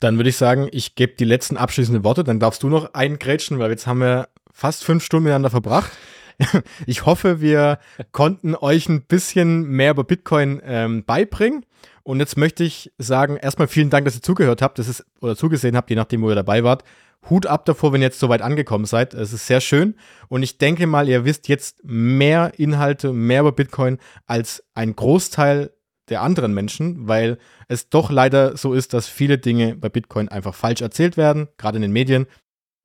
Dann 0.00 0.16
würde 0.16 0.30
ich 0.30 0.36
sagen, 0.36 0.68
ich 0.72 0.94
gebe 0.94 1.14
die 1.14 1.24
letzten 1.24 1.56
abschließenden 1.56 2.04
Worte, 2.04 2.24
dann 2.24 2.40
darfst 2.40 2.62
du 2.62 2.68
noch 2.68 2.94
eingrätschen, 2.94 3.58
weil 3.58 3.70
jetzt 3.70 3.86
haben 3.86 4.00
wir 4.00 4.28
fast 4.52 4.84
fünf 4.84 5.04
Stunden 5.04 5.24
miteinander 5.24 5.50
verbracht. 5.50 5.92
ich 6.86 7.04
hoffe, 7.04 7.40
wir 7.40 7.78
konnten 8.12 8.54
euch 8.54 8.88
ein 8.88 9.02
bisschen 9.02 9.64
mehr 9.64 9.90
über 9.90 10.04
Bitcoin 10.04 10.62
ähm, 10.64 11.04
beibringen. 11.04 11.66
Und 12.02 12.20
jetzt 12.20 12.36
möchte 12.36 12.64
ich 12.64 12.92
sagen, 12.98 13.36
erstmal 13.36 13.68
vielen 13.68 13.90
Dank, 13.90 14.04
dass 14.04 14.16
ihr 14.16 14.22
zugehört 14.22 14.62
habt, 14.62 14.78
das 14.78 14.88
ist, 14.88 15.04
oder 15.20 15.36
zugesehen 15.36 15.76
habt, 15.76 15.90
je 15.90 15.96
nachdem, 15.96 16.22
wo 16.22 16.28
ihr 16.28 16.34
dabei 16.34 16.64
wart. 16.64 16.84
Hut 17.28 17.46
ab 17.46 17.64
davor, 17.64 17.92
wenn 17.92 18.00
ihr 18.00 18.06
jetzt 18.06 18.20
so 18.20 18.28
weit 18.28 18.42
angekommen 18.42 18.84
seid. 18.84 19.12
Es 19.12 19.32
ist 19.32 19.46
sehr 19.46 19.60
schön. 19.60 19.94
Und 20.28 20.42
ich 20.42 20.58
denke 20.58 20.86
mal, 20.86 21.08
ihr 21.08 21.24
wisst 21.24 21.48
jetzt 21.48 21.82
mehr 21.84 22.52
Inhalte, 22.56 23.12
mehr 23.12 23.40
über 23.40 23.52
Bitcoin 23.52 23.98
als 24.26 24.64
ein 24.74 24.94
Großteil 24.94 25.70
der 26.08 26.22
anderen 26.22 26.54
Menschen, 26.54 27.06
weil 27.08 27.38
es 27.68 27.90
doch 27.90 28.10
leider 28.10 28.56
so 28.56 28.72
ist, 28.72 28.94
dass 28.94 29.08
viele 29.08 29.38
Dinge 29.38 29.76
bei 29.76 29.88
Bitcoin 29.88 30.28
einfach 30.28 30.54
falsch 30.54 30.80
erzählt 30.80 31.16
werden, 31.16 31.48
gerade 31.58 31.76
in 31.76 31.82
den 31.82 31.92
Medien. 31.92 32.26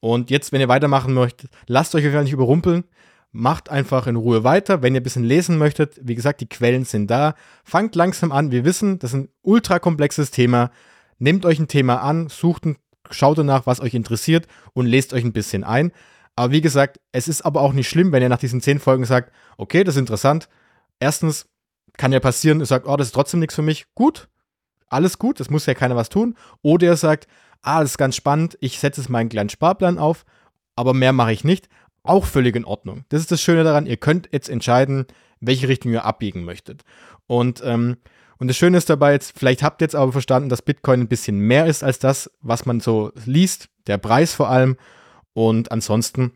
Und 0.02 0.30
jetzt, 0.30 0.52
wenn 0.52 0.60
ihr 0.60 0.68
weitermachen 0.68 1.14
möchtet, 1.14 1.50
lasst 1.68 1.96
euch 1.96 2.04
gar 2.12 2.24
nicht 2.24 2.34
überrumpeln. 2.34 2.84
Macht 3.34 3.70
einfach 3.70 4.08
in 4.08 4.16
Ruhe 4.16 4.46
weiter. 4.46 4.82
Wenn 4.82 4.96
ihr 4.96 5.02
ein 5.02 5.04
bisschen 5.04 5.26
lesen 5.26 5.58
möchtet, 5.58 6.00
wie 6.02 6.16
gesagt, 6.16 6.40
die 6.40 6.48
Quellen 6.48 6.86
sind 6.86 7.10
da. 7.10 7.36
Fangt 7.66 7.96
langsam 7.96 8.32
an. 8.32 8.52
Wir 8.52 8.64
wissen, 8.64 9.00
das 9.00 9.12
ist 9.12 9.20
ein 9.20 9.30
ultra 9.42 9.80
komplexes 9.80 10.32
Thema. 10.32 10.72
Nehmt 11.20 11.46
euch 11.46 11.60
ein 11.60 11.68
Thema 11.68 11.98
an, 11.98 12.30
sucht 12.30 12.66
schaut 13.10 13.38
danach, 13.38 13.66
was 13.66 13.82
euch 13.82 13.94
interessiert 13.94 14.48
und 14.74 14.86
lest 14.86 15.14
euch 15.14 15.24
ein 15.24 15.34
bisschen 15.34 15.64
ein. 15.64 15.92
Aber 16.36 16.52
wie 16.52 16.62
gesagt, 16.62 17.00
es 17.12 17.28
ist 17.28 17.44
aber 17.44 17.62
auch 17.62 17.74
nicht 17.74 17.90
schlimm, 17.90 18.12
wenn 18.12 18.24
ihr 18.24 18.30
nach 18.30 18.40
diesen 18.40 18.62
zehn 18.62 18.80
Folgen 18.80 19.06
sagt, 19.06 19.32
okay, 19.58 19.84
das 19.84 19.96
ist 19.96 20.00
interessant. 20.00 20.50
Erstens 21.00 21.48
kann 21.98 22.12
ja 22.12 22.20
passieren, 22.20 22.60
ihr 22.60 22.66
sagt, 22.66 22.88
oh, 22.88 22.96
das 22.96 23.08
ist 23.08 23.14
trotzdem 23.14 23.40
nichts 23.40 23.56
für 23.56 23.62
mich. 23.62 23.86
Gut, 23.94 24.30
alles 24.88 25.20
gut, 25.20 25.40
das 25.40 25.50
muss 25.50 25.66
ja 25.66 25.74
keiner 25.74 25.96
was 25.96 26.10
tun. 26.10 26.36
Oder 26.62 26.88
ihr 26.88 26.98
sagt, 26.98 27.28
ah, 27.62 27.82
das 27.82 27.92
ist 27.92 27.98
ganz 27.98 28.16
spannend, 28.16 28.58
ich 28.62 28.80
setze 28.80 29.02
jetzt 29.02 29.10
meinen 29.10 29.30
kleinen 29.30 29.50
Sparplan 29.50 30.00
auf, 30.00 30.26
aber 30.76 30.94
mehr 30.94 31.14
mache 31.14 31.34
ich 31.34 31.44
nicht. 31.44 31.70
Auch 32.04 32.26
völlig 32.26 32.56
in 32.56 32.66
Ordnung. 32.66 33.06
Das 33.10 33.22
ist 33.22 33.32
das 33.32 33.42
Schöne 33.42 33.64
daran, 33.64 33.86
ihr 33.86 33.98
könnt 33.98 34.30
jetzt 34.32 34.50
entscheiden, 34.50 35.06
welche 35.40 35.68
Richtung 35.68 35.92
ihr 35.92 36.06
abbiegen 36.06 36.44
möchtet. 36.44 36.84
Und, 37.28 37.62
ähm, 37.66 37.98
und 38.38 38.48
das 38.48 38.58
Schöne 38.58 38.78
ist 38.78 38.90
dabei 38.90 39.14
jetzt, 39.14 39.38
vielleicht 39.38 39.64
habt 39.64 39.82
ihr 39.82 39.86
jetzt 39.86 39.96
aber 39.96 40.12
verstanden, 40.12 40.50
dass 40.50 40.62
Bitcoin 40.62 41.02
ein 41.02 41.08
bisschen 41.08 41.40
mehr 41.40 41.66
ist 41.66 41.84
als 41.84 42.00
das, 42.00 42.30
was 42.42 42.66
man 42.66 42.80
so 42.80 43.12
liest, 43.26 43.70
der 43.88 43.98
Preis 43.98 44.34
vor 44.34 44.50
allem. 44.50 44.78
Und 45.34 45.72
ansonsten 45.72 46.34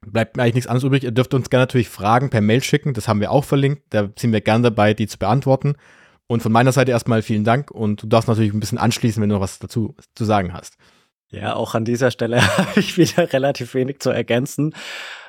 bleibt 0.00 0.36
mir 0.36 0.42
eigentlich 0.42 0.54
nichts 0.54 0.68
anderes 0.68 0.84
übrig. 0.84 1.04
Ihr 1.04 1.10
dürft 1.10 1.34
uns 1.34 1.50
gerne 1.50 1.62
natürlich 1.62 1.88
Fragen 1.88 2.30
per 2.30 2.40
Mail 2.40 2.62
schicken, 2.62 2.94
das 2.94 3.08
haben 3.08 3.20
wir 3.20 3.30
auch 3.30 3.44
verlinkt. 3.44 3.82
Da 3.90 4.08
sind 4.18 4.32
wir 4.32 4.40
gerne 4.40 4.64
dabei, 4.64 4.94
die 4.94 5.06
zu 5.06 5.18
beantworten. 5.18 5.74
Und 6.26 6.42
von 6.42 6.52
meiner 6.52 6.72
Seite 6.72 6.92
erstmal 6.92 7.20
vielen 7.20 7.44
Dank 7.44 7.70
und 7.70 8.02
du 8.02 8.06
darfst 8.06 8.28
natürlich 8.28 8.54
ein 8.54 8.60
bisschen 8.60 8.78
anschließen, 8.78 9.20
wenn 9.20 9.28
du 9.28 9.34
noch 9.34 9.42
was 9.42 9.58
dazu 9.58 9.94
zu 10.14 10.24
sagen 10.24 10.54
hast. 10.54 10.78
Ja, 11.34 11.56
auch 11.56 11.74
an 11.74 11.84
dieser 11.84 12.10
Stelle 12.10 12.40
habe 12.58 12.80
ich 12.80 12.96
wieder 12.96 13.32
relativ 13.32 13.74
wenig 13.74 14.00
zu 14.00 14.10
ergänzen. 14.10 14.74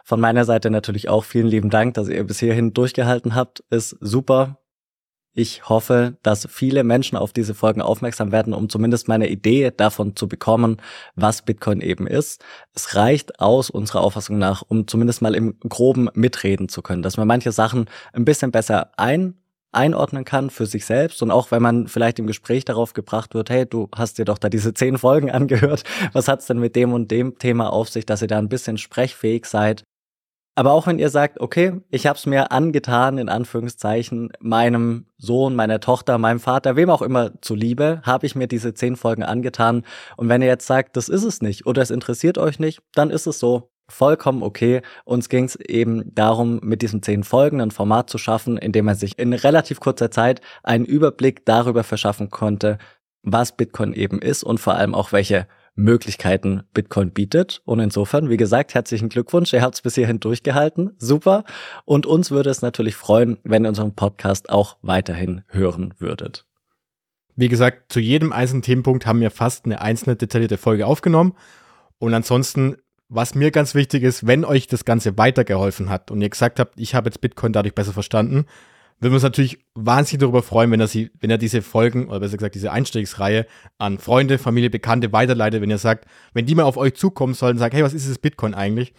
Von 0.04 0.20
meiner 0.20 0.46
Seite 0.46 0.70
natürlich 0.70 1.10
auch 1.10 1.24
vielen 1.24 1.48
lieben 1.48 1.70
Dank, 1.70 1.96
dass 1.96 2.10
ihr 2.10 2.24
bis 2.24 2.40
hierhin 2.40 2.74
durchgehalten 2.74 3.34
habt. 3.34 3.64
Ist 3.72 3.98
super. 4.02 4.60
Ich 5.38 5.68
hoffe, 5.68 6.18
dass 6.24 6.48
viele 6.50 6.86
Menschen 6.86 7.18
auf 7.18 7.34
diese 7.34 7.54
Folgen 7.54 7.82
aufmerksam 7.82 8.32
werden, 8.32 8.54
um 8.54 8.70
zumindest 8.70 9.10
meine 9.10 9.28
Idee 9.28 9.70
davon 9.76 10.16
zu 10.16 10.30
bekommen, 10.30 10.78
was 11.16 11.42
Bitcoin 11.42 11.82
eben 11.82 12.08
ist. 12.08 12.42
Es 12.74 12.96
reicht 12.96 13.42
aus 13.42 13.70
unserer 13.70 14.02
Auffassung 14.02 14.38
nach, 14.38 14.64
um 14.66 14.88
zumindest 14.88 15.22
mal 15.22 15.36
im 15.36 15.60
groben 15.60 16.08
mitreden 16.14 16.70
zu 16.70 16.82
können, 16.82 17.02
dass 17.02 17.18
man 17.18 17.28
manche 17.28 17.52
Sachen 17.52 17.90
ein 18.14 18.24
bisschen 18.24 18.52
besser 18.52 18.92
ein 18.96 19.34
einordnen 19.76 20.26
kann 20.26 20.50
für 20.50 20.66
sich 20.66 20.86
selbst 20.86 21.22
und 21.22 21.32
auch 21.32 21.52
wenn 21.52 21.62
man 21.62 21.88
vielleicht 21.88 22.20
im 22.20 22.28
Gespräch 22.28 22.66
darauf 22.66 22.94
gebracht 22.94 23.34
wird, 23.34 23.50
hey, 23.50 23.66
du 23.66 23.90
hast 23.96 24.18
dir 24.18 24.26
doch 24.26 24.38
da 24.38 24.50
diese 24.50 24.74
zehn 24.74 24.98
Folgen 24.98 25.32
angehört, 25.32 25.84
was 26.14 26.28
hat's 26.28 26.48
denn 26.48 26.60
mit 26.60 26.76
dem 26.76 26.94
und 26.94 27.12
dem 27.12 27.38
Thema 27.38 27.72
auf 27.72 27.90
sich, 27.90 28.06
dass 28.06 28.22
ihr 28.22 28.28
da 28.28 28.38
ein 28.38 28.50
bisschen 28.50 28.78
sprechfähig 28.78 29.46
seid. 29.46 29.84
Aber 30.58 30.72
auch 30.72 30.88
wenn 30.88 31.00
ihr 31.00 31.10
sagt, 31.10 31.42
okay, 31.42 31.82
ich 31.90 32.08
habe 32.08 32.18
es 32.18 32.26
mir 32.26 32.54
angetan, 32.54 33.18
in 33.18 33.28
Anführungszeichen, 33.28 34.32
meinem 34.40 35.08
Sohn, 35.18 35.54
meiner 35.54 35.82
Tochter, 35.82 36.18
meinem 36.18 36.40
Vater, 36.40 36.78
wem 36.78 36.90
auch 36.90 37.02
immer 37.02 37.42
zuliebe, 37.42 38.02
habe 38.04 38.26
ich 38.26 38.36
mir 38.36 38.48
diese 38.48 38.74
zehn 38.74 38.96
Folgen 38.96 39.24
angetan. 39.24 39.84
Und 40.16 40.30
wenn 40.30 40.42
ihr 40.42 40.48
jetzt 40.48 40.66
sagt, 40.66 40.96
das 40.96 41.10
ist 41.10 41.26
es 41.26 41.42
nicht 41.42 41.66
oder 41.66 41.82
es 41.82 41.92
interessiert 41.92 42.38
euch 42.38 42.58
nicht, 42.58 42.82
dann 42.94 43.10
ist 43.10 43.28
es 43.28 43.38
so 43.38 43.70
vollkommen 43.88 44.44
okay. 44.44 44.82
Uns 45.04 45.30
ging 45.30 45.46
es 45.46 45.56
eben 45.56 46.14
darum, 46.14 46.60
mit 46.64 46.82
diesen 46.82 47.04
zehn 47.04 47.24
Folgen 47.24 47.62
ein 47.62 47.72
Format 47.72 48.10
zu 48.10 48.18
schaffen, 48.18 48.58
in 48.58 48.72
dem 48.72 48.88
er 48.88 48.96
sich 48.96 49.18
in 49.20 49.34
relativ 49.34 49.80
kurzer 49.80 50.12
Zeit 50.12 50.42
einen 50.64 50.86
Überblick 50.86 51.46
darüber 51.46 51.84
verschaffen 51.84 52.30
konnte, 52.30 52.78
was 53.22 53.56
Bitcoin 53.56 53.94
eben 53.94 54.20
ist 54.20 54.44
und 54.44 54.60
vor 54.60 54.76
allem 54.76 54.96
auch 54.96 55.12
welche 55.12 55.48
Möglichkeiten 55.76 56.64
Bitcoin 56.74 57.12
bietet. 57.12 57.62
Und 57.66 57.80
insofern, 57.80 58.30
wie 58.30 58.38
gesagt, 58.38 58.74
herzlichen 58.74 59.10
Glückwunsch. 59.10 59.52
Ihr 59.54 59.62
habt 59.62 59.76
es 59.76 59.82
bis 59.82 59.96
hierhin 59.96 60.20
durchgehalten. 60.20 60.92
Super. 60.98 61.44
Und 61.84 62.06
uns 62.06 62.32
würde 62.32 62.50
es 62.50 62.62
natürlich 62.62 62.96
freuen, 62.96 63.38
wenn 63.44 63.66
ihr 63.66 63.70
unseren 63.70 63.94
Podcast 63.94 64.50
auch 64.50 64.78
weiterhin 64.82 65.44
hören 65.50 65.94
würdet. 66.00 66.46
Wie 67.36 67.50
gesagt, 67.50 67.92
zu 67.92 68.00
jedem 68.00 68.32
einzelnen 68.32 68.62
Themenpunkt 68.62 69.06
haben 69.06 69.20
wir 69.20 69.32
fast 69.32 69.66
eine 69.66 69.82
einzelne 69.82 70.16
detaillierte 70.16 70.58
Folge 70.58 70.88
aufgenommen. 70.88 71.34
Und 71.98 72.14
ansonsten 72.14 72.78
was 73.10 73.36
mir 73.36 73.52
ganz 73.52 73.76
wichtig 73.76 74.04
ist, 74.04 74.26
wenn 74.26 74.46
euch 74.46 74.68
das 74.68 74.86
Ganze 74.86 75.18
weitergeholfen 75.18 75.90
hat 75.90 76.12
und 76.12 76.22
ihr 76.22 76.30
gesagt 76.30 76.60
habt, 76.60 76.80
ich 76.80 76.96
habe 76.96 77.10
jetzt 77.10 77.22
Bitcoin 77.22 77.54
dadurch 77.54 77.76
besser 77.76 77.94
verstanden, 77.94 78.46
würden 79.00 79.12
wir 79.12 79.16
uns 79.16 79.24
natürlich 79.24 79.60
wahnsinnig 79.76 80.22
darüber 80.22 80.42
freuen, 80.42 80.72
wenn 80.72 80.80
er, 80.80 80.88
sie, 80.88 81.12
wenn 81.20 81.30
er 81.30 81.38
diese 81.38 81.62
Folgen, 81.62 82.08
oder 82.08 82.22
besser 82.22 82.38
gesagt 82.38 82.56
diese 82.56 82.72
Einstiegsreihe 82.72 83.46
an 83.78 84.00
Freunde, 84.00 84.38
Familie, 84.38 84.70
Bekannte 84.70 85.12
weiterleitet, 85.12 85.62
wenn 85.62 85.70
ihr 85.70 85.78
sagt, 85.78 86.06
wenn 86.34 86.46
die 86.46 86.56
mal 86.56 86.64
auf 86.64 86.78
euch 86.78 86.96
zukommen 86.96 87.34
sollen 87.34 87.58
sagen, 87.58 87.76
hey, 87.76 87.84
was 87.84 87.94
ist 87.94 88.10
das 88.10 88.20
Bitcoin 88.20 88.54
eigentlich? 88.54 88.94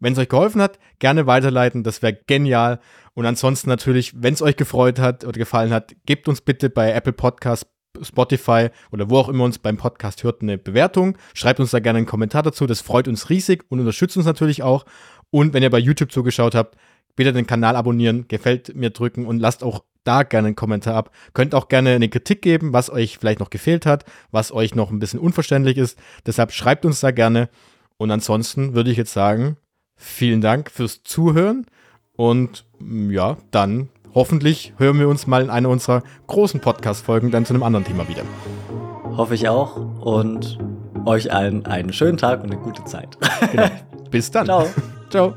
Wenn 0.00 0.14
es 0.14 0.18
euch 0.18 0.28
geholfen 0.28 0.60
hat, 0.60 0.78
gerne 0.98 1.26
weiterleiten, 1.26 1.82
das 1.82 2.02
wäre 2.02 2.18
genial. 2.26 2.80
Und 3.12 3.26
ansonsten 3.26 3.68
natürlich, 3.68 4.12
wenn 4.20 4.34
es 4.34 4.42
euch 4.42 4.56
gefreut 4.56 4.98
hat 4.98 5.24
oder 5.24 5.38
gefallen 5.38 5.72
hat, 5.72 5.94
gebt 6.04 6.28
uns 6.28 6.40
bitte 6.40 6.68
bei 6.70 6.92
Apple 6.92 7.12
Podcasts 7.12 7.66
Spotify 8.02 8.68
oder 8.90 9.10
wo 9.10 9.18
auch 9.18 9.28
immer 9.28 9.44
uns 9.44 9.58
beim 9.58 9.76
Podcast 9.76 10.24
hört, 10.24 10.42
eine 10.42 10.58
Bewertung. 10.58 11.16
Schreibt 11.34 11.60
uns 11.60 11.70
da 11.70 11.80
gerne 11.80 11.98
einen 11.98 12.06
Kommentar 12.06 12.42
dazu. 12.42 12.66
Das 12.66 12.80
freut 12.80 13.08
uns 13.08 13.30
riesig 13.30 13.64
und 13.68 13.80
unterstützt 13.80 14.16
uns 14.16 14.26
natürlich 14.26 14.62
auch. 14.62 14.84
Und 15.30 15.54
wenn 15.54 15.62
ihr 15.62 15.70
bei 15.70 15.78
YouTube 15.78 16.12
zugeschaut 16.12 16.54
habt, 16.54 16.76
bitte 17.16 17.32
den 17.32 17.46
Kanal 17.46 17.76
abonnieren, 17.76 18.26
gefällt 18.28 18.74
mir 18.74 18.90
drücken 18.90 19.26
und 19.26 19.38
lasst 19.38 19.62
auch 19.62 19.84
da 20.04 20.22
gerne 20.22 20.48
einen 20.48 20.56
Kommentar 20.56 20.94
ab. 20.94 21.10
Könnt 21.32 21.54
auch 21.54 21.68
gerne 21.68 21.90
eine 21.90 22.08
Kritik 22.08 22.42
geben, 22.42 22.72
was 22.72 22.90
euch 22.90 23.18
vielleicht 23.18 23.40
noch 23.40 23.50
gefehlt 23.50 23.86
hat, 23.86 24.04
was 24.30 24.52
euch 24.52 24.74
noch 24.74 24.90
ein 24.90 24.98
bisschen 24.98 25.20
unverständlich 25.20 25.78
ist. 25.78 25.98
Deshalb 26.26 26.52
schreibt 26.52 26.84
uns 26.84 27.00
da 27.00 27.10
gerne. 27.10 27.48
Und 27.96 28.10
ansonsten 28.10 28.74
würde 28.74 28.90
ich 28.90 28.96
jetzt 28.96 29.12
sagen, 29.12 29.56
vielen 29.96 30.40
Dank 30.40 30.70
fürs 30.70 31.02
Zuhören 31.04 31.66
und 32.16 32.66
ja, 32.80 33.38
dann 33.50 33.88
hoffentlich 34.14 34.72
hören 34.78 34.98
wir 34.98 35.08
uns 35.08 35.26
mal 35.26 35.42
in 35.42 35.50
einer 35.50 35.68
unserer 35.68 36.02
großen 36.26 36.60
Podcast-Folgen 36.60 37.30
dann 37.30 37.44
zu 37.44 37.54
einem 37.54 37.62
anderen 37.62 37.84
Thema 37.84 38.08
wieder. 38.08 38.22
Hoffe 39.16 39.34
ich 39.34 39.48
auch 39.48 39.76
und 40.00 40.58
euch 41.04 41.32
allen 41.32 41.66
einen 41.66 41.92
schönen 41.92 42.16
Tag 42.16 42.42
und 42.42 42.50
eine 42.50 42.60
gute 42.60 42.84
Zeit. 42.84 43.18
Genau. 43.50 43.68
Bis 44.10 44.30
dann. 44.30 44.46
Ciao. 44.46 44.66
Ciao. 45.10 45.34